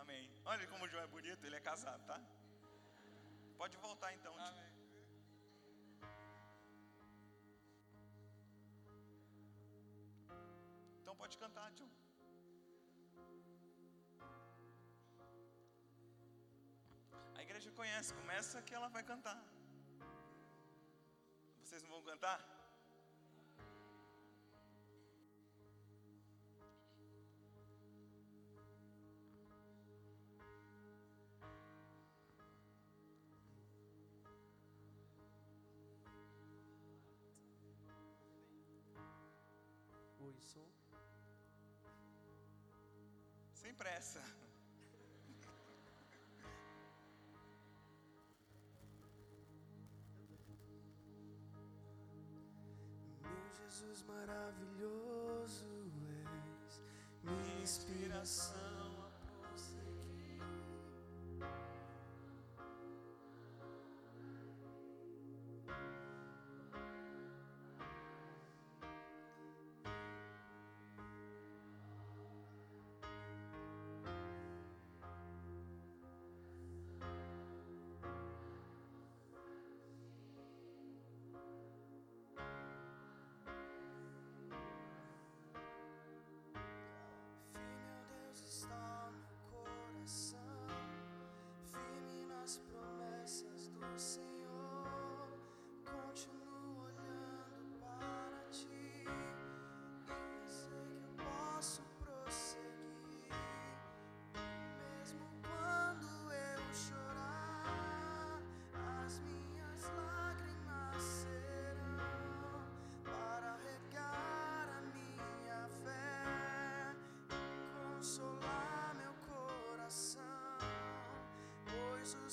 Amém. 0.00 0.28
Olha 0.44 0.66
como 0.66 0.84
o 0.84 0.88
João 0.88 1.04
é 1.04 1.06
bonito, 1.06 1.44
ele 1.46 1.54
é 1.54 1.60
casado, 1.60 2.04
tá? 2.04 2.20
Pode 3.60 3.76
voltar 3.84 4.10
então. 4.16 4.32
Amém. 4.48 4.72
Então 11.00 11.16
pode 11.22 11.36
cantar, 11.42 11.66
tio. 11.72 11.88
A 17.34 17.42
igreja 17.42 17.72
conhece, 17.72 18.14
começa 18.20 18.62
que 18.62 18.74
ela 18.78 18.88
vai 18.96 19.02
cantar. 19.02 19.40
Vocês 21.64 21.82
não 21.82 21.90
vão 21.90 22.02
cantar? 22.02 22.57
Sem 43.68 43.74
pressa. 43.74 44.22
Meu 53.20 53.50
Jesus 53.60 54.02
maravilhoso 54.04 55.66
és, 56.64 56.80
minha 57.22 57.60
inspiração. 57.60 58.67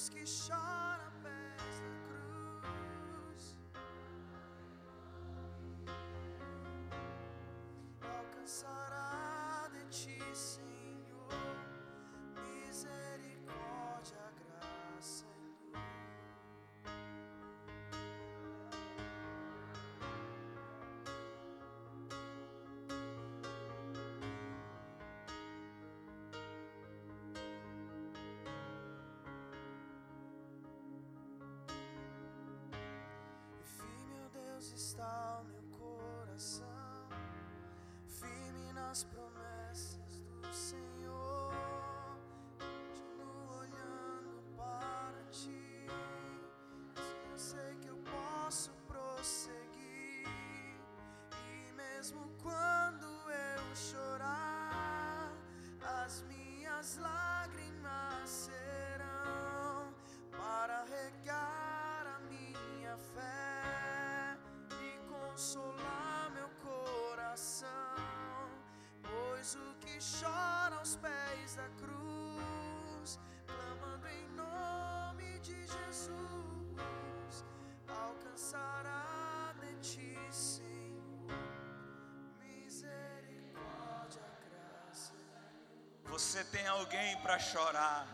Que 0.10 0.24
chora 0.26 0.75
está 34.58 35.42
o 35.42 35.46
meu 35.46 35.62
coração, 35.78 37.10
firme 38.08 38.72
nas 38.74 39.04
promessas 39.04 40.24
do 40.42 40.54
Senhor. 40.54 41.54
Continuo 42.58 43.60
olhando 43.60 44.42
para 44.56 45.24
ti, 45.30 45.86
eu 47.32 47.38
sei 47.38 47.76
que 47.82 47.90
eu 47.90 47.98
posso 47.98 48.72
prosseguir, 48.88 50.26
e 51.68 51.72
mesmo 51.74 52.32
quando 52.42 53.06
eu 53.06 53.76
chorar, 53.76 54.05
chora 70.20 70.76
aos 70.76 70.96
pés 70.98 71.56
da 71.56 71.68
cruz, 71.82 73.20
clamando 73.48 74.08
em 74.08 74.28
nome 74.36 75.40
de 75.40 75.56
Jesus, 75.66 77.46
alcançará 77.88 79.54
de 79.60 79.74
ti, 79.90 80.18
Senhor, 80.32 81.32
misericórdia, 82.40 84.22
graça. 84.46 85.14
Você 86.06 86.44
tem 86.46 86.68
alguém 86.68 87.18
para 87.22 87.40
chorar. 87.40 88.06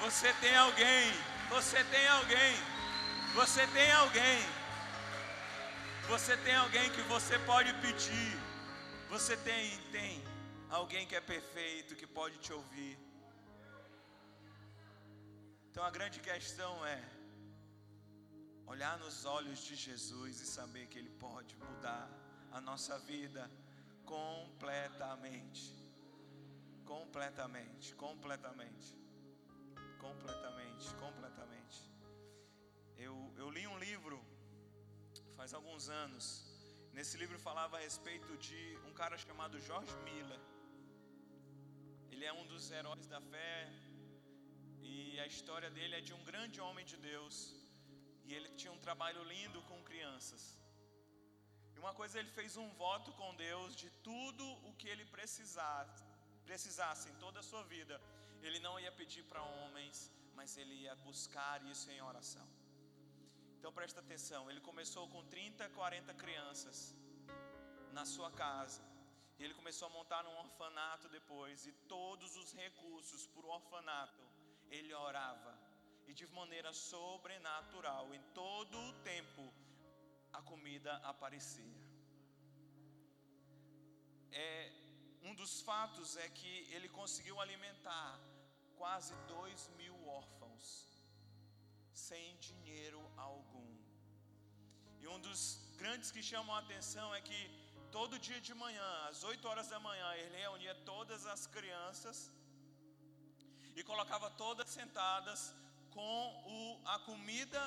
Você 0.00 0.32
tem 0.40 0.56
alguém, 0.56 1.12
você 1.48 1.84
tem 1.84 2.08
alguém 2.08 2.72
você 3.34 3.66
tem 3.68 3.90
alguém. 3.92 4.46
Você 6.08 6.36
tem 6.36 6.54
alguém 6.54 6.90
que 6.90 7.00
você 7.02 7.38
pode 7.40 7.72
pedir. 7.74 8.51
Você 9.12 9.36
tem, 9.36 9.64
tem 9.96 10.12
alguém 10.70 11.06
que 11.06 11.14
é 11.14 11.20
perfeito, 11.20 11.94
que 11.94 12.06
pode 12.06 12.38
te 12.38 12.50
ouvir. 12.50 12.98
Então 15.68 15.84
a 15.84 15.90
grande 15.90 16.18
questão 16.18 16.72
é 16.86 16.98
olhar 18.66 18.98
nos 18.98 19.26
olhos 19.26 19.58
de 19.66 19.74
Jesus 19.76 20.40
e 20.40 20.46
saber 20.46 20.86
que 20.86 20.98
Ele 20.98 21.10
pode 21.10 21.54
mudar 21.56 22.08
a 22.50 22.58
nossa 22.58 22.98
vida 23.00 23.50
completamente. 24.06 25.64
Completamente, 26.86 27.94
completamente, 27.94 28.96
completamente, 30.00 30.94
completamente. 30.94 31.82
Eu, 32.96 33.14
eu 33.36 33.50
li 33.50 33.66
um 33.66 33.78
livro 33.78 34.18
faz 35.36 35.52
alguns 35.52 35.90
anos. 35.90 36.51
Nesse 36.96 37.16
livro 37.20 37.38
falava 37.46 37.74
a 37.76 37.80
respeito 37.80 38.32
de 38.46 38.60
um 38.88 38.92
cara 39.00 39.16
chamado 39.22 39.60
George 39.68 39.94
Miller. 40.08 40.40
Ele 42.10 42.24
é 42.30 42.32
um 42.40 42.46
dos 42.50 42.64
heróis 42.78 43.06
da 43.12 43.20
fé 43.32 43.56
e 44.90 45.18
a 45.24 45.26
história 45.32 45.70
dele 45.76 45.94
é 45.98 46.02
de 46.08 46.12
um 46.18 46.22
grande 46.30 46.60
homem 46.66 46.84
de 46.92 46.98
Deus. 47.10 47.36
E 48.26 48.34
ele 48.36 48.50
tinha 48.60 48.74
um 48.76 48.82
trabalho 48.86 49.22
lindo 49.32 49.60
com 49.70 49.86
crianças. 49.90 50.42
E 51.74 51.78
uma 51.84 51.94
coisa 52.00 52.18
ele 52.20 52.32
fez 52.38 52.56
um 52.64 52.68
voto 52.84 53.10
com 53.20 53.34
Deus 53.36 53.74
de 53.82 53.88
tudo 54.08 54.46
o 54.68 54.74
que 54.80 54.88
ele 54.92 55.06
precisasse, 55.16 56.04
precisasse 56.50 57.08
em 57.08 57.16
toda 57.24 57.40
a 57.40 57.48
sua 57.50 57.64
vida. 57.76 57.96
Ele 58.42 58.60
não 58.66 58.78
ia 58.84 58.92
pedir 59.00 59.24
para 59.30 59.42
homens, 59.42 60.10
mas 60.38 60.58
ele 60.58 60.74
ia 60.84 60.94
buscar 61.08 61.56
isso 61.72 61.90
em 61.90 62.02
oração. 62.10 62.46
Então 63.62 63.72
presta 63.72 64.00
atenção, 64.00 64.50
ele 64.50 64.60
começou 64.60 65.02
com 65.08 65.20
30, 65.26 65.68
40 65.68 66.12
crianças 66.14 66.96
na 67.92 68.04
sua 68.04 68.28
casa. 68.28 68.82
E 69.38 69.44
ele 69.44 69.54
começou 69.54 69.86
a 69.86 69.90
montar 69.98 70.26
um 70.26 70.36
orfanato 70.38 71.08
depois, 71.08 71.64
e 71.64 71.72
todos 71.94 72.36
os 72.36 72.52
recursos 72.52 73.24
para 73.28 73.46
o 73.46 73.50
orfanato 73.50 74.24
ele 74.68 74.92
orava. 74.92 75.56
E 76.08 76.12
de 76.12 76.26
maneira 76.38 76.72
sobrenatural, 76.72 78.12
em 78.12 78.20
todo 78.34 78.76
o 78.76 78.92
tempo, 79.04 79.44
a 80.32 80.42
comida 80.42 80.96
aparecia. 81.12 81.80
É, 84.32 84.72
um 85.22 85.36
dos 85.36 85.60
fatos 85.60 86.16
é 86.16 86.28
que 86.28 86.54
ele 86.74 86.88
conseguiu 86.88 87.40
alimentar 87.40 88.18
quase 88.76 89.14
dois 89.28 89.68
mil 89.76 89.96
órfãos 90.08 90.91
sem 92.08 92.36
dinheiro 92.46 93.00
algum. 93.28 93.70
E 95.02 95.06
um 95.14 95.18
dos 95.26 95.40
grandes 95.80 96.10
que 96.14 96.22
chamam 96.30 96.54
a 96.56 96.62
atenção 96.64 97.06
é 97.18 97.20
que 97.28 97.40
todo 97.96 98.22
dia 98.26 98.40
de 98.48 98.54
manhã, 98.62 98.88
às 99.08 99.22
8 99.22 99.48
horas 99.48 99.68
da 99.74 99.78
manhã, 99.88 100.08
ele 100.20 100.36
reunia 100.44 100.74
todas 100.92 101.26
as 101.34 101.42
crianças 101.46 102.16
e 103.76 103.82
colocava 103.90 104.28
todas 104.44 104.68
sentadas 104.78 105.40
com 105.96 106.18
o, 106.56 106.58
a 106.94 106.98
comida 107.10 107.62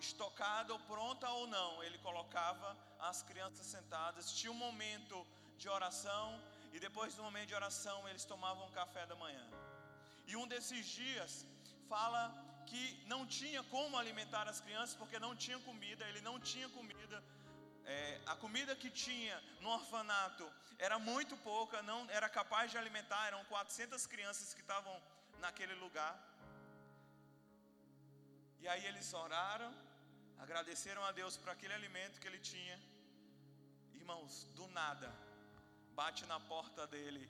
estocada 0.00 0.72
ou 0.72 0.80
pronta 0.92 1.28
ou 1.38 1.46
não. 1.58 1.70
Ele 1.82 1.98
colocava 2.08 2.68
as 3.10 3.22
crianças 3.30 3.66
sentadas, 3.76 4.32
tinha 4.40 4.52
um 4.56 4.62
momento 4.66 5.18
de 5.58 5.68
oração 5.68 6.26
e 6.72 6.80
depois 6.80 7.14
do 7.14 7.22
momento 7.28 7.48
de 7.48 7.58
oração 7.62 7.96
eles 8.08 8.24
tomavam 8.24 8.76
café 8.80 9.04
da 9.06 9.16
manhã. 9.24 9.46
E 10.26 10.34
um 10.34 10.46
desses 10.46 10.86
dias 10.86 11.46
fala 11.92 12.22
que 12.68 12.82
não 13.12 13.20
tinha 13.38 13.62
como 13.74 13.98
alimentar 14.02 14.46
as 14.52 14.60
crianças 14.64 14.94
porque 15.00 15.18
não 15.26 15.32
tinha 15.44 15.58
comida, 15.68 16.04
ele 16.10 16.22
não 16.28 16.36
tinha 16.50 16.68
comida. 16.78 17.18
É, 17.84 18.20
a 18.32 18.34
comida 18.44 18.76
que 18.82 18.90
tinha 19.04 19.36
no 19.62 19.70
orfanato 19.78 20.46
era 20.86 20.98
muito 21.10 21.34
pouca, 21.50 21.76
não 21.90 22.00
era 22.18 22.28
capaz 22.38 22.70
de 22.70 22.78
alimentar, 22.82 23.22
eram 23.28 23.42
400 23.44 24.06
crianças 24.12 24.52
que 24.56 24.60
estavam 24.66 24.94
naquele 25.44 25.74
lugar. 25.84 26.14
E 28.62 28.68
aí 28.72 28.84
eles 28.90 29.08
oraram, 29.24 29.72
agradeceram 30.44 31.02
a 31.04 31.12
Deus 31.20 31.36
por 31.36 31.50
aquele 31.54 31.74
alimento 31.80 32.20
que 32.20 32.28
ele 32.30 32.40
tinha. 32.52 32.78
Irmãos, 33.94 34.44
do 34.58 34.66
nada, 34.80 35.10
bate 36.00 36.24
na 36.26 36.38
porta 36.52 36.86
dele 36.86 37.24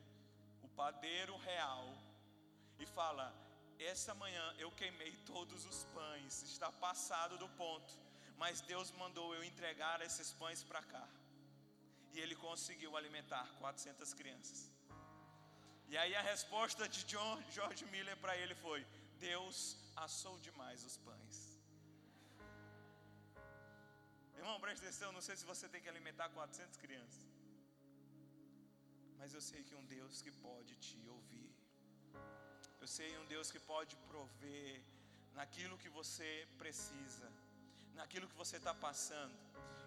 o 0.62 0.68
padeiro 0.80 1.36
real 1.51 1.86
e 2.78 2.86
fala: 2.86 3.26
Essa 3.79 4.14
manhã 4.14 4.55
eu 4.59 4.70
queimei 4.72 5.12
todos 5.33 5.64
os 5.64 5.85
pães, 5.97 6.43
está 6.43 6.70
passado 6.70 7.39
do 7.39 7.49
ponto, 7.51 7.93
mas 8.37 8.61
Deus 8.61 8.91
mandou 8.93 9.35
eu 9.35 9.45
entregar 9.45 10.01
esses 10.01 10.33
pães 10.33 10.62
para 10.62 10.83
cá. 10.83 11.07
E 12.12 12.18
ele 12.20 12.35
conseguiu 12.35 12.97
alimentar 12.97 13.47
400 13.59 14.14
crianças. 14.14 14.70
E 15.89 15.97
aí 15.97 16.14
a 16.14 16.22
resposta 16.22 16.89
de 16.89 17.05
John, 17.05 17.43
George 17.51 17.85
Miller 17.87 18.16
para 18.16 18.37
ele 18.37 18.55
foi: 18.55 18.81
Deus 19.18 19.76
assou 19.97 20.39
demais 20.41 20.85
os 20.85 20.97
pães. 20.97 21.37
Irmão, 24.37 24.61
preste 24.61 24.83
atenção, 24.85 25.11
não 25.12 25.20
sei 25.20 25.37
se 25.37 25.45
você 25.45 25.68
tem 25.68 25.81
que 25.83 25.89
alimentar 25.89 26.29
400 26.31 26.76
crianças. 26.76 27.26
Mas 29.18 29.35
eu 29.35 29.41
sei 29.41 29.62
que 29.64 29.74
um 29.74 29.85
Deus 29.85 30.22
que 30.22 30.31
pode 30.31 30.74
te 30.76 30.99
ouvir. 31.09 31.47
Eu 32.81 32.87
sei 32.87 33.16
um 33.18 33.26
Deus 33.26 33.51
que 33.51 33.59
pode 33.59 33.97
prover 34.11 34.81
naquilo 35.35 35.76
que 35.79 35.89
você 35.89 36.47
precisa, 36.57 37.29
naquilo 37.95 38.29
que 38.29 38.35
você 38.35 38.57
está 38.57 38.74
passando. 38.74 39.37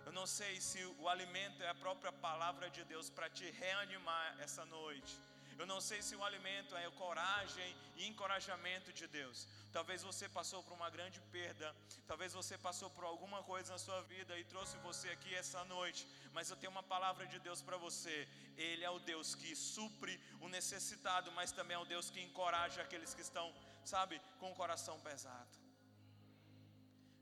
Eu 0.06 0.12
não 0.12 0.28
sei 0.28 0.60
se 0.60 0.84
o 1.00 1.08
alimento 1.08 1.64
é 1.64 1.70
a 1.70 1.76
própria 1.76 2.12
palavra 2.12 2.70
de 2.70 2.84
Deus 2.84 3.10
para 3.10 3.30
te 3.30 3.50
reanimar 3.52 4.40
essa 4.40 4.66
noite. 4.66 5.16
Eu 5.60 5.66
não 5.66 5.80
sei 5.80 6.02
se 6.02 6.16
o 6.16 6.24
alimento 6.24 6.76
é 6.76 6.90
coragem 6.92 7.76
e 7.96 8.08
encorajamento 8.08 8.92
de 8.92 9.08
Deus. 9.08 9.48
Talvez 9.72 10.02
você 10.02 10.28
passou 10.28 10.62
por 10.64 10.74
uma 10.74 10.90
grande 10.90 11.20
perda, 11.32 11.76
talvez 12.08 12.34
você 12.34 12.58
passou 12.58 12.90
por 12.90 13.04
alguma 13.04 13.42
coisa 13.44 13.74
na 13.74 13.80
sua 13.80 14.02
vida 14.04 14.38
e 14.38 14.44
trouxe 14.44 14.78
você 14.78 15.10
aqui 15.10 15.34
essa 15.34 15.64
noite, 15.66 16.08
mas 16.34 16.50
eu 16.50 16.58
tenho 16.58 16.72
uma 16.72 16.84
palavra 16.84 17.26
de 17.28 17.40
Deus 17.40 17.62
para 17.62 17.78
você. 17.78 18.28
Ele 18.58 18.84
é 18.84 18.90
o 18.90 19.00
Deus 19.00 19.36
que 19.36 19.56
supre 19.56 20.20
o 20.42 20.50
necessitado, 20.50 21.32
mas 21.32 21.52
também 21.52 21.76
é 21.76 21.80
o 21.80 21.86
Deus 21.86 22.10
que 22.10 22.22
encoraja 22.22 22.82
aqueles 22.82 23.14
que 23.14 23.22
estão, 23.22 23.54
sabe, 23.84 24.22
com 24.40 24.52
o 24.52 24.56
coração 24.56 25.00
pesado. 25.00 25.62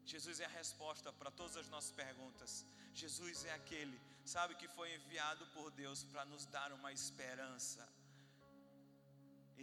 Jesus 0.06 0.40
é 0.40 0.46
a 0.46 0.56
resposta 0.62 1.14
para 1.14 1.30
todas 1.30 1.56
as 1.56 1.70
nossas 1.70 1.92
perguntas. 1.92 2.66
Jesus 2.96 3.46
é 3.46 3.54
aquele, 3.54 4.00
sabe, 4.26 4.56
que 4.56 4.68
foi 4.68 4.96
enviado 4.96 5.46
por 5.48 5.70
Deus 5.72 6.04
para 6.04 6.26
nos 6.26 6.46
dar 6.48 6.72
uma 6.74 6.92
esperança. 6.92 7.88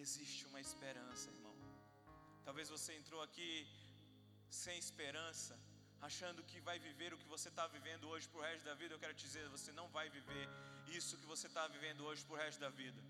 Existe 0.05 0.47
uma 0.51 0.61
esperança, 0.61 1.30
irmão. 1.30 1.55
Talvez 2.47 2.68
você 2.68 2.90
entrou 3.01 3.20
aqui 3.26 3.51
sem 4.62 4.76
esperança, 4.78 5.55
achando 6.09 6.44
que 6.51 6.61
vai 6.68 6.78
viver 6.78 7.11
o 7.12 7.18
que 7.22 7.28
você 7.34 7.49
está 7.49 7.66
vivendo 7.66 8.05
hoje 8.11 8.28
para 8.28 8.40
o 8.40 8.42
resto 8.49 8.64
da 8.70 8.74
vida. 8.74 8.94
Eu 8.94 9.03
quero 9.05 9.14
te 9.14 9.24
dizer, 9.28 9.49
você 9.49 9.72
não 9.72 9.88
vai 9.97 10.07
viver 10.18 10.47
isso 10.99 11.18
que 11.20 11.26
você 11.34 11.47
está 11.47 11.66
vivendo 11.76 12.05
hoje 12.09 12.24
para 12.26 12.34
o 12.34 12.38
resto 12.44 12.61
da 12.61 12.68
vida, 12.82 13.01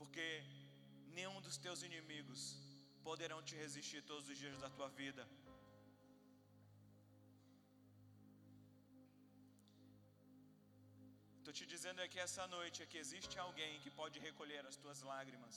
porque 0.00 0.26
nenhum 1.16 1.40
dos 1.40 1.56
teus 1.56 1.82
inimigos 1.82 2.40
poderão 3.08 3.40
te 3.42 3.54
resistir 3.64 4.02
todos 4.02 4.28
os 4.28 4.36
dias 4.36 4.58
da 4.58 4.70
tua 4.70 4.88
vida. 5.02 5.26
Estou 11.48 11.60
te 11.60 11.74
dizendo 11.74 12.02
é 12.04 12.06
que 12.12 12.20
essa 12.24 12.44
noite 12.54 12.78
é 12.82 12.86
que 12.90 12.98
existe 13.02 13.36
alguém 13.44 13.80
que 13.84 13.90
pode 14.00 14.16
recolher 14.24 14.62
as 14.70 14.76
tuas 14.80 14.98
lágrimas. 15.10 15.54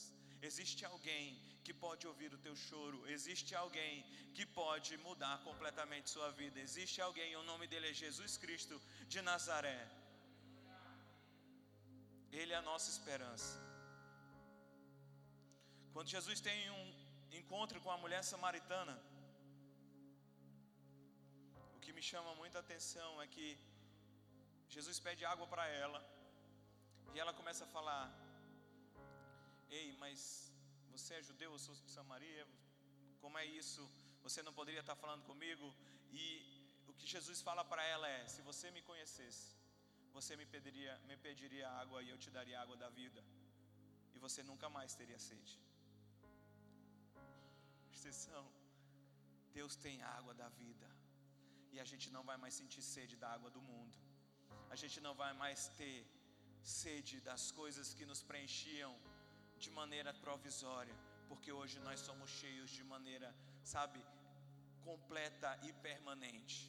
Existe 0.48 0.84
alguém 0.89 1.26
que 1.66 1.74
pode 1.82 2.04
ouvir 2.12 2.30
o 2.34 2.39
teu 2.46 2.54
choro. 2.66 3.00
Existe 3.16 3.52
alguém 3.62 3.96
que 4.36 4.46
pode 4.60 4.92
mudar 5.08 5.34
completamente 5.48 6.10
sua 6.10 6.30
vida. 6.39 6.62
Existe 6.68 7.02
alguém, 7.08 7.36
o 7.36 7.44
nome 7.44 7.68
dele 7.72 7.89
é 7.89 7.94
Jesus 8.04 8.38
Cristo 8.44 8.76
de 9.14 9.22
Nazaré. 9.30 9.82
Ele 12.39 12.54
é 12.54 12.60
a 12.62 12.68
nossa 12.72 12.89
esperança. 12.96 13.52
Quando 15.92 16.14
Jesus 16.18 16.39
tem 16.39 16.62
um 16.80 16.88
encontro 17.42 17.82
com 17.82 17.92
a 17.92 18.02
mulher 18.06 18.24
samaritana, 18.32 18.96
o 21.76 21.82
que 21.82 21.92
me 22.00 22.06
chama 22.12 22.34
muita 22.44 22.60
atenção 22.66 23.12
é 23.26 23.28
que 23.36 23.46
Jesus 24.76 24.97
pede 25.07 25.24
água 25.34 25.47
para 25.53 25.65
ela. 25.84 26.01
E 27.13 27.19
ela 27.22 27.34
começa 27.39 27.63
a 27.65 27.72
falar: 27.76 28.03
Ei, 29.80 29.88
mas 30.03 30.19
você 30.93 31.11
é 31.15 31.28
judeu, 31.30 31.51
eu 31.53 31.61
sou 31.65 31.76
de 31.88 31.91
Samaria. 31.97 32.45
Como 33.24 33.38
é 33.41 33.45
isso? 33.61 33.82
Você 34.26 34.41
não 34.47 34.53
poderia 34.59 34.84
estar 34.86 34.97
falando 35.03 35.24
comigo? 35.32 35.67
E 36.22 36.26
o 36.89 36.93
que 36.99 37.07
Jesus 37.15 37.41
fala 37.47 37.63
para 37.72 37.84
ela 37.95 38.07
é: 38.17 38.22
Se 38.36 38.41
você 38.49 38.69
me 38.78 38.82
conhecesse, 38.89 39.47
você 40.17 40.36
me 40.41 40.45
pediria, 40.55 40.95
me 41.09 41.17
pediria 41.28 41.67
água 41.82 42.01
e 42.05 42.09
eu 42.13 42.17
te 42.24 42.32
daria 42.38 42.61
água 42.63 42.78
da 42.84 42.89
vida. 43.01 43.22
E 44.15 44.19
você 44.26 44.41
nunca 44.51 44.69
mais 44.78 44.95
teria 45.01 45.19
sede. 45.30 45.53
Exceção. 47.95 48.45
Deus 49.59 49.76
tem 49.86 49.97
água 50.17 50.34
da 50.43 50.49
vida. 50.63 50.88
e 51.74 51.80
a 51.84 51.86
gente 51.89 52.07
não 52.15 52.24
vai 52.30 52.36
mais 52.43 52.53
sentir 52.59 52.82
sede 52.93 53.15
da 53.22 53.28
água 53.36 53.49
do 53.55 53.61
mundo. 53.67 53.97
A 54.70 54.76
gente 54.82 54.99
não 55.06 55.14
vai 55.22 55.32
mais 55.43 55.68
ter 55.80 55.97
sede 56.64 57.16
das 57.30 57.52
coisas 57.60 57.93
que 57.93 58.06
nos 58.06 58.22
preenchiam 58.30 58.93
de 59.64 59.70
maneira 59.80 60.12
provisória, 60.26 60.95
porque 61.30 61.52
hoje 61.60 61.80
nós 61.88 61.99
somos 62.08 62.30
cheios 62.30 62.70
de 62.78 62.84
maneira, 62.84 63.30
sabe, 63.64 63.99
completa 64.89 65.52
e 65.68 65.74
permanente. 65.88 66.60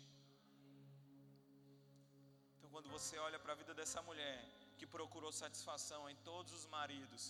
Então, 2.57 2.71
quando 2.75 2.89
você 2.97 3.17
olha 3.19 3.39
para 3.39 3.53
a 3.55 3.61
vida 3.63 3.75
dessa 3.81 4.01
mulher 4.03 4.39
que 4.79 4.87
procurou 4.87 5.33
satisfação 5.33 6.03
em 6.11 6.17
todos 6.31 6.53
os 6.59 6.67
maridos, 6.67 7.23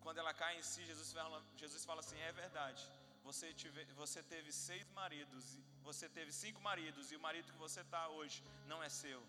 quando 0.00 0.18
ela 0.18 0.32
cai 0.42 0.52
em 0.58 0.62
si, 0.62 0.84
Jesus 0.84 1.12
fala, 1.12 1.38
Jesus 1.62 1.84
fala 1.84 2.00
assim: 2.00 2.18
é 2.28 2.32
verdade. 2.32 2.82
Você, 3.28 3.52
tive, 3.52 3.84
você 4.02 4.20
teve 4.22 4.50
seis 4.50 4.86
maridos, 5.00 5.58
você 5.82 6.08
teve 6.08 6.32
cinco 6.32 6.60
maridos, 6.68 7.12
e 7.12 7.16
o 7.16 7.20
marido 7.20 7.52
que 7.52 7.58
você 7.66 7.80
está 7.82 8.08
hoje 8.08 8.42
não 8.66 8.82
é 8.82 8.88
seu. 8.88 9.20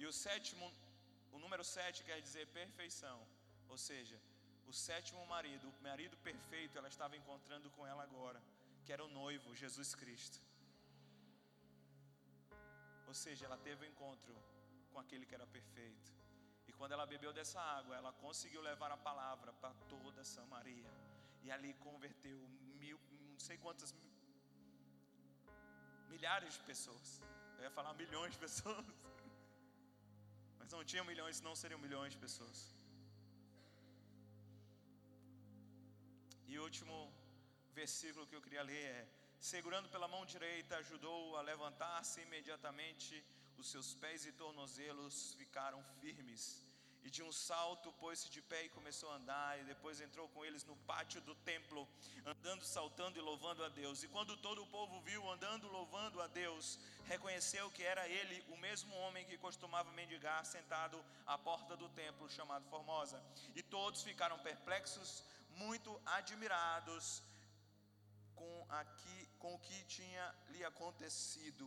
E 0.00 0.06
o 0.10 0.12
sétimo, 0.24 0.66
o 1.36 1.38
número 1.44 1.64
sete 1.76 1.98
quer 2.08 2.18
dizer 2.26 2.44
perfeição. 2.60 3.18
Ou 3.72 3.78
seja, 3.88 4.18
o 4.70 4.72
sétimo 4.72 5.22
marido, 5.34 5.66
o 5.68 5.82
marido 5.88 6.16
perfeito, 6.28 6.78
ela 6.78 6.90
estava 6.94 7.18
encontrando 7.18 7.68
com 7.74 7.86
ela 7.90 8.02
agora, 8.08 8.40
que 8.84 8.92
era 8.94 9.04
o 9.04 9.12
noivo, 9.20 9.54
Jesus 9.62 9.90
Cristo. 10.02 10.38
Ou 13.10 13.14
seja, 13.22 13.44
ela 13.44 13.58
teve 13.58 13.82
o 13.82 13.86
um 13.86 13.90
encontro 13.92 14.34
com 14.90 14.98
aquele 15.02 15.26
que 15.26 15.34
era 15.38 15.46
perfeito. 15.58 16.10
E 16.68 16.72
quando 16.72 16.92
ela 16.92 17.04
bebeu 17.14 17.32
dessa 17.38 17.60
água, 17.60 17.94
ela 18.00 18.12
conseguiu 18.24 18.62
levar 18.62 18.90
a 18.92 18.96
palavra 18.96 19.52
para 19.60 19.74
toda 19.92 20.24
Samaria. 20.24 20.92
E 21.42 21.50
ali 21.50 21.74
converteu 21.86 22.38
mil, 22.82 22.98
não 23.32 23.40
sei 23.48 23.58
quantas, 23.58 23.94
milhares 26.08 26.54
de 26.54 26.64
pessoas. 26.72 27.20
Eu 27.58 27.64
ia 27.64 27.70
falar 27.70 27.92
milhões 27.94 28.32
de 28.32 28.38
pessoas. 28.38 28.86
Mas 30.60 30.70
não 30.74 30.82
tinham 30.90 31.04
milhões, 31.12 31.40
não 31.48 31.54
seriam 31.62 31.80
milhões 31.86 32.12
de 32.14 32.20
pessoas. 32.26 32.58
E 36.50 36.58
o 36.58 36.62
último 36.68 36.96
versículo 37.80 38.26
que 38.28 38.36
eu 38.36 38.44
queria 38.46 38.62
ler 38.70 38.84
é: 38.98 39.08
Segurando 39.52 39.88
pela 39.88 40.08
mão 40.14 40.24
direita, 40.34 40.76
ajudou-o 40.78 41.36
a 41.36 41.42
levantar-se 41.50 42.20
imediatamente, 42.20 43.24
os 43.56 43.70
seus 43.70 43.94
pés 44.02 44.26
e 44.30 44.32
tornozelos 44.32 45.34
ficaram 45.40 45.82
firmes. 46.00 46.44
E 47.02 47.10
de 47.10 47.22
um 47.22 47.32
salto 47.32 47.92
pôs-se 47.94 48.28
de 48.28 48.42
pé 48.42 48.64
e 48.64 48.68
começou 48.68 49.10
a 49.10 49.16
andar, 49.16 49.58
e 49.58 49.64
depois 49.64 50.00
entrou 50.00 50.28
com 50.28 50.44
eles 50.44 50.64
no 50.64 50.76
pátio 50.76 51.20
do 51.22 51.34
templo, 51.34 51.88
andando, 52.26 52.64
saltando 52.64 53.18
e 53.18 53.22
louvando 53.22 53.64
a 53.64 53.68
Deus. 53.68 54.02
E 54.02 54.08
quando 54.08 54.36
todo 54.36 54.62
o 54.62 54.66
povo 54.66 55.00
viu 55.00 55.28
andando, 55.30 55.66
louvando 55.68 56.20
a 56.20 56.26
Deus, 56.26 56.78
reconheceu 57.06 57.70
que 57.70 57.82
era 57.82 58.06
ele 58.06 58.44
o 58.48 58.56
mesmo 58.56 58.94
homem 58.96 59.24
que 59.24 59.38
costumava 59.38 59.90
mendigar, 59.92 60.44
sentado 60.44 61.02
à 61.26 61.38
porta 61.38 61.76
do 61.76 61.88
templo, 61.88 62.28
chamado 62.28 62.68
Formosa. 62.68 63.22
E 63.54 63.62
todos 63.62 64.02
ficaram 64.02 64.38
perplexos, 64.38 65.24
muito 65.56 66.00
admirados 66.04 67.22
com, 68.34 68.66
aqui, 68.68 69.28
com 69.38 69.54
o 69.54 69.58
que 69.58 69.84
tinha 69.84 70.34
lhe 70.48 70.64
acontecido. 70.64 71.66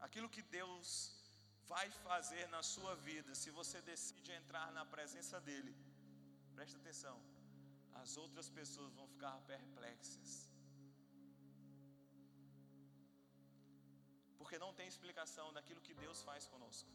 Aquilo 0.00 0.28
que 0.28 0.42
Deus 0.42 1.23
vai 1.72 1.86
fazer 2.06 2.44
na 2.54 2.62
sua 2.74 2.94
vida, 3.08 3.30
se 3.42 3.50
você 3.58 3.78
decide 3.92 4.32
entrar 4.40 4.66
na 4.78 4.84
presença 4.94 5.38
dEle, 5.48 5.74
presta 6.56 6.78
atenção, 6.82 7.16
as 8.02 8.16
outras 8.22 8.48
pessoas 8.58 8.92
vão 8.98 9.06
ficar 9.14 9.36
perplexas. 9.52 10.30
Porque 14.38 14.58
não 14.64 14.72
tem 14.78 14.86
explicação 14.94 15.46
daquilo 15.56 15.84
que 15.86 15.94
Deus 16.04 16.20
faz 16.28 16.46
conosco. 16.54 16.90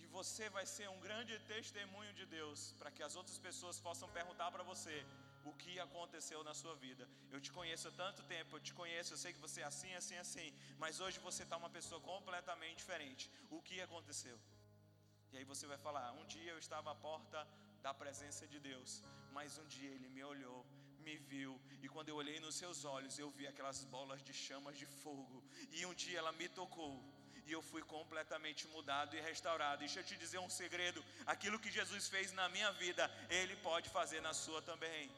E 0.00 0.06
você 0.18 0.46
vai 0.56 0.64
ser 0.76 0.88
um 0.94 1.00
grande 1.06 1.34
testemunho 1.54 2.12
de 2.20 2.26
Deus, 2.38 2.60
para 2.78 2.90
que 2.94 3.04
as 3.08 3.14
outras 3.20 3.38
pessoas 3.46 3.78
possam 3.88 4.08
perguntar 4.18 4.50
para 4.54 4.64
você: 4.72 4.96
o 5.44 5.52
que 5.62 5.78
aconteceu 5.80 6.42
na 6.44 6.54
sua 6.54 6.74
vida. 6.74 7.08
Eu 7.30 7.40
te 7.40 7.50
conheço 7.52 7.88
há 7.88 7.90
tanto 7.92 8.22
tempo, 8.34 8.56
eu 8.56 8.60
te 8.60 8.74
conheço, 8.80 9.12
eu 9.12 9.18
sei 9.18 9.32
que 9.32 9.44
você 9.46 9.60
é 9.60 9.64
assim, 9.64 9.94
assim, 9.94 10.16
assim, 10.16 10.54
mas 10.78 11.00
hoje 11.00 11.18
você 11.18 11.42
está 11.42 11.56
uma 11.56 11.70
pessoa 11.70 12.00
completamente 12.00 12.78
diferente. 12.78 13.30
O 13.50 13.60
que 13.60 13.80
aconteceu? 13.80 14.38
E 15.32 15.38
aí 15.38 15.44
você 15.44 15.66
vai 15.66 15.78
falar: 15.78 16.12
um 16.12 16.26
dia 16.26 16.52
eu 16.52 16.58
estava 16.58 16.90
à 16.92 16.94
porta 16.94 17.46
da 17.82 17.92
presença 17.92 18.46
de 18.46 18.58
Deus, 18.60 19.02
mas 19.32 19.58
um 19.58 19.66
dia 19.66 19.90
Ele 19.90 20.08
me 20.08 20.22
olhou, 20.22 20.66
me 21.06 21.16
viu, 21.16 21.60
e 21.82 21.88
quando 21.88 22.10
eu 22.10 22.16
olhei 22.16 22.38
nos 22.38 22.54
seus 22.54 22.84
olhos, 22.84 23.18
eu 23.18 23.30
vi 23.30 23.46
aquelas 23.46 23.84
bolas 23.84 24.22
de 24.22 24.32
chamas 24.32 24.78
de 24.78 24.86
fogo, 24.86 25.42
e 25.72 25.84
um 25.84 25.94
dia 25.94 26.18
ela 26.18 26.32
me 26.32 26.48
tocou, 26.48 27.02
e 27.46 27.50
eu 27.52 27.62
fui 27.70 27.82
completamente 27.82 28.68
mudado 28.68 29.16
e 29.16 29.20
restaurado. 29.20 29.80
Deixa 29.80 30.00
eu 30.00 30.04
te 30.04 30.16
dizer 30.16 30.38
um 30.38 30.48
segredo: 30.48 31.04
aquilo 31.26 31.58
que 31.58 31.70
Jesus 31.70 32.08
fez 32.08 32.32
na 32.32 32.48
minha 32.48 32.70
vida, 32.72 33.10
Ele 33.28 33.56
pode 33.56 33.88
fazer 33.88 34.20
na 34.20 34.32
sua 34.32 34.62
também. 34.62 35.10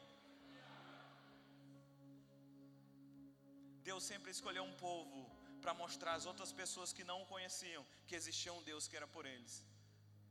Deus 3.89 4.03
sempre 4.11 4.31
escolheu 4.35 4.63
um 4.69 4.75
povo 4.87 5.19
para 5.61 5.73
mostrar 5.83 6.13
às 6.15 6.25
outras 6.31 6.51
pessoas 6.61 6.93
que 6.95 7.07
não 7.09 7.17
o 7.21 7.29
conheciam 7.33 7.83
que 8.07 8.17
existia 8.19 8.53
um 8.57 8.63
Deus 8.69 8.87
que 8.89 8.97
era 8.99 9.07
por 9.15 9.25
eles. 9.33 9.53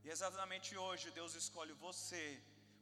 E 0.04 0.10
exatamente 0.14 0.76
hoje 0.84 1.16
Deus 1.18 1.34
escolhe 1.42 1.72
você 1.86 2.24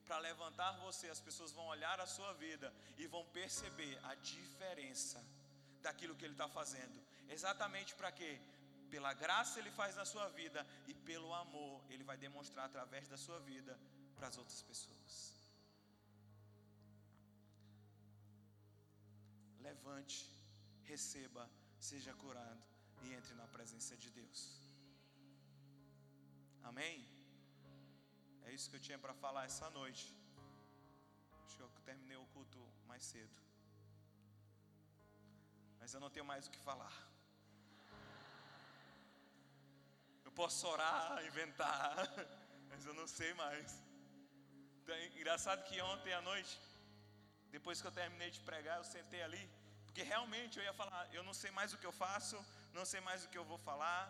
para 0.07 0.19
levantar 0.29 0.73
você. 0.87 1.07
As 1.09 1.23
pessoas 1.29 1.53
vão 1.59 1.67
olhar 1.75 1.99
a 2.01 2.09
sua 2.17 2.33
vida 2.45 2.69
e 3.03 3.07
vão 3.15 3.25
perceber 3.39 3.95
a 4.11 4.15
diferença 4.33 5.21
daquilo 5.87 6.17
que 6.17 6.25
Ele 6.27 6.35
está 6.39 6.49
fazendo. 6.59 6.99
Exatamente 7.37 7.95
para 8.01 8.13
quê? 8.19 8.33
Pela 8.91 9.13
graça 9.25 9.59
Ele 9.61 9.71
faz 9.81 9.95
na 10.01 10.05
sua 10.05 10.29
vida 10.41 10.67
e 10.91 10.95
pelo 10.95 11.33
amor 11.45 11.85
Ele 11.93 12.05
vai 12.11 12.17
demonstrar 12.27 12.67
através 12.67 13.09
da 13.09 13.19
sua 13.27 13.39
vida 13.41 13.79
para 14.17 14.29
as 14.29 14.39
outras 14.43 14.63
pessoas. 14.63 15.15
Levante 19.61 20.42
receba, 20.93 21.45
seja 21.91 22.13
curado 22.23 22.63
e 23.05 23.15
entre 23.19 23.35
na 23.41 23.47
presença 23.57 23.95
de 24.03 24.09
Deus. 24.19 24.41
Amém? 26.71 26.97
É 28.47 28.51
isso 28.57 28.69
que 28.71 28.77
eu 28.79 28.85
tinha 28.87 28.99
para 29.05 29.15
falar 29.23 29.45
essa 29.51 29.69
noite. 29.79 30.05
Acho 31.45 31.57
que 31.57 31.65
eu 31.67 31.71
terminei 31.89 32.19
o 32.25 32.27
culto 32.35 32.61
mais 32.91 33.05
cedo. 33.13 33.37
Mas 35.79 35.95
eu 35.95 36.01
não 36.05 36.11
tenho 36.15 36.27
mais 36.33 36.47
o 36.47 36.53
que 36.55 36.61
falar. 36.71 36.95
Eu 40.27 40.33
posso 40.43 40.67
orar, 40.75 41.25
inventar, 41.31 41.97
mas 42.71 42.85
eu 42.85 42.95
não 43.01 43.09
sei 43.19 43.33
mais. 43.45 43.71
Então, 44.81 44.95
é 44.95 45.07
engraçado 45.21 45.65
que 45.69 45.81
ontem 45.95 46.13
à 46.21 46.23
noite, 46.31 46.55
depois 47.57 47.81
que 47.81 47.89
eu 47.91 47.99
terminei 48.03 48.31
de 48.37 48.41
pregar, 48.51 48.79
eu 48.79 48.85
sentei 48.85 49.23
ali 49.23 49.45
porque 49.93 50.05
realmente 50.13 50.59
eu 50.59 50.65
ia 50.65 50.73
falar, 50.73 51.01
eu 51.17 51.23
não 51.23 51.35
sei 51.41 51.51
mais 51.57 51.71
o 51.75 51.79
que 51.81 51.87
eu 51.89 51.93
faço, 52.05 52.37
não 52.77 52.85
sei 52.91 53.01
mais 53.09 53.25
o 53.25 53.29
que 53.29 53.37
eu 53.41 53.45
vou 53.51 53.59
falar, 53.59 54.05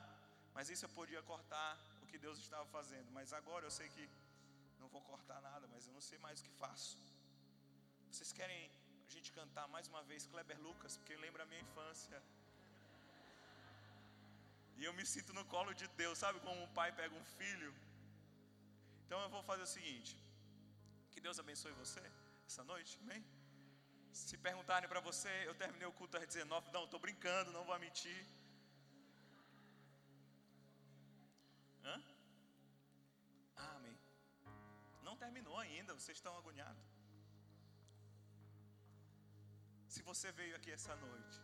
mas 0.55 0.70
isso 0.72 0.85
eu 0.85 0.93
podia 0.99 1.20
cortar 1.30 1.70
o 2.03 2.07
que 2.11 2.18
Deus 2.24 2.39
estava 2.39 2.64
fazendo. 2.76 3.09
Mas 3.16 3.33
agora 3.33 3.66
eu 3.66 3.72
sei 3.78 3.89
que 3.95 4.05
não 4.78 4.89
vou 4.95 5.03
cortar 5.11 5.41
nada, 5.49 5.66
mas 5.72 5.89
eu 5.89 5.93
não 5.93 6.05
sei 6.09 6.18
mais 6.26 6.39
o 6.39 6.45
que 6.45 6.53
faço. 6.62 6.97
Vocês 8.12 8.33
querem 8.33 8.70
a 9.09 9.12
gente 9.14 9.33
cantar 9.33 9.66
mais 9.74 9.89
uma 9.89 10.05
vez 10.05 10.24
Kleber 10.24 10.61
Lucas, 10.61 10.97
porque 10.99 11.16
lembra 11.16 11.43
a 11.43 11.47
minha 11.47 11.62
infância. 11.66 12.22
E 14.76 14.85
eu 14.85 14.95
me 14.95 15.05
sinto 15.05 15.33
no 15.33 15.45
colo 15.47 15.74
de 15.74 15.89
Deus, 16.03 16.16
sabe 16.16 16.39
como 16.47 16.62
um 16.62 16.72
pai 16.78 16.91
pega 16.93 17.12
um 17.12 17.24
filho? 17.39 17.74
Então 19.05 19.20
eu 19.20 19.30
vou 19.37 19.43
fazer 19.43 19.64
o 19.64 19.72
seguinte: 19.76 20.16
que 21.11 21.20
Deus 21.20 21.41
abençoe 21.41 21.72
você 21.72 22.03
essa 22.47 22.62
noite, 22.62 22.97
amém? 23.03 23.24
Se 24.12 24.36
perguntarem 24.36 24.88
para 24.88 25.00
você, 25.00 25.32
eu 25.46 25.54
terminei 25.54 25.86
o 25.88 25.92
culto 25.92 26.18
às 26.18 26.26
19, 26.26 26.70
não, 26.70 26.84
estou 26.84 27.00
brincando, 27.00 27.50
não 27.50 27.64
vou 27.64 27.78
mentir. 27.78 28.26
Hã? 31.82 31.96
Ah, 33.56 33.76
amém. 33.76 33.98
Não 35.02 35.16
terminou 35.16 35.58
ainda, 35.58 35.94
vocês 35.94 36.18
estão 36.18 36.36
agoniados. 36.36 36.84
Se 39.88 40.02
você 40.02 40.30
veio 40.32 40.56
aqui 40.56 40.70
essa 40.70 40.94
noite, 40.96 41.40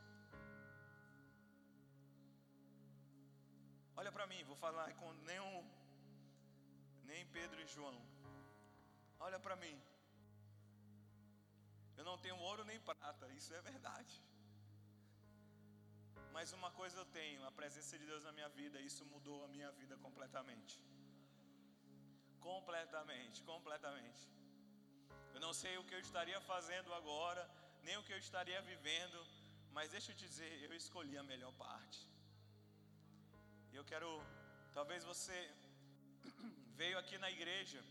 olha 3.97 4.13
para 4.13 4.27
mim, 4.27 4.45
vou 4.45 4.57
falar 4.57 4.95
com 4.95 5.11
nenhum, 5.31 5.57
nem 7.05 7.27
Pedro 7.27 7.61
e 7.63 7.67
João. 7.67 7.99
Olha 9.21 9.41
para 9.41 9.57
mim. 9.57 9.77
Não 12.09 12.17
tenho 12.25 12.39
ouro 12.51 12.63
nem 12.71 12.81
prata, 12.89 13.27
isso 13.39 13.53
é 13.59 13.61
verdade. 13.71 14.15
Mas 16.35 16.53
uma 16.59 16.71
coisa 16.79 16.97
eu 17.01 17.07
tenho, 17.19 17.41
a 17.49 17.53
presença 17.59 17.99
de 18.01 18.07
Deus 18.11 18.23
na 18.29 18.33
minha 18.37 18.49
vida, 18.61 18.81
isso 18.89 19.03
mudou 19.15 19.39
a 19.47 19.49
minha 19.55 19.71
vida 19.81 19.95
completamente. 20.05 20.77
Completamente, 22.49 23.39
completamente. 23.53 24.23
Eu 25.35 25.41
não 25.47 25.53
sei 25.63 25.75
o 25.77 25.85
que 25.89 25.97
eu 25.97 26.03
estaria 26.07 26.41
fazendo 26.53 26.93
agora, 27.01 27.43
nem 27.87 27.97
o 27.99 28.05
que 28.07 28.15
eu 28.17 28.23
estaria 28.27 28.63
vivendo, 28.73 29.19
mas 29.77 29.93
deixa 29.97 30.11
eu 30.13 30.17
te 30.21 30.27
dizer, 30.33 30.53
eu 30.67 30.73
escolhi 30.83 31.17
a 31.19 31.29
melhor 31.33 31.53
parte. 31.67 32.01
Eu 33.79 33.85
quero, 33.93 34.11
talvez 34.79 35.05
você 35.13 35.39
veio 36.81 36.99
aqui 37.03 37.19
na 37.27 37.31
igreja 37.39 37.83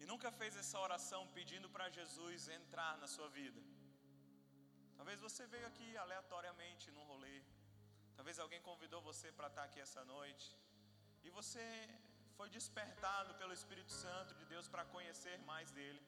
e 0.00 0.06
nunca 0.10 0.30
fez 0.40 0.56
essa 0.62 0.78
oração 0.86 1.20
pedindo 1.38 1.68
para 1.74 1.88
Jesus 1.98 2.48
entrar 2.58 2.92
na 3.02 3.08
sua 3.14 3.28
vida. 3.38 3.60
Talvez 4.98 5.18
você 5.26 5.42
veio 5.54 5.66
aqui 5.70 5.88
aleatoriamente 6.04 6.90
num 6.94 7.04
rolê. 7.10 7.38
Talvez 8.16 8.38
alguém 8.38 8.60
convidou 8.70 9.00
você 9.10 9.28
para 9.38 9.48
estar 9.50 9.64
aqui 9.68 9.80
essa 9.86 10.02
noite. 10.14 10.48
E 11.26 11.30
você 11.38 11.66
foi 12.38 12.48
despertado 12.56 13.34
pelo 13.40 13.52
Espírito 13.58 13.92
Santo 14.04 14.34
de 14.38 14.44
Deus 14.52 14.66
para 14.72 14.84
conhecer 14.94 15.36
mais 15.50 15.70
dele. 15.78 16.02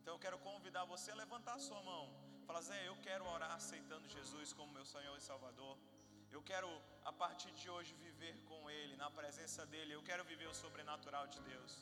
Então 0.00 0.14
eu 0.14 0.22
quero 0.24 0.38
convidar 0.50 0.84
você 0.94 1.10
a 1.12 1.20
levantar 1.22 1.54
a 1.56 1.64
sua 1.68 1.80
mão. 1.90 2.04
Falar, 2.46 2.62
Zé, 2.68 2.80
eu 2.88 2.96
quero 3.06 3.24
orar 3.34 3.52
aceitando 3.60 4.08
Jesus 4.16 4.52
como 4.52 4.76
meu 4.78 4.86
Senhor 4.94 5.16
e 5.16 5.28
Salvador. 5.30 5.76
Eu 6.36 6.42
quero, 6.50 6.68
a 7.04 7.12
partir 7.12 7.52
de 7.60 7.68
hoje, 7.74 7.94
viver 8.06 8.34
com 8.50 8.60
Ele, 8.78 8.96
na 8.96 9.10
presença 9.20 9.64
dEle. 9.74 9.92
Eu 9.92 10.02
quero 10.02 10.24
viver 10.24 10.48
o 10.48 10.54
sobrenatural 10.62 11.26
de 11.34 11.40
Deus. 11.52 11.72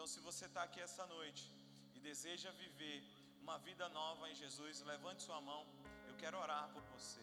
Então, 0.00 0.12
se 0.12 0.20
você 0.28 0.44
está 0.46 0.62
aqui 0.62 0.80
essa 0.80 1.04
noite 1.08 1.42
e 1.94 1.98
deseja 2.00 2.50
viver 2.52 2.98
uma 3.42 3.56
vida 3.58 3.86
nova 3.90 4.30
em 4.30 4.34
Jesus, 4.34 4.80
levante 4.90 5.22
sua 5.22 5.42
mão. 5.42 5.66
Eu 6.08 6.14
quero 6.22 6.38
orar 6.38 6.70
por 6.74 6.82
você. 6.94 7.20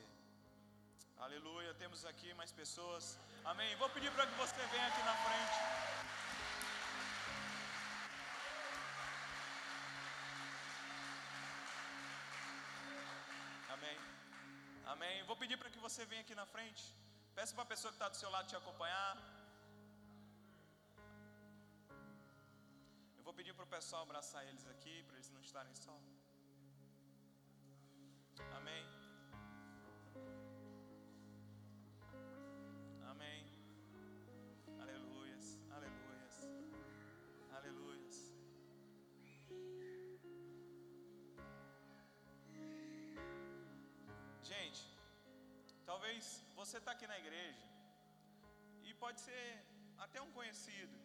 Aleluia. 1.17 1.73
Temos 1.73 2.05
aqui 2.05 2.35
mais 2.35 2.51
pessoas. 2.51 3.17
Amém. 3.43 3.75
Vou 3.77 3.89
pedir 3.89 4.11
para 4.11 4.27
que 4.27 4.35
você 4.35 4.61
venha 4.73 4.85
aqui 4.91 5.01
na 5.09 5.15
frente. 5.25 5.57
Amém. 13.75 13.97
Amém. 14.85 15.23
Vou 15.23 15.35
pedir 15.35 15.57
para 15.57 15.71
que 15.71 15.79
você 15.79 16.05
venha 16.05 16.21
aqui 16.21 16.35
na 16.35 16.45
frente. 16.45 16.83
Peça 17.33 17.55
para 17.55 17.63
a 17.63 17.71
pessoa 17.73 17.91
que 17.91 17.95
está 17.95 18.07
do 18.07 18.17
seu 18.17 18.29
lado 18.29 18.47
te 18.47 18.55
acompanhar. 18.55 19.36
Vou 23.27 23.33
pedir 23.39 23.53
para 23.53 23.65
o 23.65 23.73
pessoal 23.75 24.01
abraçar 24.03 24.41
eles 24.49 24.65
aqui, 24.73 24.93
para 25.07 25.15
eles 25.17 25.29
não 25.35 25.41
estarem 25.47 25.73
só. 25.75 25.95
Amém. 28.57 28.83
Amém. 33.11 33.41
Aleluias, 34.83 35.45
aleluias, 35.77 36.35
aleluias. 37.57 38.17
Gente, 44.51 44.85
talvez 45.91 46.45
você 46.61 46.77
está 46.77 46.93
aqui 46.93 47.07
na 47.13 47.19
igreja 47.23 47.65
e 48.85 48.93
pode 49.03 49.19
ser 49.19 49.45
até 50.05 50.21
um 50.21 50.31
conhecido, 50.39 50.97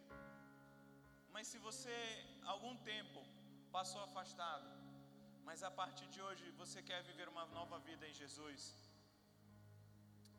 mas 1.32 1.46
se 1.48 1.58
você 1.58 1.96
algum 2.44 2.76
tempo 2.76 3.20
passou 3.70 4.02
afastado, 4.02 4.68
mas 5.44 5.62
a 5.62 5.70
partir 5.70 6.06
de 6.08 6.20
hoje 6.20 6.50
você 6.52 6.82
quer 6.82 7.02
viver 7.02 7.28
uma 7.28 7.46
nova 7.46 7.78
vida 7.80 8.06
em 8.06 8.14
Jesus, 8.14 8.60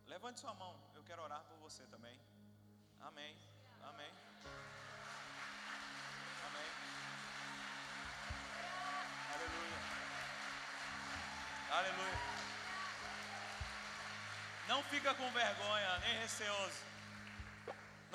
levante 0.05 0.39
sua 0.39 0.53
mão, 0.53 0.73
eu 0.93 1.03
quero 1.03 1.21
orar 1.21 1.43
por 1.49 1.57
você 1.57 1.83
também. 1.87 2.17
Amém. 3.01 3.35
Amém. 3.89 4.11
Amém. 6.47 6.69
Aleluia. 9.33 9.79
Aleluia. 11.79 12.19
Não 14.67 14.81
fica 14.83 15.13
com 15.15 15.29
vergonha, 15.31 15.99
nem 15.99 16.19
receoso. 16.19 16.92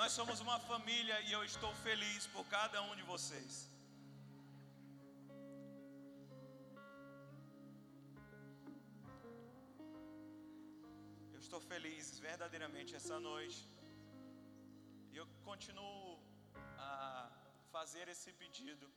Nós 0.01 0.13
somos 0.17 0.39
uma 0.45 0.57
família 0.71 1.17
e 1.29 1.31
eu 1.37 1.41
estou 1.51 1.71
feliz 1.87 2.21
por 2.35 2.45
cada 2.53 2.79
um 2.89 2.93
de 2.99 3.05
vocês. 3.11 3.55
Eu 11.35 11.41
estou 11.47 11.61
feliz 11.73 12.05
verdadeiramente 12.29 12.95
essa 13.01 13.19
noite. 13.29 13.61
E 15.13 15.17
eu 15.21 15.27
continuo 15.49 16.07
a 16.91 17.29
fazer 17.75 18.07
esse 18.15 18.33
pedido. 18.43 18.89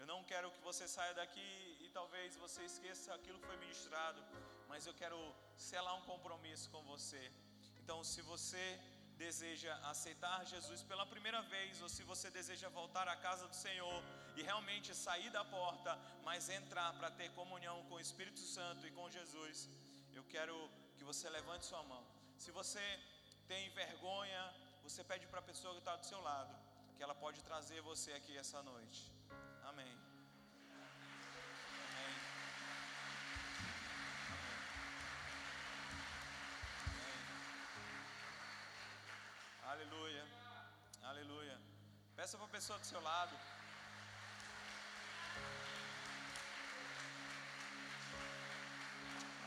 Eu 0.00 0.06
não 0.12 0.20
quero 0.32 0.50
que 0.54 0.62
você 0.70 0.86
saia 0.96 1.14
daqui 1.22 1.50
e 1.84 1.90
talvez 2.00 2.36
você 2.46 2.62
esqueça 2.72 3.12
aquilo 3.18 3.40
que 3.40 3.50
foi 3.52 3.58
ministrado, 3.66 4.22
mas 4.70 4.86
eu 4.86 4.94
quero 5.02 5.20
selar 5.70 5.96
um 6.00 6.06
compromisso 6.12 6.70
com 6.70 6.82
você. 6.94 7.24
Então, 7.82 7.98
se 8.12 8.22
você 8.32 8.66
deseja 9.24 9.72
aceitar 9.92 10.46
Jesus 10.52 10.82
pela 10.90 11.04
primeira 11.12 11.40
vez, 11.54 11.82
ou 11.82 11.88
se 11.88 12.02
você 12.10 12.30
deseja 12.30 12.68
voltar 12.68 13.06
à 13.08 13.16
casa 13.16 13.46
do 13.52 13.56
Senhor 13.66 13.98
e 14.36 14.42
realmente 14.42 14.94
sair 14.94 15.30
da 15.30 15.44
porta, 15.44 15.98
mas 16.24 16.48
entrar 16.48 16.92
para 16.98 17.10
ter 17.10 17.28
comunhão 17.40 17.76
com 17.88 17.96
o 17.96 18.04
Espírito 18.06 18.38
Santo 18.38 18.86
e 18.86 18.92
com 18.92 19.10
Jesus, 19.10 19.68
eu 20.14 20.24
quero 20.34 20.56
que 20.96 21.04
você 21.10 21.28
levante 21.28 21.66
sua 21.66 21.82
mão. 21.82 22.04
Se 22.38 22.50
você 22.52 22.84
tem 23.48 23.68
vergonha, 23.70 24.42
você 24.82 25.02
pede 25.02 25.26
para 25.26 25.40
a 25.40 25.50
pessoa 25.50 25.74
que 25.74 25.80
está 25.80 25.96
do 25.96 26.06
seu 26.06 26.20
lado, 26.20 26.54
que 26.96 27.02
ela 27.02 27.14
pode 27.14 27.42
trazer 27.42 27.80
você 27.82 28.12
aqui 28.12 28.36
essa 28.36 28.62
noite. 28.62 29.17
Peça 42.28 42.36
para 42.36 42.46
a 42.46 42.50
pessoa 42.50 42.78
do 42.78 42.84
seu 42.84 43.00
lado. 43.00 43.34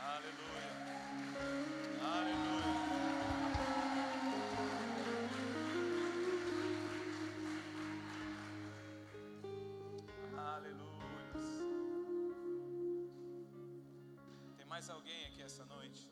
Aleluia. 0.00 0.70
Aleluia. 2.16 2.72
Aleluia. 10.36 11.32
Tem 14.56 14.66
mais 14.66 14.90
alguém 14.90 15.26
aqui 15.26 15.40
essa 15.40 15.64
noite? 15.66 16.10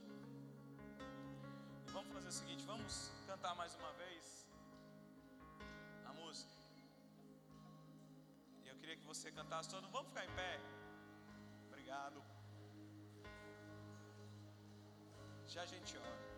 Vamos 1.89 2.13
fazer 2.13 2.29
o 2.29 2.33
seguinte, 2.41 2.65
vamos 2.65 3.11
cantar 3.27 3.57
mais 3.57 3.75
uma 3.75 3.93
vez 3.95 4.10
você 9.15 9.33
cantasse 9.33 9.69
todo. 9.69 9.89
Vamos 9.89 10.09
ficar 10.09 10.25
em 10.25 10.31
pé. 10.37 10.61
Obrigado. 11.67 12.23
Já 15.49 15.63
a 15.63 15.67
gente 15.67 15.99
ora. 15.99 16.30